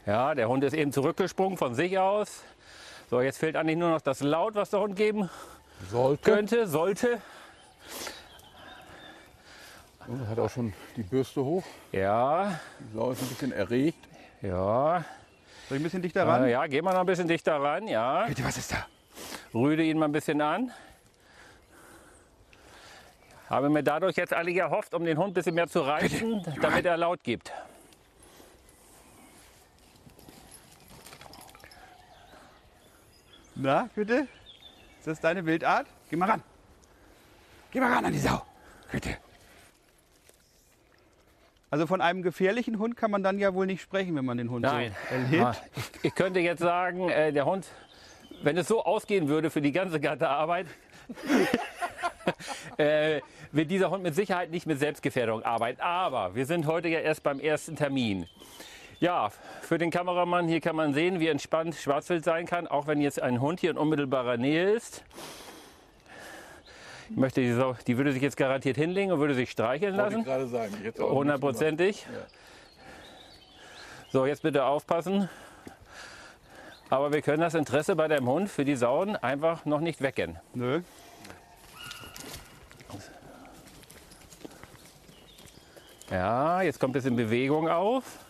Ja, 0.07 0.33
der 0.33 0.49
Hund 0.49 0.63
ist 0.63 0.73
eben 0.73 0.91
zurückgesprungen 0.91 1.55
von 1.55 1.75
sich 1.75 1.99
aus. 1.99 2.41
So, 3.11 3.21
jetzt 3.21 3.37
fehlt 3.37 3.55
eigentlich 3.57 3.77
nur 3.77 3.91
noch 3.91 4.01
das 4.01 4.21
Laut, 4.21 4.55
was 4.55 4.71
der 4.71 4.79
Hund 4.79 4.95
geben 4.95 5.29
Sollte. 5.91 6.23
könnte, 6.31 6.65
sollte. 6.67 7.21
Und 10.07 10.27
hat 10.27 10.39
auch 10.39 10.49
schon 10.49 10.73
die 10.95 11.03
Bürste 11.03 11.45
hoch. 11.45 11.63
Ja, 11.91 12.59
Die 12.79 12.95
Sau 12.97 13.11
ist 13.11 13.21
ein 13.21 13.27
bisschen 13.27 13.51
erregt. 13.51 13.99
ja. 14.41 15.05
Soll 15.69 15.77
ich 15.77 15.81
ein 15.81 15.83
bisschen 15.83 16.01
dichter 16.01 16.25
ran? 16.27 16.45
Äh, 16.45 16.51
ja, 16.53 16.65
gehen 16.65 16.83
wir 16.83 16.91
noch 16.93 17.01
ein 17.01 17.05
bisschen 17.05 17.27
dichter 17.27 17.61
ran, 17.61 17.87
ja. 17.87 18.25
Bitte, 18.25 18.43
was 18.45 18.57
ist 18.57 18.71
da? 18.71 18.87
Rüde 19.53 19.83
ihn 19.83 19.99
mal 19.99 20.05
ein 20.05 20.11
bisschen 20.11 20.41
an. 20.41 20.71
Habe 23.47 23.69
mir 23.69 23.83
dadurch 23.83 24.15
jetzt 24.15 24.33
alle 24.33 24.57
erhofft, 24.57 24.95
um 24.95 25.05
den 25.05 25.19
Hund 25.19 25.27
ein 25.29 25.33
bisschen 25.35 25.53
mehr 25.53 25.67
zu 25.67 25.81
reizen, 25.81 26.43
damit 26.63 26.87
er 26.87 26.97
laut 26.97 27.21
gibt. 27.23 27.51
Na, 33.55 33.89
bitte? 33.95 34.27
Ist 34.99 35.07
das 35.07 35.19
deine 35.19 35.45
Wildart? 35.45 35.87
Geh 36.09 36.15
mal 36.15 36.29
ran. 36.29 36.43
Geh 37.71 37.79
mal 37.79 37.91
ran 37.93 38.05
an 38.05 38.13
die 38.13 38.19
Sau. 38.19 38.41
Bitte. 38.91 39.17
Also 41.69 41.87
von 41.87 41.99
einem 42.01 42.21
gefährlichen 42.21 42.79
Hund 42.79 42.95
kann 42.95 43.11
man 43.11 43.23
dann 43.23 43.37
ja 43.39 43.53
wohl 43.53 43.65
nicht 43.65 43.81
sprechen, 43.81 44.15
wenn 44.15 44.25
man 44.25 44.37
den 44.37 44.49
Hund 44.49 44.61
Nein. 44.63 44.95
so 45.09 45.15
erlebt. 45.15 45.43
Ah, 45.43 45.55
Ich, 45.75 45.83
ich 46.03 46.15
könnte 46.15 46.39
jetzt 46.39 46.59
sagen, 46.61 47.09
äh, 47.09 47.33
der 47.33 47.45
Hund, 47.45 47.67
wenn 48.43 48.57
es 48.57 48.67
so 48.67 48.83
ausgehen 48.83 49.27
würde 49.27 49.49
für 49.49 49.61
die 49.61 49.71
ganze 49.71 49.99
Gatterarbeit, 49.99 50.67
äh, 52.77 53.21
wird 53.51 53.71
dieser 53.71 53.89
Hund 53.89 54.03
mit 54.03 54.15
Sicherheit 54.15 54.51
nicht 54.51 54.65
mit 54.67 54.79
Selbstgefährdung 54.79 55.43
arbeiten. 55.43 55.81
Aber 55.81 56.35
wir 56.35 56.45
sind 56.45 56.65
heute 56.65 56.87
ja 56.87 56.99
erst 56.99 57.23
beim 57.23 57.39
ersten 57.39 57.75
Termin. 57.75 58.27
Ja, 58.99 59.29
für 59.61 59.77
den 59.77 59.91
Kameramann 59.91 60.47
hier 60.47 60.61
kann 60.61 60.75
man 60.75 60.93
sehen, 60.93 61.19
wie 61.19 61.27
entspannt 61.27 61.75
Schwarzwild 61.75 62.23
sein 62.23 62.45
kann, 62.45 62.67
auch 62.67 62.87
wenn 62.87 63.01
jetzt 63.01 63.21
ein 63.21 63.41
Hund 63.41 63.59
hier 63.59 63.71
in 63.71 63.77
unmittelbarer 63.77 64.37
Nähe 64.37 64.71
ist. 64.71 65.03
Ich 67.09 67.17
möchte 67.17 67.41
die, 67.41 67.51
Sau, 67.53 67.75
die 67.85 67.97
würde 67.97 68.13
sich 68.13 68.21
jetzt 68.21 68.37
garantiert 68.37 68.77
hinlegen 68.77 69.11
und 69.11 69.19
würde 69.19 69.35
sich 69.35 69.51
streicheln 69.51 69.95
Wollte 69.97 70.09
ich 70.09 70.13
lassen. 70.13 70.25
gerade 70.25 70.47
sagen. 70.47 70.73
Jetzt 70.83 70.99
auch 70.99 71.11
Hundertprozentig. 71.11 72.05
So, 74.11 74.25
jetzt 74.25 74.41
bitte 74.41 74.65
aufpassen. 74.65 75.29
Aber 76.89 77.11
wir 77.11 77.21
können 77.21 77.41
das 77.41 77.53
Interesse 77.53 77.95
bei 77.95 78.07
dem 78.07 78.27
Hund 78.27 78.49
für 78.49 78.63
die 78.63 78.75
Sauen 78.75 79.15
einfach 79.15 79.65
noch 79.65 79.81
nicht 79.81 80.01
wecken. 80.01 80.39
Nö. 80.53 80.81
Ja, 86.09 86.61
jetzt 86.61 86.79
kommt 86.79 86.91
ein 86.91 86.93
bisschen 86.93 87.15
Bewegung 87.15 87.67
auf. 87.67 88.24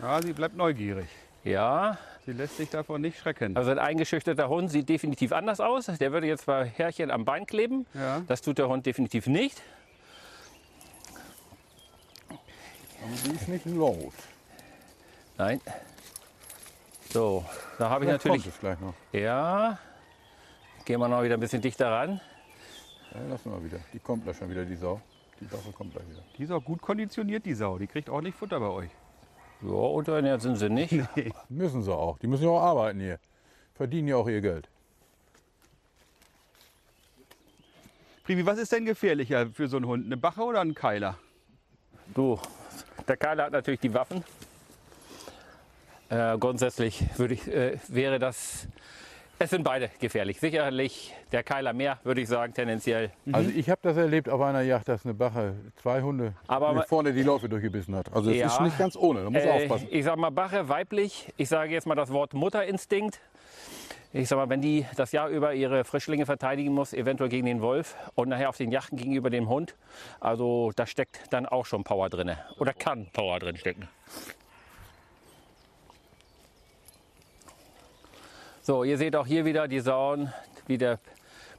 Ja, 0.00 0.20
sie 0.22 0.32
bleibt 0.32 0.56
neugierig. 0.56 1.08
Ja, 1.44 1.98
Sie 2.26 2.32
lässt 2.32 2.56
sich 2.56 2.70
davon 2.70 3.02
nicht 3.02 3.18
schrecken. 3.18 3.54
also 3.54 3.70
ein 3.70 3.78
eingeschüchterter 3.78 4.48
Hund 4.48 4.70
sieht 4.70 4.88
definitiv 4.88 5.30
anders 5.32 5.60
aus. 5.60 5.86
Der 5.86 6.10
würde 6.10 6.26
jetzt 6.26 6.46
bei 6.46 6.64
Härchen 6.66 7.10
am 7.10 7.26
Bein 7.26 7.44
kleben. 7.44 7.84
Ja. 7.92 8.22
Das 8.26 8.40
tut 8.40 8.56
der 8.56 8.68
Hund 8.68 8.86
definitiv 8.86 9.26
nicht. 9.26 9.60
Aber 12.30 13.12
die 13.26 13.34
ist 13.34 13.48
nicht 13.48 13.66
laut. 13.66 14.14
Nein. 15.36 15.60
So, 17.10 17.44
da 17.78 17.90
habe 17.90 18.04
ich 18.04 18.08
Vielleicht 18.08 18.24
natürlich. 18.24 18.42
kommt 18.44 18.54
es 18.54 18.60
gleich 18.60 18.80
noch. 18.80 18.94
Ja. 19.12 19.78
Gehen 20.86 21.00
wir 21.00 21.08
noch 21.08 21.22
wieder 21.22 21.34
ein 21.34 21.40
bisschen 21.40 21.60
dichter 21.60 21.90
ran. 21.90 22.20
Ja, 23.12 23.20
lassen 23.28 23.52
wir 23.52 23.62
wieder. 23.62 23.78
Die 23.92 23.98
kommt 23.98 24.24
gleich 24.24 24.38
schon 24.38 24.48
wieder, 24.48 24.64
die 24.64 24.76
Sau. 24.76 25.00
Die 25.40 25.46
Sache 25.46 25.72
kommt 25.72 25.92
gleich 25.92 26.08
wieder. 26.08 26.22
Die 26.38 26.44
ist 26.44 26.50
auch 26.50 26.64
gut 26.64 26.80
konditioniert, 26.80 27.44
die 27.44 27.54
Sau. 27.54 27.76
Die 27.78 27.86
kriegt 27.86 28.08
ordentlich 28.08 28.34
Futter 28.34 28.58
bei 28.58 28.68
euch. 28.68 28.90
Ja, 29.62 29.68
unterernährt 29.68 30.42
sind 30.42 30.56
sie 30.56 30.68
nicht. 30.68 30.94
Müssen 31.48 31.82
sie 31.82 31.94
auch. 31.94 32.18
Die 32.18 32.26
müssen 32.26 32.44
ja 32.44 32.50
auch 32.50 32.62
arbeiten 32.62 33.00
hier. 33.00 33.18
Verdienen 33.74 34.08
ja 34.08 34.16
auch 34.16 34.28
ihr 34.28 34.40
Geld. 34.40 34.68
Privi, 38.24 38.46
was 38.46 38.58
ist 38.58 38.72
denn 38.72 38.84
gefährlicher 38.84 39.48
für 39.48 39.68
so 39.68 39.76
einen 39.76 39.86
Hund? 39.86 40.06
Eine 40.06 40.16
Bache 40.16 40.42
oder 40.42 40.60
ein 40.60 40.74
Keiler? 40.74 41.18
Du, 42.14 42.38
der 43.06 43.16
Keiler 43.16 43.44
hat 43.44 43.52
natürlich 43.52 43.80
die 43.80 43.92
Waffen. 43.92 44.24
Äh, 46.08 46.38
grundsätzlich 46.38 47.04
würde 47.18 47.34
ich, 47.34 47.46
äh, 47.48 47.78
wäre 47.88 48.18
das. 48.18 48.68
Es 49.38 49.50
sind 49.50 49.64
beide 49.64 49.90
gefährlich. 50.00 50.38
Sicherlich 50.38 51.12
der 51.32 51.42
Keiler 51.42 51.72
mehr, 51.72 51.98
würde 52.04 52.20
ich 52.20 52.28
sagen, 52.28 52.54
tendenziell. 52.54 53.10
Also 53.32 53.50
ich 53.50 53.68
habe 53.68 53.80
das 53.82 53.96
erlebt 53.96 54.28
auf 54.28 54.40
einer 54.40 54.62
Yacht, 54.62 54.88
dass 54.88 55.04
eine 55.04 55.12
Bache 55.14 55.54
zwei 55.82 56.02
Hunde 56.02 56.34
Aber- 56.46 56.84
vorne 56.84 57.12
die 57.12 57.22
Läufe 57.22 57.48
durchgebissen 57.48 57.96
hat. 57.96 58.12
Also 58.14 58.30
es 58.30 58.36
Ja. 58.36 58.46
ist 58.46 58.60
nicht 58.60 58.78
ganz 58.78 58.96
ohne, 58.96 59.24
da 59.24 59.30
muss 59.30 59.42
Äh, 59.42 59.50
aufpassen. 59.50 59.88
ich 59.90 60.04
sage 60.04 60.20
mal 60.20 60.30
Bache, 60.30 60.68
weiblich. 60.68 61.32
Ich 61.36 61.48
sage 61.48 61.72
jetzt 61.72 61.86
mal 61.86 61.96
das 61.96 62.10
Wort 62.12 62.32
Mutterinstinkt. 62.32 63.20
Ich 64.12 64.28
sag 64.28 64.36
mal, 64.36 64.48
wenn 64.48 64.60
die 64.60 64.86
das 64.96 65.10
Jahr 65.10 65.28
über 65.28 65.54
ihre 65.54 65.82
Frischlinge 65.84 66.24
verteidigen 66.24 66.72
muss, 66.72 66.92
eventuell 66.92 67.28
gegen 67.28 67.46
den 67.46 67.60
Wolf 67.60 67.96
und 68.14 68.28
nachher 68.28 68.48
auf 68.48 68.56
den 68.56 68.70
Yachten 68.70 68.96
gegenüber 68.96 69.28
dem 69.30 69.48
Hund, 69.48 69.74
also 70.20 70.70
da 70.76 70.86
steckt 70.86 71.32
dann 71.32 71.46
auch 71.46 71.66
schon 71.66 71.82
Power 71.82 72.08
drin. 72.08 72.30
Oder 72.60 72.72
kann 72.72 73.08
Power 73.12 73.40
drin 73.40 73.56
stecken. 73.56 73.88
So, 78.66 78.82
ihr 78.82 78.96
seht 78.96 79.14
auch 79.14 79.26
hier 79.26 79.44
wieder 79.44 79.68
die 79.68 79.80
Sauen, 79.80 80.32
wie 80.66 80.78
der 80.78 80.98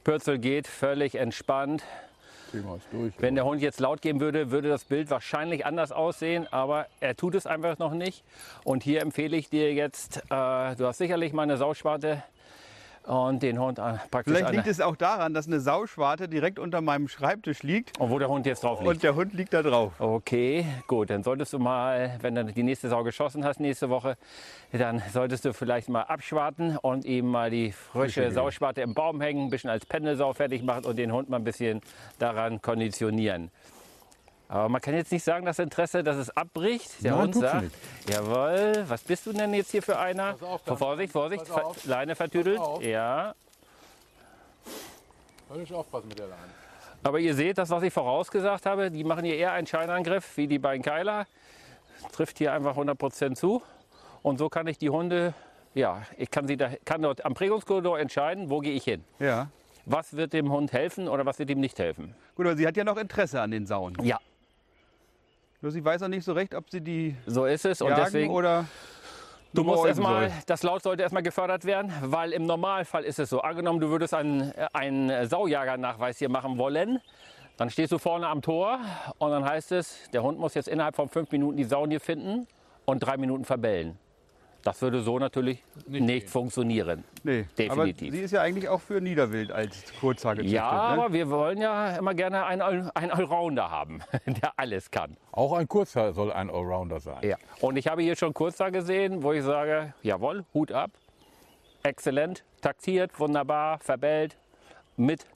Pürzel 0.02 0.40
geht, 0.40 0.66
völlig 0.66 1.14
entspannt. 1.14 1.84
Thema 2.50 2.74
ist 2.74 2.88
durch. 2.90 3.14
Wenn 3.20 3.36
der 3.36 3.44
Hund 3.44 3.62
jetzt 3.62 3.78
laut 3.78 4.02
geben 4.02 4.18
würde, 4.18 4.50
würde 4.50 4.68
das 4.68 4.82
Bild 4.82 5.08
wahrscheinlich 5.08 5.64
anders 5.64 5.92
aussehen, 5.92 6.48
aber 6.50 6.88
er 6.98 7.14
tut 7.14 7.36
es 7.36 7.46
einfach 7.46 7.78
noch 7.78 7.92
nicht. 7.92 8.24
Und 8.64 8.82
hier 8.82 9.02
empfehle 9.02 9.36
ich 9.36 9.48
dir 9.48 9.72
jetzt, 9.72 10.16
äh, 10.16 10.74
du 10.74 10.84
hast 10.84 10.98
sicherlich 10.98 11.32
mal 11.32 11.44
eine 11.44 11.58
Sauschwarte 11.58 12.24
und 13.06 13.42
den 13.42 13.58
Hund 13.60 13.78
äh, 13.78 13.94
praktisch 14.10 14.34
Vielleicht 14.34 14.52
liegt 14.52 14.66
es 14.66 14.80
auch 14.80 14.96
daran, 14.96 15.32
dass 15.34 15.46
eine 15.46 15.60
Sauschwarte 15.60 16.28
direkt 16.28 16.58
unter 16.58 16.80
meinem 16.80 17.08
Schreibtisch 17.08 17.62
liegt 17.62 17.98
und 17.98 18.10
wo 18.10 18.18
der 18.18 18.28
Hund 18.28 18.46
jetzt 18.46 18.64
drauf 18.64 18.80
liegt. 18.80 18.90
und 18.90 19.02
der 19.02 19.14
Hund 19.14 19.32
liegt 19.34 19.52
da 19.54 19.62
drauf. 19.62 19.92
Okay, 19.98 20.66
gut, 20.86 21.10
dann 21.10 21.22
solltest 21.22 21.52
du 21.52 21.58
mal, 21.58 22.18
wenn 22.20 22.34
du 22.34 22.44
die 22.44 22.62
nächste 22.62 22.88
Sau 22.88 23.04
geschossen 23.04 23.44
hast 23.44 23.60
nächste 23.60 23.88
Woche, 23.90 24.16
dann 24.72 25.02
solltest 25.12 25.44
du 25.44 25.52
vielleicht 25.52 25.88
mal 25.88 26.02
abschwarten 26.02 26.76
und 26.76 27.04
ihm 27.04 27.26
mal 27.26 27.50
die 27.50 27.72
frische 27.72 28.30
Sauschwarte 28.30 28.80
im 28.80 28.94
Baum 28.94 29.20
hängen, 29.20 29.46
ein 29.46 29.50
bisschen 29.50 29.70
als 29.70 29.86
Pendelsau 29.86 30.32
fertig 30.32 30.62
machen 30.62 30.84
und 30.84 30.96
den 30.96 31.12
Hund 31.12 31.28
mal 31.28 31.36
ein 31.36 31.44
bisschen 31.44 31.80
daran 32.18 32.60
konditionieren. 32.60 33.50
Aber 34.48 34.68
man 34.68 34.80
kann 34.80 34.94
jetzt 34.94 35.10
nicht 35.10 35.24
sagen, 35.24 35.44
das 35.44 35.58
Interesse, 35.58 36.04
dass 36.04 36.16
es 36.16 36.30
abbricht. 36.36 37.02
Der 37.02 37.12
Nein, 37.12 37.20
Hund 37.22 37.34
sagt, 37.34 37.62
nicht. 37.62 37.74
jawohl, 38.08 38.84
was 38.86 39.02
bist 39.02 39.26
du 39.26 39.32
denn 39.32 39.52
jetzt 39.54 39.72
hier 39.72 39.82
für 39.82 39.98
einer? 39.98 40.32
Pass 40.34 40.42
auf, 40.42 40.62
dann. 40.64 40.76
Vorsicht, 40.76 41.12
Vorsicht, 41.12 41.48
Pass 41.48 41.64
auf. 41.64 41.76
Ver- 41.78 41.88
Leine 41.90 42.14
vertüdelt. 42.14 42.60
Ja, 42.80 43.34
Höllisch 45.50 45.72
aufpassen 45.72 46.08
mit 46.08 46.18
der 46.18 46.26
Leine. 46.26 46.42
Aber 47.02 47.20
ihr 47.20 47.34
seht, 47.34 47.58
das, 47.58 47.70
was 47.70 47.82
ich 47.82 47.92
vorausgesagt 47.92 48.66
habe, 48.66 48.90
die 48.90 49.04
machen 49.04 49.24
hier 49.24 49.36
eher 49.36 49.52
einen 49.52 49.66
Scheinangriff 49.66 50.36
wie 50.36 50.46
die 50.48 50.58
beiden 50.58 50.82
Keiler. 50.82 51.26
Trifft 52.12 52.38
hier 52.38 52.52
einfach 52.52 52.76
100% 52.76 53.34
zu. 53.36 53.62
Und 54.22 54.38
so 54.38 54.48
kann 54.48 54.66
ich 54.66 54.78
die 54.78 54.90
Hunde, 54.90 55.32
ja, 55.74 56.02
ich 56.18 56.30
kann, 56.30 56.48
sie 56.48 56.56
da, 56.56 56.70
kann 56.84 57.02
dort 57.02 57.24
am 57.24 57.34
Prägungskorridor 57.34 57.98
entscheiden, 58.00 58.50
wo 58.50 58.58
gehe 58.58 58.72
ich 58.74 58.84
hin. 58.84 59.04
Ja. 59.20 59.48
Was 59.84 60.16
wird 60.16 60.32
dem 60.32 60.50
Hund 60.50 60.72
helfen 60.72 61.06
oder 61.06 61.24
was 61.26 61.38
wird 61.38 61.48
ihm 61.50 61.60
nicht 61.60 61.78
helfen. 61.78 62.14
Gut, 62.34 62.46
aber 62.46 62.56
sie 62.56 62.66
hat 62.66 62.76
ja 62.76 62.82
noch 62.82 62.96
Interesse 62.96 63.40
an 63.40 63.52
den 63.52 63.66
Sauen. 63.66 63.96
Ja, 64.02 64.18
Nur 65.60 65.72
sie 65.72 65.84
weiß 65.84 66.02
auch 66.02 66.08
nicht 66.08 66.24
so 66.24 66.32
recht, 66.32 66.54
ob 66.54 66.70
sie 66.70 66.80
die 66.80 67.16
so 67.26 67.46
ist 67.46 67.64
es. 67.64 67.80
Und 67.80 67.96
deswegen, 67.96 68.32
oder 68.32 68.66
du 69.54 69.64
musst 69.64 69.84
erstmal, 69.86 70.30
das 70.46 70.62
Laut 70.62 70.82
sollte 70.82 71.02
erstmal 71.02 71.22
gefördert 71.22 71.64
werden, 71.64 71.92
weil 72.02 72.32
im 72.32 72.46
Normalfall 72.46 73.04
ist 73.04 73.18
es 73.18 73.30
so. 73.30 73.40
Angenommen, 73.40 73.80
du 73.80 73.88
würdest 73.88 74.14
einen, 74.14 74.52
einen 74.72 75.28
Saujagernachweis 75.28 76.18
hier 76.18 76.28
machen 76.28 76.58
wollen. 76.58 77.00
Dann 77.56 77.70
stehst 77.70 77.90
du 77.90 77.98
vorne 77.98 78.28
am 78.28 78.42
Tor 78.42 78.80
und 79.18 79.30
dann 79.30 79.44
heißt 79.44 79.72
es, 79.72 80.10
der 80.12 80.22
Hund 80.22 80.38
muss 80.38 80.52
jetzt 80.54 80.68
innerhalb 80.68 80.94
von 80.94 81.08
fünf 81.08 81.30
Minuten 81.32 81.56
die 81.56 81.64
Sauen 81.64 81.90
hier 81.90 82.00
finden 82.00 82.46
und 82.84 83.00
drei 83.00 83.16
Minuten 83.16 83.46
verbellen. 83.46 83.98
Das 84.66 84.82
würde 84.82 85.00
so 85.00 85.20
natürlich 85.20 85.62
nicht, 85.86 86.28
funktionieren. 86.28 87.04
Nee, 87.22 87.46
Definitiv. 87.56 87.70
aber 87.70 88.16
sie 88.16 88.20
ist 88.20 88.32
ja 88.32 88.42
eigentlich 88.42 88.68
auch 88.68 88.80
für 88.80 89.00
Niederwild 89.00 89.52
als 89.52 89.92
Kurzhaar 90.00 90.34
gezüchtet. 90.34 90.56
Ja, 90.56 90.72
ne? 90.72 91.02
aber 91.02 91.12
wir 91.12 91.30
wollen 91.30 91.58
ja 91.58 91.94
immer 91.96 92.14
gerne 92.14 92.44
einen, 92.46 92.62
All- 92.62 92.90
einen 92.94 93.12
Allrounder 93.12 93.70
haben, 93.70 94.00
der 94.26 94.54
alles 94.56 94.90
kann. 94.90 95.16
Auch 95.30 95.52
ein 95.52 95.68
Kurzhaar 95.68 96.12
soll 96.14 96.32
ein 96.32 96.50
Allrounder 96.50 96.98
sein. 96.98 97.22
Ja. 97.22 97.36
Und 97.60 97.76
ich 97.76 97.86
habe 97.86 98.02
hier 98.02 98.16
schon 98.16 98.34
Kurzhaar 98.34 98.72
gesehen, 98.72 99.22
wo 99.22 99.32
ich 99.32 99.44
sage, 99.44 99.94
jawohl, 100.02 100.44
Hut 100.52 100.72
ab, 100.72 100.90
exzellent, 101.84 102.42
taktiert, 102.60 103.20
wunderbar, 103.20 103.78
verbellt, 103.78 104.36
mit, 104.96 105.26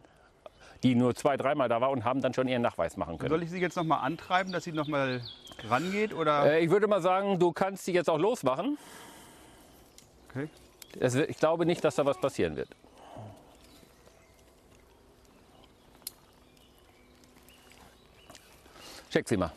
die 0.83 0.97
nur 0.97 1.15
zwei, 1.15 1.37
dreimal 1.37 1.69
da 1.69 1.81
war 1.81 1.91
und 1.91 2.03
haben 2.05 2.21
dann 2.21 2.35
schon 2.35 2.49
ihren 2.49 2.63
Nachweis 2.63 2.97
machen 2.97 3.17
können. 3.17 3.31
Soll 3.31 3.45
ich 3.45 3.51
sie 3.51 3.61
jetzt 3.61 3.77
noch 3.77 3.85
mal 3.85 3.99
antreiben, 3.99 4.51
dass 4.51 4.65
sie 4.65 4.73
noch 4.73 4.89
mal 4.89 5.21
rangeht? 5.69 6.15
Oder? 6.15 6.55
Äh, 6.55 6.65
ich 6.65 6.71
würde 6.71 6.89
mal 6.89 7.01
sagen, 7.01 7.39
du 7.39 7.53
kannst 7.53 7.85
sie 7.85 7.93
jetzt 7.93 8.11
auch 8.11 8.19
losmachen. 8.19 8.77
Okay. 10.31 10.49
Es 10.99 11.15
ich 11.15 11.37
glaube 11.37 11.67
nicht, 11.67 11.85
dass 11.85 11.97
da 11.97 12.05
was 12.05 12.21
passieren 12.21 12.57
wird. 12.57 12.69
Check 19.11 19.29
sie 19.29 19.37
mal. 19.37 19.53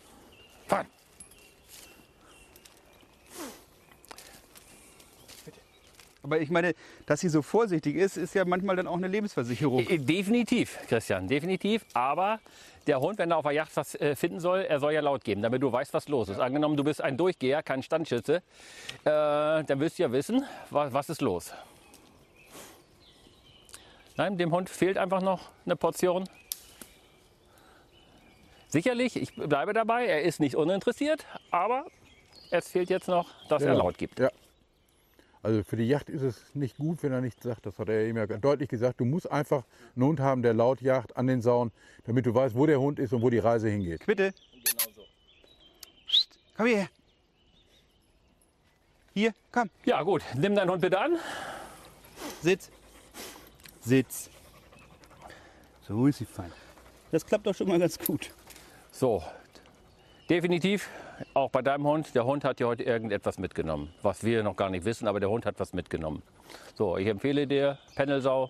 Aber 6.34 6.42
ich 6.42 6.50
meine, 6.50 6.74
dass 7.06 7.20
sie 7.20 7.30
so 7.30 7.44
vorsichtig 7.44 7.96
ist, 7.96 8.18
ist 8.18 8.34
ja 8.34 8.44
manchmal 8.44 8.76
dann 8.76 8.88
auch 8.88 8.98
eine 8.98 9.08
Lebensversicherung. 9.08 9.88
Äh, 9.88 10.00
Definitiv, 10.00 10.80
Christian, 10.88 11.28
definitiv. 11.28 11.86
Aber 11.94 12.40
der 12.88 13.00
Hund, 13.00 13.20
wenn 13.20 13.30
er 13.30 13.38
auf 13.38 13.44
der 13.44 13.52
Yacht 13.52 13.70
was 13.76 13.94
äh, 13.94 14.16
finden 14.16 14.40
soll, 14.40 14.62
er 14.62 14.80
soll 14.80 14.94
ja 14.94 15.02
laut 15.02 15.24
geben, 15.24 15.44
damit 15.44 15.62
du 15.62 15.72
weißt, 15.72 15.94
was 15.94 16.08
los 16.08 16.30
ist. 16.30 16.40
Angenommen, 16.40 16.76
du 16.76 16.84
bist 16.84 17.02
ein 17.02 17.18
Durchgeher, 17.18 17.62
kein 17.62 17.84
Standschütze, 17.84 18.38
äh, 18.38 18.42
dann 19.04 19.80
wirst 19.80 20.00
du 20.00 20.04
ja 20.04 20.12
wissen, 20.12 20.44
was, 20.72 20.92
was 20.92 21.10
ist 21.10 21.22
los. 21.22 21.54
Nein, 24.18 24.36
dem 24.40 24.52
Hund 24.52 24.72
fehlt 24.72 24.98
einfach 24.98 25.22
noch 25.22 25.52
eine 25.68 25.76
Portion. 25.76 26.28
Sicherlich, 28.70 29.18
ich 29.18 29.36
bleibe 29.36 29.74
dabei, 29.74 30.08
er 30.08 30.24
ist 30.24 30.40
nicht 30.40 30.56
uninteressiert, 30.56 31.28
aber 31.52 31.86
es 32.50 32.70
fehlt 32.70 32.90
jetzt 32.90 33.08
noch, 33.08 33.30
dass 33.50 33.62
er 33.62 33.76
laut 33.76 34.00
gibt. 34.00 34.20
Ja. 34.20 34.32
Also 35.44 35.62
für 35.64 35.76
die 35.76 35.86
Yacht 35.86 36.10
ist 36.10 36.22
es 36.22 36.42
nicht 36.56 36.78
gut, 36.78 37.04
wenn 37.04 37.12
er 37.12 37.20
nichts 37.20 37.44
sagt. 37.44 37.66
Das 37.66 37.78
hat 37.78 37.90
er 37.90 38.00
eben 38.06 38.18
ja 38.18 38.26
deutlich 38.26 38.70
gesagt. 38.70 39.02
Du 39.02 39.06
musst 39.06 39.30
einfach 39.30 39.66
einen 39.94 40.06
Hund 40.06 40.20
haben, 40.22 40.42
der 40.42 40.54
laut 40.54 40.82
jagt 40.82 41.18
an 41.18 41.28
den 41.28 41.42
Sauen, 41.42 41.74
damit 42.06 42.26
du 42.26 42.34
weißt, 42.34 42.56
wo 42.56 42.66
der 42.66 42.80
Hund 42.80 42.98
ist 42.98 43.12
und 43.12 43.22
wo 43.22 43.30
die 43.30 43.40
Reise 43.40 43.68
hingeht. 43.68 44.06
Bitte. 44.06 44.34
Psst, 46.08 46.40
komm 46.56 46.68
hierher. 46.68 46.88
Hier, 49.14 49.34
komm. 49.52 49.70
Ja 49.84 50.02
gut, 50.02 50.24
nimm 50.36 50.56
deinen 50.56 50.72
Hund 50.72 50.82
bitte 50.82 51.00
an. 51.00 51.18
Sitz. 52.42 52.72
Sitz. 53.82 54.30
So 55.86 56.08
ist 56.08 56.20
sie 56.20 56.26
fein. 56.26 56.52
Das 57.12 57.26
klappt 57.26 57.46
doch 57.46 57.54
schon 57.54 57.68
mal 57.68 57.80
ganz 57.80 58.00
gut. 58.00 58.32
So, 58.92 59.22
definitiv 60.30 60.90
auch 61.34 61.50
bei 61.50 61.62
deinem 61.62 61.86
Hund. 61.86 62.14
Der 62.16 62.26
Hund 62.26 62.44
hat 62.44 62.60
dir 62.60 62.68
heute 62.68 62.84
irgendetwas 62.84 63.38
mitgenommen, 63.40 63.94
was 64.02 64.24
wir 64.24 64.44
noch 64.44 64.56
gar 64.56 64.70
nicht 64.70 64.86
wissen, 64.86 65.08
aber 65.08 65.20
der 65.20 65.30
Hund 65.30 65.46
hat 65.46 65.60
was 65.60 65.74
mitgenommen. 65.74 66.22
So, 66.76 66.98
ich 66.98 67.08
empfehle 67.08 67.48
dir 67.48 67.78
Pendelsau 67.96 68.50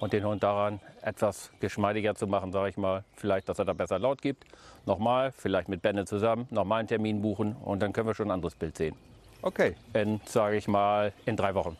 und 0.00 0.12
den 0.12 0.24
Hund 0.24 0.42
daran 0.42 0.80
etwas 1.02 1.50
geschmeidiger 1.60 2.14
zu 2.14 2.26
machen, 2.26 2.52
sage 2.52 2.70
ich 2.70 2.76
mal. 2.76 3.04
Vielleicht, 3.16 3.48
dass 3.48 3.58
er 3.58 3.64
da 3.64 3.72
besser 3.72 3.98
laut 3.98 4.22
gibt. 4.22 4.44
Nochmal, 4.86 5.32
vielleicht 5.32 5.68
mit 5.68 5.82
Benne 5.82 6.04
zusammen, 6.04 6.46
nochmal 6.50 6.80
einen 6.80 6.88
Termin 6.88 7.22
buchen 7.22 7.56
und 7.56 7.80
dann 7.80 7.92
können 7.92 8.06
wir 8.06 8.14
schon 8.14 8.28
ein 8.28 8.32
anderes 8.32 8.54
Bild 8.54 8.76
sehen. 8.76 8.94
Okay. 9.42 9.74
In, 9.94 10.20
sage 10.24 10.56
ich 10.56 10.68
mal, 10.68 11.12
in 11.26 11.36
drei 11.36 11.54
Wochen. 11.54 11.76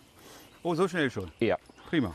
Oh, 0.62 0.74
so 0.74 0.88
schnell 0.88 1.10
schon. 1.10 1.30
Ja. 1.40 1.56
Prima. 1.88 2.14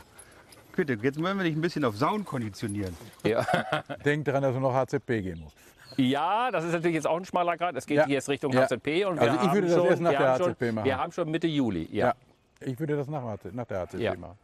Bitte, 0.76 0.96
jetzt 1.02 1.20
wollen 1.20 1.36
wir 1.36 1.44
dich 1.44 1.56
ein 1.56 1.60
bisschen 1.60 1.84
auf 1.84 1.96
Sauen 1.96 2.24
konditionieren. 2.24 2.96
Ja. 3.24 3.44
Denk 4.04 4.24
daran, 4.26 4.42
dass 4.42 4.54
du 4.54 4.60
noch 4.60 4.72
HZP 4.72 5.22
gehen 5.22 5.40
musst. 5.40 5.56
Ja, 5.98 6.50
das 6.50 6.64
ist 6.64 6.72
natürlich 6.72 6.94
jetzt 6.94 7.06
auch 7.06 7.16
ein 7.16 7.24
schmaler 7.24 7.56
Grad. 7.56 7.76
Es 7.76 7.86
geht 7.86 7.98
Ja. 7.98 8.06
hier 8.06 8.14
jetzt 8.14 8.28
Richtung 8.28 8.52
Ja. 8.52 8.62
HZP. 8.62 9.04
Und 9.06 9.16
wir 9.16 9.22
Also 9.22 9.34
ich 9.34 9.40
haben 9.42 9.54
würde 9.54 9.66
das 9.68 9.76
schon, 9.76 9.86
erst 9.86 10.02
nach 10.02 10.10
wir 10.12 10.18
der 10.18 10.28
haben 10.28 10.38
schon, 10.42 10.52
HZP 10.52 10.72
machen. 10.72 10.84
Wir 10.84 10.98
haben 10.98 11.12
schon 11.12 11.30
Mitte 11.30 11.46
Juli. 11.46 11.88
Ja. 11.92 12.06
Ja. 12.08 12.14
Ich 12.60 12.78
würde 12.80 12.96
das 12.96 13.08
nach, 13.08 13.22
nach 13.52 13.66
der 13.66 13.80
HZP 13.80 14.00
Ja. 14.00 14.16
machen. 14.16 14.38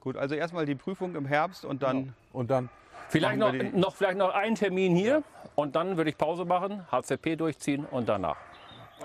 Gut, 0.00 0.16
also 0.16 0.34
erstmal 0.34 0.66
die 0.66 0.74
Prüfung 0.74 1.14
im 1.14 1.26
Herbst 1.26 1.64
und 1.64 1.82
dann. 1.82 2.14
Und 2.32 2.50
dann 2.50 2.68
Vielleicht 3.08 3.38
noch, 3.38 3.52
noch, 3.52 3.94
vielleicht 3.94 4.16
noch 4.16 4.32
einen 4.32 4.54
Termin 4.54 4.96
hier 4.96 5.22
und 5.54 5.76
dann 5.76 5.98
würde 5.98 6.08
ich 6.08 6.16
Pause 6.16 6.46
machen, 6.46 6.86
HZP 6.90 7.36
durchziehen 7.36 7.84
und 7.84 8.08
danach. 8.08 8.38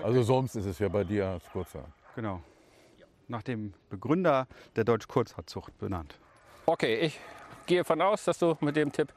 Also 0.02 0.22
sonst 0.22 0.54
ist 0.56 0.64
es 0.64 0.78
ja 0.78 0.88
bei 0.88 1.04
dir 1.04 1.26
als 1.26 1.44
Kurzhaar. 1.50 1.84
Genau. 2.14 2.40
Nach 3.26 3.42
dem 3.42 3.74
Begründer 3.90 4.46
der 4.76 4.84
Deutsch-Kurzhaarzucht 4.84 5.76
benannt. 5.78 6.14
Okay, 6.64 6.96
ich 7.00 7.20
gehe 7.66 7.84
von 7.84 8.00
aus, 8.00 8.24
dass 8.24 8.38
du 8.38 8.56
mit 8.60 8.76
dem 8.76 8.90
Tipp 8.90 9.12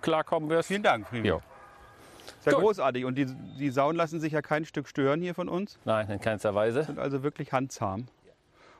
klarkommen 0.00 0.48
wirst. 0.48 0.68
Vielen 0.68 0.84
Dank, 0.84 1.08
Prima. 1.08 1.40
Jo. 2.46 2.50
Sehr 2.50 2.54
Gut. 2.54 2.64
großartig. 2.64 3.04
Und 3.04 3.16
die, 3.16 3.26
die 3.58 3.70
Sauen 3.70 3.96
lassen 3.96 4.20
sich 4.20 4.32
ja 4.32 4.40
kein 4.40 4.64
Stück 4.64 4.88
stören 4.88 5.20
hier 5.20 5.34
von 5.34 5.48
uns. 5.48 5.78
Nein, 5.84 6.08
in 6.08 6.20
keinster 6.20 6.54
Weise. 6.54 6.84
Sind 6.84 6.98
also 6.98 7.22
wirklich 7.22 7.52
handzahm. 7.52 8.06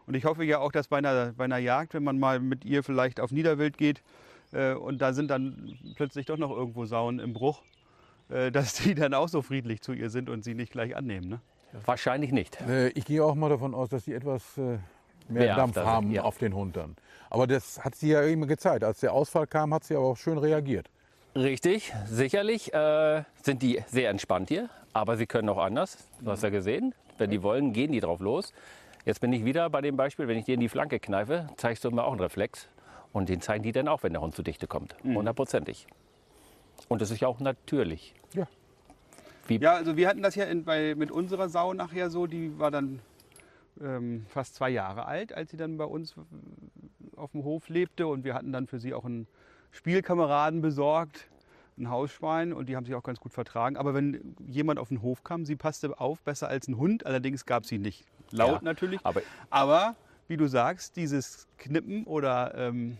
Und 0.06 0.14
ich 0.14 0.24
hoffe 0.24 0.44
ja 0.44 0.60
auch, 0.60 0.70
dass 0.70 0.86
bei 0.88 0.98
einer, 0.98 1.32
bei 1.32 1.44
einer 1.44 1.58
Jagd, 1.58 1.92
wenn 1.94 2.04
man 2.04 2.18
mal 2.18 2.38
mit 2.38 2.64
ihr 2.64 2.84
vielleicht 2.84 3.18
auf 3.18 3.32
Niederwild 3.32 3.76
geht 3.76 4.02
äh, 4.52 4.74
und 4.74 5.02
da 5.02 5.12
sind 5.12 5.30
dann 5.30 5.76
plötzlich 5.96 6.26
doch 6.26 6.36
noch 6.36 6.50
irgendwo 6.50 6.86
Sauen 6.86 7.18
im 7.18 7.32
Bruch, 7.32 7.62
äh, 8.28 8.52
dass 8.52 8.74
die 8.74 8.94
dann 8.94 9.14
auch 9.14 9.28
so 9.28 9.42
friedlich 9.42 9.80
zu 9.82 9.92
ihr 9.92 10.10
sind 10.10 10.30
und 10.30 10.44
sie 10.44 10.54
nicht 10.54 10.70
gleich 10.70 10.94
annehmen. 10.94 11.28
Ne? 11.28 11.40
Wahrscheinlich 11.84 12.30
nicht. 12.30 12.60
Äh, 12.60 12.90
ich 12.90 13.04
gehe 13.04 13.24
auch 13.24 13.34
mal 13.34 13.48
davon 13.48 13.74
aus, 13.74 13.88
dass 13.88 14.04
sie 14.04 14.14
etwas 14.14 14.56
äh, 14.58 14.78
mehr 15.28 15.42
Wehrhafter 15.42 15.56
Dampf 15.56 15.74
sind, 15.74 15.86
haben 15.86 16.10
ja. 16.12 16.22
auf 16.22 16.38
den 16.38 16.54
Hund 16.54 16.76
dann. 16.76 16.94
Aber 17.28 17.48
das 17.48 17.84
hat 17.84 17.96
sie 17.96 18.10
ja 18.10 18.22
immer 18.22 18.46
gezeigt. 18.46 18.84
Als 18.84 19.00
der 19.00 19.12
Ausfall 19.12 19.48
kam, 19.48 19.74
hat 19.74 19.82
sie 19.82 19.96
aber 19.96 20.06
auch 20.06 20.16
schön 20.16 20.38
reagiert. 20.38 20.88
Richtig, 21.36 21.92
sicherlich 22.06 22.72
äh, 22.72 23.22
sind 23.42 23.60
die 23.60 23.82
sehr 23.88 24.08
entspannt 24.08 24.48
hier, 24.48 24.70
aber 24.94 25.18
sie 25.18 25.26
können 25.26 25.50
auch 25.50 25.58
anders. 25.58 26.08
Du 26.22 26.30
hast 26.30 26.42
ja 26.42 26.48
gesehen, 26.48 26.94
wenn 27.18 27.28
die 27.28 27.42
wollen, 27.42 27.74
gehen 27.74 27.92
die 27.92 28.00
drauf 28.00 28.20
los. 28.20 28.54
Jetzt 29.04 29.20
bin 29.20 29.34
ich 29.34 29.44
wieder 29.44 29.68
bei 29.68 29.82
dem 29.82 29.98
Beispiel, 29.98 30.28
wenn 30.28 30.38
ich 30.38 30.46
dir 30.46 30.54
in 30.54 30.60
die 30.60 30.70
Flanke 30.70 30.98
kneife, 30.98 31.46
zeigst 31.58 31.84
du 31.84 31.90
mir 31.90 32.04
auch 32.04 32.12
einen 32.12 32.22
Reflex. 32.22 32.68
Und 33.12 33.28
den 33.28 33.42
zeigen 33.42 33.62
die 33.62 33.72
dann 33.72 33.86
auch, 33.86 34.02
wenn 34.02 34.14
der 34.14 34.22
Hund 34.22 34.34
zu 34.34 34.42
dichte 34.42 34.66
kommt. 34.66 34.96
Hundertprozentig. 35.04 35.86
Und 36.88 37.02
das 37.02 37.10
ist 37.10 37.20
ja 37.20 37.28
auch 37.28 37.38
natürlich. 37.38 38.14
Ja, 39.62 39.74
also 39.74 39.98
wir 39.98 40.08
hatten 40.08 40.22
das 40.22 40.36
ja 40.36 40.44
in, 40.44 40.64
bei, 40.64 40.94
mit 40.94 41.10
unserer 41.10 41.50
Sau 41.50 41.74
nachher 41.74 42.08
so, 42.08 42.26
die 42.26 42.58
war 42.58 42.70
dann 42.70 43.00
ähm, 43.82 44.24
fast 44.30 44.54
zwei 44.54 44.70
Jahre 44.70 45.04
alt, 45.04 45.34
als 45.34 45.50
sie 45.50 45.58
dann 45.58 45.76
bei 45.76 45.84
uns 45.84 46.14
auf 47.14 47.32
dem 47.32 47.44
Hof 47.44 47.68
lebte. 47.68 48.06
Und 48.06 48.24
wir 48.24 48.32
hatten 48.32 48.52
dann 48.52 48.66
für 48.66 48.78
sie 48.78 48.94
auch 48.94 49.04
einen 49.04 49.26
Spielkameraden 49.70 50.60
besorgt, 50.60 51.28
ein 51.78 51.90
Hausschwein. 51.90 52.52
Und 52.52 52.68
die 52.68 52.76
haben 52.76 52.84
sich 52.86 52.94
auch 52.94 53.02
ganz 53.02 53.20
gut 53.20 53.32
vertragen. 53.32 53.76
Aber 53.76 53.94
wenn 53.94 54.34
jemand 54.46 54.78
auf 54.78 54.88
den 54.88 55.02
Hof 55.02 55.22
kam, 55.24 55.44
sie 55.44 55.56
passte 55.56 55.98
auf 56.00 56.20
besser 56.22 56.48
als 56.48 56.68
ein 56.68 56.76
Hund. 56.78 57.04
Allerdings 57.06 57.44
gab 57.46 57.66
sie 57.66 57.78
nicht 57.78 58.04
laut 58.30 58.56
Ja, 58.56 58.58
natürlich. 58.62 59.00
aber- 59.04 59.22
aber 59.50 59.96
wie 60.28 60.36
du 60.36 60.46
sagst, 60.48 60.96
dieses 60.96 61.46
Knippen 61.58 62.04
oder 62.04 62.54
ähm, 62.56 62.98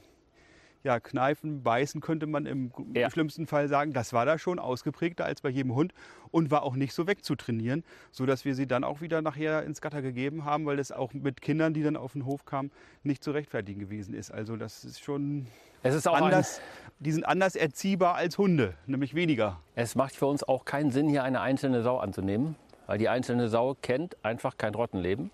ja, 0.84 1.00
Kneifen, 1.00 1.64
Beißen 1.64 2.00
könnte 2.00 2.26
man 2.28 2.46
im 2.46 2.70
Ja. 2.94 3.10
schlimmsten 3.10 3.46
Fall 3.48 3.66
sagen, 3.68 3.92
das 3.92 4.12
war 4.12 4.24
da 4.26 4.38
schon 4.38 4.60
ausgeprägter 4.60 5.24
als 5.24 5.40
bei 5.40 5.48
jedem 5.48 5.74
Hund 5.74 5.92
und 6.36 6.50
war 6.50 6.64
auch 6.64 6.76
nicht 6.76 6.92
so 6.92 7.06
wegzutrainieren, 7.06 7.82
sodass 8.12 8.44
wir 8.44 8.54
sie 8.54 8.66
dann 8.66 8.84
auch 8.84 9.00
wieder 9.00 9.22
nachher 9.22 9.62
ins 9.62 9.80
Gatter 9.80 10.02
gegeben 10.02 10.44
haben, 10.44 10.66
weil 10.66 10.76
das 10.76 10.92
auch 10.92 11.14
mit 11.14 11.40
Kindern, 11.40 11.72
die 11.72 11.82
dann 11.82 11.96
auf 11.96 12.12
den 12.12 12.26
Hof 12.26 12.44
kamen, 12.44 12.70
nicht 13.04 13.24
zu 13.24 13.30
rechtfertigen 13.30 13.80
gewesen 13.80 14.12
ist. 14.12 14.30
Also 14.30 14.56
das 14.56 14.84
ist 14.84 15.02
schon 15.02 15.46
Es 15.82 15.94
ist 15.94 16.06
auch 16.06 16.14
anders, 16.20 16.60
die 16.98 17.10
sind 17.10 17.24
anders 17.24 17.56
erziehbar 17.56 18.16
als 18.16 18.36
Hunde, 18.36 18.74
nämlich 18.84 19.14
weniger. 19.14 19.60
Es 19.74 19.94
macht 19.94 20.14
für 20.14 20.26
uns 20.26 20.44
auch 20.44 20.66
keinen 20.66 20.90
Sinn, 20.90 21.08
hier 21.08 21.24
eine 21.24 21.40
einzelne 21.40 21.80
Sau 21.80 21.96
anzunehmen, 21.96 22.56
weil 22.86 22.98
die 22.98 23.08
einzelne 23.08 23.48
Sau 23.48 23.74
kennt 23.80 24.22
einfach 24.22 24.58
kein 24.58 24.74
Rottenleben 24.74 25.30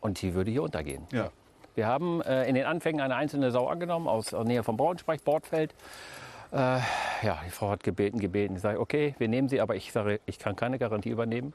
und 0.00 0.22
die 0.22 0.32
würde 0.32 0.50
hier 0.50 0.62
untergehen. 0.62 1.06
Ja. 1.12 1.30
Wir 1.74 1.86
haben 1.86 2.22
äh, 2.22 2.48
in 2.48 2.54
den 2.54 2.64
Anfängen 2.64 3.02
eine 3.02 3.14
einzelne 3.14 3.50
Sau 3.50 3.68
angenommen 3.68 4.08
aus 4.08 4.30
der 4.30 4.42
Nähe 4.44 4.62
von 4.62 4.78
Braunschweig, 4.78 5.22
Bordfeld. 5.22 5.74
Äh, 6.52 6.80
ja, 7.22 7.40
die 7.46 7.50
Frau 7.50 7.70
hat 7.70 7.82
gebeten, 7.84 8.18
gebeten. 8.18 8.56
Ich 8.56 8.62
sage, 8.62 8.80
okay, 8.80 9.14
wir 9.18 9.28
nehmen 9.28 9.48
sie, 9.48 9.60
aber 9.60 9.76
ich 9.76 9.92
sage, 9.92 10.20
ich 10.26 10.38
kann 10.38 10.56
keine 10.56 10.78
Garantie 10.78 11.10
übernehmen. 11.10 11.52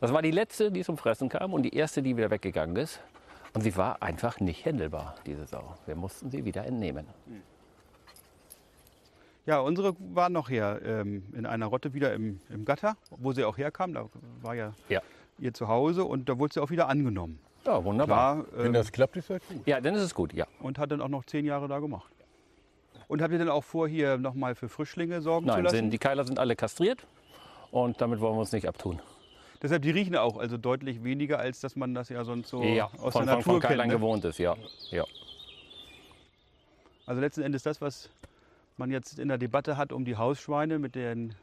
Das 0.00 0.12
war 0.12 0.22
die 0.22 0.30
letzte, 0.30 0.72
die 0.72 0.82
zum 0.82 0.96
Fressen 0.96 1.28
kam 1.28 1.52
und 1.52 1.62
die 1.62 1.74
erste, 1.76 2.02
die 2.02 2.16
wieder 2.16 2.30
weggegangen 2.30 2.76
ist. 2.76 3.00
Und 3.54 3.60
sie 3.60 3.76
war 3.76 4.02
einfach 4.02 4.40
nicht 4.40 4.64
händelbar, 4.64 5.14
diese 5.26 5.46
Sau. 5.46 5.74
Wir 5.86 5.94
mussten 5.94 6.30
sie 6.30 6.44
wieder 6.44 6.64
entnehmen. 6.64 7.06
Ja, 9.44 9.58
unsere 9.60 9.94
war 9.98 10.28
noch 10.30 10.48
hier 10.48 10.80
ähm, 10.84 11.24
in 11.36 11.44
einer 11.46 11.66
Rotte 11.66 11.92
wieder 11.92 12.14
im, 12.14 12.40
im 12.48 12.64
Gatter, 12.64 12.96
wo 13.10 13.32
sie 13.32 13.44
auch 13.44 13.58
herkam. 13.58 13.92
Da 13.92 14.08
war 14.40 14.54
ja, 14.54 14.72
Ja. 14.88 15.02
ihr 15.38 15.52
Zuhause 15.52 16.04
und 16.04 16.28
da 16.28 16.38
wurde 16.38 16.54
sie 16.54 16.60
auch 16.62 16.70
wieder 16.70 16.88
angenommen. 16.88 17.38
Ja, 17.66 17.84
wunderbar. 17.84 18.44
Klar, 18.44 18.46
Wenn 18.56 18.66
ähm, 18.66 18.72
das 18.72 18.90
klappt, 18.92 19.16
ist 19.16 19.30
das 19.30 19.40
gut. 19.46 19.66
Ja, 19.66 19.80
dann 19.80 19.94
ist 19.94 20.02
es 20.02 20.14
gut, 20.14 20.32
ja. 20.32 20.46
und 20.60 20.78
hat 20.78 20.90
dann 20.90 21.00
auch 21.00 21.08
noch 21.08 21.24
zehn 21.26 21.44
Jahre 21.44 21.68
da 21.68 21.78
gemacht. 21.80 22.12
Und 23.12 23.20
habt 23.20 23.30
ihr 23.30 23.38
dann 23.38 23.50
auch 23.50 23.62
vor, 23.62 23.86
hier 23.88 24.16
nochmal 24.16 24.54
für 24.54 24.70
Frischlinge 24.70 25.20
sorgen 25.20 25.46
zu 25.46 25.52
Nein, 25.52 25.64
lassen? 25.64 25.76
sind, 25.76 25.90
die 25.90 25.98
Keiler 25.98 26.24
sind 26.24 26.38
alle 26.38 26.56
kastriert 26.56 27.06
und 27.70 28.00
damit 28.00 28.20
wollen 28.20 28.36
wir 28.36 28.40
uns 28.40 28.52
nicht 28.52 28.66
abtun. 28.66 29.02
Deshalb, 29.60 29.82
die 29.82 29.90
riechen 29.90 30.16
auch 30.16 30.38
also 30.38 30.56
deutlich 30.56 31.04
weniger, 31.04 31.38
als 31.38 31.60
dass 31.60 31.76
man 31.76 31.94
das 31.94 32.08
ja 32.08 32.24
sonst 32.24 32.48
so 32.48 32.62
ja, 32.62 32.86
aus 33.02 33.12
von, 33.12 33.26
der 33.26 33.34
von, 33.34 33.40
Natur 33.40 33.42
von 33.42 33.52
kennt. 33.60 33.62
Keilern 33.64 33.88
Ne? 33.88 33.94
gewohnt 33.96 34.24
ist, 34.24 34.38
ja. 34.38 34.56
ja. 34.90 35.04
Also 37.04 37.20
letzten 37.20 37.42
Endes 37.42 37.62
das, 37.62 37.82
was 37.82 38.08
man 38.78 38.90
jetzt 38.90 39.18
in 39.18 39.28
der 39.28 39.36
Debatte 39.36 39.76
hat 39.76 39.92
um 39.92 40.06
die 40.06 40.16
Hausschweine 40.16 40.78
mit 40.78 40.94
den 40.94 41.34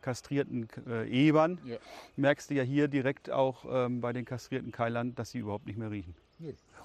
kastrierten 0.00 0.70
äh, 0.88 1.06
Ebern, 1.06 1.58
Ja. 1.66 1.76
merkst 2.16 2.48
du 2.48 2.54
ja 2.54 2.62
hier 2.62 2.88
direkt 2.88 3.30
auch 3.30 3.66
ähm, 3.70 4.00
bei 4.00 4.14
den 4.14 4.24
kastrierten 4.24 4.72
Keilern, 4.72 5.14
dass 5.16 5.32
sie 5.32 5.38
überhaupt 5.40 5.66
nicht 5.66 5.76
mehr 5.78 5.90
riechen. 5.90 6.14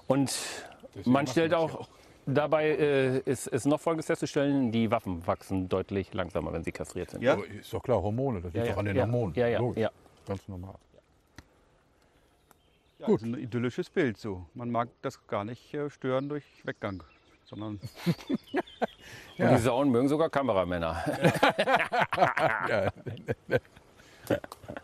Und 0.08 0.30
Deswegen 0.94 1.10
man 1.10 1.26
stellt 1.26 1.54
auch, 1.54 1.74
auch. 1.74 1.88
Dabei 2.30 2.68
äh, 2.70 3.18
ist, 3.20 3.46
ist 3.48 3.66
noch 3.66 3.80
Folgendes 3.80 4.06
festzustellen, 4.06 4.72
die 4.72 4.90
Waffen 4.90 5.26
wachsen 5.26 5.68
deutlich 5.68 6.12
langsamer, 6.14 6.52
wenn 6.52 6.64
sie 6.64 6.72
kastriert 6.72 7.10
sind. 7.10 7.22
Ja? 7.22 7.34
Aber 7.34 7.46
ist 7.46 7.72
doch 7.72 7.82
klar, 7.82 8.02
Hormone, 8.02 8.40
das 8.40 8.52
liegt 8.52 8.66
Ja, 8.66 8.72
doch 8.72 8.78
an 8.78 8.84
den 8.86 8.96
ja, 8.96 9.02
Hormonen. 9.02 9.34
ja, 9.34 9.46
ja, 9.48 9.58
Logisch. 9.58 9.82
ja. 9.82 9.90
Ganz 10.26 10.46
normal. 10.48 10.74
Ja, 12.98 13.06
Gut. 13.06 13.22
Ein 13.22 13.34
idyllisches 13.34 13.88
Bild 13.88 14.18
so. 14.18 14.44
Man 14.54 14.70
mag 14.70 14.88
das 15.02 15.26
gar 15.26 15.44
nicht 15.44 15.72
äh, 15.74 15.88
stören 15.90 16.28
durch 16.28 16.44
Weggang, 16.64 17.02
sondern 17.46 17.80
Und 19.38 19.50
die 19.50 19.56
Sauen 19.58 19.90
mögen 19.90 20.08
sogar 20.08 20.28
Kameramänner. 20.28 21.02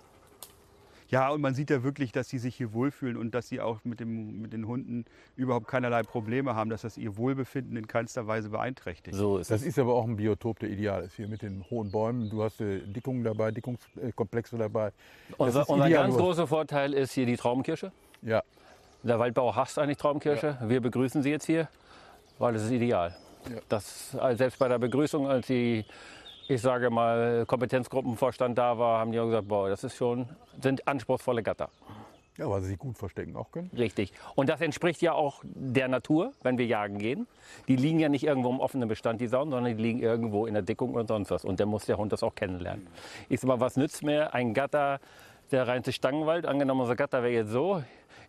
Ja. 1.08 1.26
Ja, 1.26 1.30
und 1.30 1.40
man 1.40 1.54
sieht 1.54 1.70
ja 1.70 1.82
wirklich, 1.82 2.12
dass 2.12 2.28
sie 2.28 2.38
sich 2.38 2.56
hier 2.56 2.72
wohlfühlen 2.72 3.16
und 3.16 3.34
dass 3.34 3.48
sie 3.48 3.60
auch 3.60 3.84
mit, 3.84 4.00
dem, 4.00 4.40
mit 4.42 4.52
den 4.52 4.66
Hunden 4.66 5.04
überhaupt 5.36 5.68
keinerlei 5.68 6.02
Probleme 6.02 6.54
haben, 6.54 6.68
dass 6.70 6.82
das 6.82 6.96
ihr 6.98 7.16
Wohlbefinden 7.16 7.76
in 7.76 7.86
keinster 7.86 8.26
Weise 8.26 8.48
beeinträchtigt. 8.50 9.16
So 9.16 9.38
ist 9.38 9.50
Das 9.50 9.60
es. 9.62 9.68
ist 9.68 9.78
aber 9.78 9.94
auch 9.94 10.04
ein 10.04 10.16
Biotop, 10.16 10.58
der 10.58 10.70
ideal 10.70 11.04
ist. 11.04 11.14
Hier 11.16 11.28
mit 11.28 11.42
den 11.42 11.64
hohen 11.70 11.90
Bäumen. 11.90 12.28
Du 12.28 12.42
hast 12.42 12.60
äh, 12.60 12.80
Dickungen 12.80 13.22
dabei, 13.24 13.50
Dickungskomplexe 13.52 14.56
dabei. 14.58 14.92
Unser, 15.38 15.68
unser 15.70 15.90
ganz 15.90 16.16
großer 16.16 16.46
Vorteil 16.46 16.92
ist 16.92 17.12
hier 17.12 17.26
die 17.26 17.36
Traumkirsche. 17.36 17.92
Ja, 18.22 18.42
Der 19.02 19.18
Waldbau 19.18 19.54
hasst 19.54 19.78
eigentlich 19.78 19.98
Traumkirsche. 19.98 20.58
Wir 20.62 20.80
begrüßen 20.80 21.22
sie 21.22 21.30
jetzt 21.30 21.46
hier, 21.46 21.68
weil 22.38 22.56
es 22.56 22.64
ist 22.64 22.70
ideal. 22.72 23.14
Ja. 23.48 23.60
Das, 23.68 24.16
also 24.18 24.36
selbst 24.38 24.58
bei 24.58 24.66
der 24.66 24.78
Begrüßung, 24.78 25.28
als 25.28 25.46
die, 25.46 25.84
ich 26.48 26.60
sage 26.60 26.90
mal, 26.90 27.44
Kompetenzgruppenvorstand 27.46 28.56
da 28.56 28.78
war, 28.78 29.00
haben 29.00 29.12
die 29.12 29.20
auch 29.20 29.26
gesagt, 29.26 29.48
boah, 29.48 29.68
das 29.68 29.84
ist 29.84 29.96
schon, 29.96 30.28
sind 30.60 30.86
anspruchsvolle 30.86 31.42
Gatter. 31.42 31.68
ja, 32.38 32.48
weil 32.48 32.60
sie 32.62 32.68
sich 32.68 32.78
gut 32.78 32.96
verstecken 32.96 33.34
auch 33.36 33.50
können. 33.50 33.70
Richtig. 33.76 34.12
Und 34.34 34.48
das 34.48 34.60
entspricht 34.60 35.00
ja 35.02 35.12
auch 35.12 35.42
der 35.44 35.88
Natur, 35.88 36.32
wenn 36.42 36.58
wir 36.58 36.66
jagen 36.66 36.98
gehen. 36.98 37.26
Die 37.68 37.76
liegen 37.76 37.98
ja 37.98 38.08
nicht 38.08 38.24
irgendwo 38.24 38.50
im 38.50 38.60
offenen 38.60 38.88
Bestand, 38.88 39.20
die 39.20 39.26
Sauen, 39.26 39.50
sondern 39.50 39.76
die 39.76 39.82
liegen 39.82 40.00
irgendwo 40.00 40.46
in 40.46 40.54
der 40.54 40.62
Dickung 40.62 40.94
und 40.94 41.08
sonst 41.08 41.30
was. 41.30 41.44
Und 41.44 41.58
der 41.58 41.66
muss 41.66 41.86
der 41.86 41.96
Hund 41.98 42.12
das 42.12 42.22
auch 42.22 42.34
kennenlernen. 42.34 42.86
Ich 43.28 43.40
sag 43.40 43.48
mal, 43.48 43.60
was 43.60 43.76
nützt 43.76 44.02
mir 44.02 44.34
ein 44.34 44.54
Gatter, 44.54 45.00
der 45.50 45.66
reinste 45.66 45.92
Stangenwald, 45.92 46.44
angenommen 46.46 46.80
unser 46.82 46.96
Gatter 46.96 47.22
wäre 47.22 47.32
jetzt 47.32 47.50
so, 47.50 47.82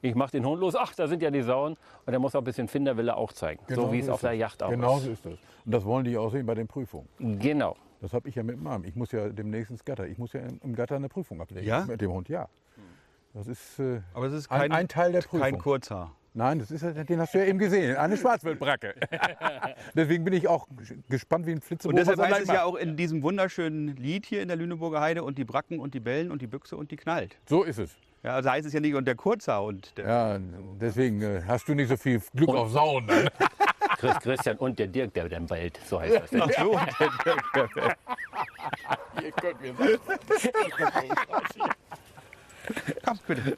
ich 0.04 0.14
mache 0.14 0.32
den 0.32 0.46
Hund 0.46 0.62
los, 0.62 0.76
ach, 0.76 0.94
da 0.94 1.08
sind 1.08 1.24
ja 1.24 1.32
die 1.32 1.42
Sauen. 1.42 1.74
Und 2.06 2.12
der 2.12 2.20
muss 2.20 2.36
auch 2.36 2.42
ein 2.42 2.44
bisschen 2.46 2.68
Finderwille 2.68 3.18
auch 3.18 3.34
zeigen. 3.34 3.62
so 3.68 3.92
wie 3.92 4.00
es 4.00 4.10
auf 4.10 4.22
der 4.22 4.30
das. 4.32 4.40
Yacht 4.40 4.64
auch 4.64 4.70
Genau 4.70 4.98
ist. 4.98 5.04
so 5.06 5.12
ist 5.12 5.26
das. 5.26 5.34
Und 5.66 5.72
das 5.74 5.84
wollen 5.84 6.06
die 6.06 6.16
auch 6.18 6.32
sehen 6.32 6.46
bei 6.46 6.54
den 6.56 6.68
Prüfungen. 6.68 7.08
Genau. 7.20 7.76
Das 8.02 8.14
habe 8.14 8.30
ich 8.30 8.36
ja 8.36 8.44
mit 8.44 8.62
meinem. 8.62 8.84
Ich 8.86 8.96
muss 8.96 9.12
ja 9.12 9.30
demnächst 9.30 9.72
ins 9.72 9.84
Gatter. 9.84 10.06
Ich 10.08 10.18
muss 10.18 10.34
ja 10.34 10.42
im 10.42 10.76
Gatter 10.76 10.96
eine 10.96 11.10
Prüfung 11.10 11.42
ablegen. 11.42 11.66
Ja? 11.68 11.86
Mit 11.86 12.02
dem 12.02 12.12
Hund, 12.12 12.30
ja. 12.30 12.48
Das 13.34 13.48
ist, 13.48 13.80
äh, 13.80 14.02
Aber 14.14 14.26
es 14.28 14.34
ist 14.34 14.52
Ein- 14.52 14.62
kein, 14.62 14.72
ein 14.72 14.88
Teil 14.88 15.12
der 15.12 15.20
Prüfung. 15.22 15.42
kein 15.42 15.58
Kurzhaar. 15.60 16.16
nein, 16.34 16.60
das 16.60 16.72
ist, 16.72 16.82
ja- 16.84 16.92
den 16.92 17.20
hast 17.20 17.34
du 17.34 17.40
ja 17.40 17.46
eben 17.46 17.60
gesehen. 17.60 17.96
Eine 17.98 18.18
Schwarzwildbracke. 18.18 18.94
Deswegen 19.96 20.24
bin 20.24 20.34
ich 20.34 20.48
auch 20.48 20.68
gespannt 21.10 21.46
wie 21.46 21.52
ein 21.52 21.62
Flitzebogen. 21.62 22.00
Und 22.00 22.08
deshalb 22.08 22.20
heißt 22.32 22.44
es 22.44 22.48
ja 22.48 22.64
auch 22.64 22.76
in 22.76 22.96
diesem 22.98 23.22
wunderschönen 23.24 23.96
Lied 23.96 24.26
hier 24.26 24.42
in 24.42 24.48
der 24.48 24.58
Lüneburger 24.58 25.02
Heide 25.02 25.24
und 25.24 25.38
die 25.38 25.46
Bracken 25.46 25.80
und 25.80 25.94
die 25.94 26.00
Bellen 26.00 26.32
und 26.32 26.42
die 26.42 26.48
Büchse 26.48 26.78
und 26.78 26.92
die 26.92 26.96
knallt. 26.98 27.38
So 27.48 27.64
ist 27.64 27.80
es. 27.80 27.96
Ja, 28.24 28.34
also 28.36 28.50
heißt 28.50 28.66
es 28.68 28.74
ja 28.74 28.80
nicht 28.80 28.96
und 28.96 29.06
der 29.06 29.16
Kurzhaar 29.16 29.64
und 29.64 29.96
der, 29.98 30.06
Ja, 30.08 30.40
deswegen 30.82 31.22
äh, 31.22 31.42
hast 31.48 31.68
du 31.68 31.76
nicht 31.76 31.90
so 31.90 31.98
viel 31.98 32.22
Glück 32.36 32.50
auf 32.50 32.72
Sauen. 32.72 33.08
Dann. 34.02 34.12
Chris, 34.12 34.24
Christian 34.24 34.58
und 34.58 34.80
der 34.80 34.88
Dirk, 34.88 35.14
der 35.14 35.30
den 35.30 35.48
Wald, 35.50 35.80
so 35.88 36.00
heißt 36.00 36.16
das. 36.16 36.30
Ach 36.42 36.50
so, 36.58 36.74
Ihr 39.22 39.32
könnt 39.32 39.62
mir 39.62 39.74
sagen. 39.74 40.00
komm 43.06 43.20
bitte. 43.28 43.58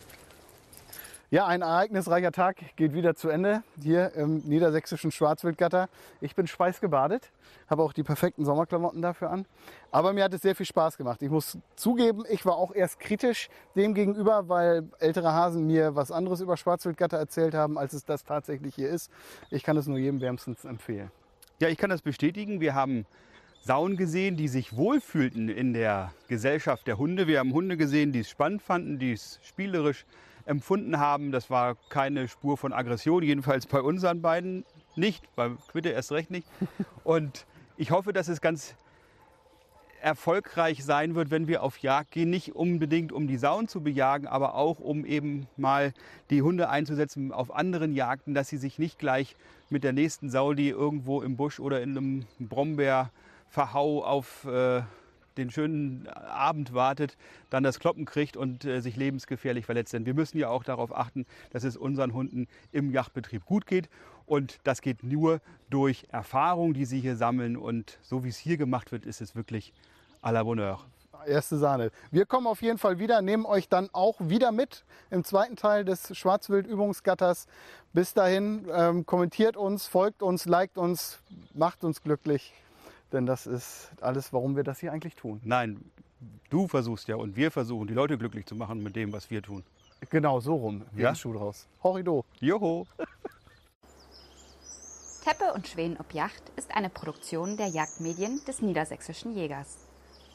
Ja, 1.31 1.45
ein 1.45 1.61
ereignisreicher 1.61 2.31
Tag 2.31 2.57
geht 2.75 2.95
wieder 2.95 3.13
zu 3.13 3.29
Ende 3.29 3.61
hier 3.79 4.15
im 4.15 4.39
niedersächsischen 4.47 5.11
Schwarzwildgatter. 5.11 5.87
Ich 6.21 6.33
bin 6.33 6.47
schweißgebadet, 6.47 7.31
habe 7.69 7.83
auch 7.83 7.93
die 7.93 8.01
perfekten 8.01 8.45
Sommerklamotten 8.45 8.99
dafür 9.03 9.29
an. 9.29 9.45
Aber 9.91 10.11
mir 10.13 10.23
hat 10.23 10.33
es 10.33 10.41
sehr 10.41 10.55
viel 10.55 10.65
Spaß 10.65 10.97
gemacht. 10.97 11.21
Ich 11.21 11.29
muss 11.29 11.59
zugeben, 11.75 12.23
ich 12.31 12.47
war 12.47 12.55
auch 12.55 12.73
erst 12.73 12.99
kritisch 12.99 13.49
dem 13.75 13.93
gegenüber, 13.93 14.49
weil 14.49 14.89
ältere 14.97 15.31
Hasen 15.31 15.67
mir 15.67 15.95
was 15.95 16.11
anderes 16.11 16.41
über 16.41 16.57
Schwarzwildgatter 16.57 17.19
erzählt 17.19 17.53
haben, 17.53 17.77
als 17.77 17.93
es 17.93 18.03
das 18.03 18.23
tatsächlich 18.23 18.73
hier 18.73 18.89
ist. 18.89 19.11
Ich 19.51 19.61
kann 19.61 19.77
es 19.77 19.85
nur 19.85 19.99
jedem 19.99 20.21
wärmstens 20.21 20.65
empfehlen. 20.65 21.11
Ja, 21.59 21.67
ich 21.67 21.77
kann 21.77 21.91
das 21.91 22.01
bestätigen. 22.01 22.59
Wir 22.59 22.73
haben 22.73 23.05
Sauen 23.61 23.97
gesehen, 23.97 24.35
die 24.35 24.47
sich 24.47 24.75
wohlfühlten 24.75 25.47
in 25.47 25.73
der 25.73 26.11
Gesellschaft 26.27 26.87
der 26.87 26.97
Hunde. 26.97 27.27
Wir 27.27 27.37
haben 27.37 27.53
Hunde 27.53 27.77
gesehen, 27.77 28.13
die 28.13 28.21
es 28.21 28.31
spannend 28.31 28.63
fanden, 28.63 28.97
die 28.97 29.11
es 29.11 29.39
spielerisch 29.43 30.07
empfunden 30.49 30.99
haben. 30.99 31.31
Das 31.31 31.49
war 31.49 31.75
keine 31.89 32.27
Spur 32.27 32.57
von 32.57 32.73
Aggression, 32.73 33.23
jedenfalls 33.23 33.67
bei 33.67 33.81
unseren 33.81 34.21
beiden 34.21 34.65
nicht, 34.95 35.23
bei 35.35 35.51
Quitte 35.71 35.89
erst 35.89 36.11
recht 36.11 36.31
nicht. 36.31 36.47
Und 37.03 37.45
ich 37.77 37.91
hoffe, 37.91 38.11
dass 38.11 38.27
es 38.27 38.41
ganz 38.41 38.75
erfolgreich 40.01 40.83
sein 40.83 41.13
wird, 41.15 41.29
wenn 41.29 41.47
wir 41.47 41.61
auf 41.61 41.77
Jagd 41.79 42.11
gehen. 42.11 42.29
Nicht 42.29 42.55
unbedingt, 42.55 43.11
um 43.11 43.27
die 43.27 43.37
Sauen 43.37 43.67
zu 43.67 43.81
bejagen, 43.81 44.27
aber 44.27 44.55
auch, 44.55 44.79
um 44.79 45.05
eben 45.05 45.47
mal 45.57 45.93
die 46.29 46.41
Hunde 46.41 46.69
einzusetzen 46.69 47.31
auf 47.31 47.53
anderen 47.53 47.93
Jagden, 47.93 48.33
dass 48.33 48.49
sie 48.49 48.57
sich 48.57 48.79
nicht 48.79 48.97
gleich 48.97 49.35
mit 49.69 49.83
der 49.83 49.93
nächsten 49.93 50.29
Sau, 50.29 50.53
die 50.53 50.69
irgendwo 50.69 51.21
im 51.21 51.35
Busch 51.35 51.59
oder 51.59 51.81
in 51.81 51.97
einem 51.97 52.25
Brombeerverhau 52.39 54.03
auf 54.03 54.45
äh, 54.45 54.81
den 55.37 55.51
schönen 55.51 56.07
Abend 56.07 56.73
wartet, 56.73 57.17
dann 57.49 57.63
das 57.63 57.79
Kloppen 57.79 58.05
kriegt 58.05 58.37
und 58.37 58.65
äh, 58.65 58.81
sich 58.81 58.95
lebensgefährlich 58.95 59.65
verletzt. 59.65 59.93
Denn 59.93 60.05
wir 60.05 60.13
müssen 60.13 60.37
ja 60.37 60.49
auch 60.49 60.63
darauf 60.63 60.95
achten, 60.95 61.25
dass 61.51 61.63
es 61.63 61.77
unseren 61.77 62.13
Hunden 62.13 62.47
im 62.71 62.91
Jagdbetrieb 62.91 63.45
gut 63.45 63.65
geht. 63.65 63.89
Und 64.25 64.59
das 64.63 64.81
geht 64.81 65.03
nur 65.03 65.41
durch 65.69 66.05
Erfahrung, 66.11 66.73
die 66.73 66.85
sie 66.85 66.99
hier 66.99 67.15
sammeln. 67.15 67.57
Und 67.57 67.97
so 68.01 68.23
wie 68.23 68.29
es 68.29 68.37
hier 68.37 68.57
gemacht 68.57 68.91
wird, 68.91 69.05
ist 69.05 69.21
es 69.21 69.35
wirklich 69.35 69.73
à 70.21 70.31
la 70.31 70.43
Bonheur. 70.43 70.79
erste 71.25 71.57
Sahne. 71.57 71.91
Wir 72.11 72.25
kommen 72.25 72.47
auf 72.47 72.61
jeden 72.61 72.77
Fall 72.77 72.99
wieder, 72.99 73.21
nehmen 73.21 73.45
euch 73.45 73.67
dann 73.67 73.89
auch 73.91 74.15
wieder 74.19 74.51
mit 74.51 74.85
im 75.09 75.23
zweiten 75.23 75.55
Teil 75.55 75.83
des 75.83 76.15
Schwarzwild-Übungsgatters. 76.17 77.47
Bis 77.93 78.13
dahin, 78.13 78.67
ähm, 78.71 79.05
kommentiert 79.05 79.57
uns, 79.57 79.87
folgt 79.87 80.21
uns, 80.21 80.45
liked 80.45 80.77
uns, 80.77 81.19
macht 81.53 81.83
uns 81.83 82.01
glücklich. 82.01 82.53
Denn 83.11 83.25
das 83.25 83.47
ist 83.47 83.91
alles, 84.01 84.31
warum 84.33 84.55
wir 84.55 84.63
das 84.63 84.79
hier 84.79 84.91
eigentlich 84.91 85.15
tun. 85.15 85.41
Nein, 85.43 85.83
du 86.49 86.67
versuchst 86.67 87.07
ja 87.07 87.15
und 87.15 87.35
wir 87.35 87.51
versuchen, 87.51 87.87
die 87.87 87.93
Leute 87.93 88.17
glücklich 88.17 88.45
zu 88.45 88.55
machen 88.55 88.83
mit 88.83 88.95
dem, 88.95 89.11
was 89.13 89.29
wir 89.31 89.41
tun. 89.41 89.63
Genau, 90.09 90.39
so 90.39 90.55
rum. 90.55 90.85
Ja? 90.95 91.13
Schuh 91.15 91.33
draus. 91.33 91.67
Horrido. 91.83 92.23
Joho! 92.39 92.87
Teppe 95.23 95.53
und 95.53 95.67
Schweden 95.67 95.97
ob 95.99 96.13
Yacht 96.13 96.41
ist 96.55 96.73
eine 96.73 96.89
Produktion 96.89 97.57
der 97.57 97.67
Jagdmedien 97.67 98.41
des 98.47 98.61
Niedersächsischen 98.61 99.35
Jägers. 99.35 99.77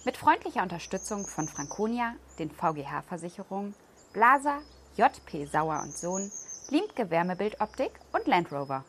Mit 0.05 0.17
freundlicher 0.17 0.63
Unterstützung 0.63 1.27
von 1.27 1.49
Franconia, 1.49 2.15
den 2.39 2.51
VGH-Versicherungen, 2.51 3.75
Blaser, 4.13 4.61
JP 4.97 5.47
Sauer 5.47 5.81
und 5.83 5.97
Sohn, 5.97 6.31
Liemtke 6.71 7.11
Wärmebildoptik 7.11 7.91
und 8.13 8.27
Land 8.27 8.53
Rover. 8.53 8.85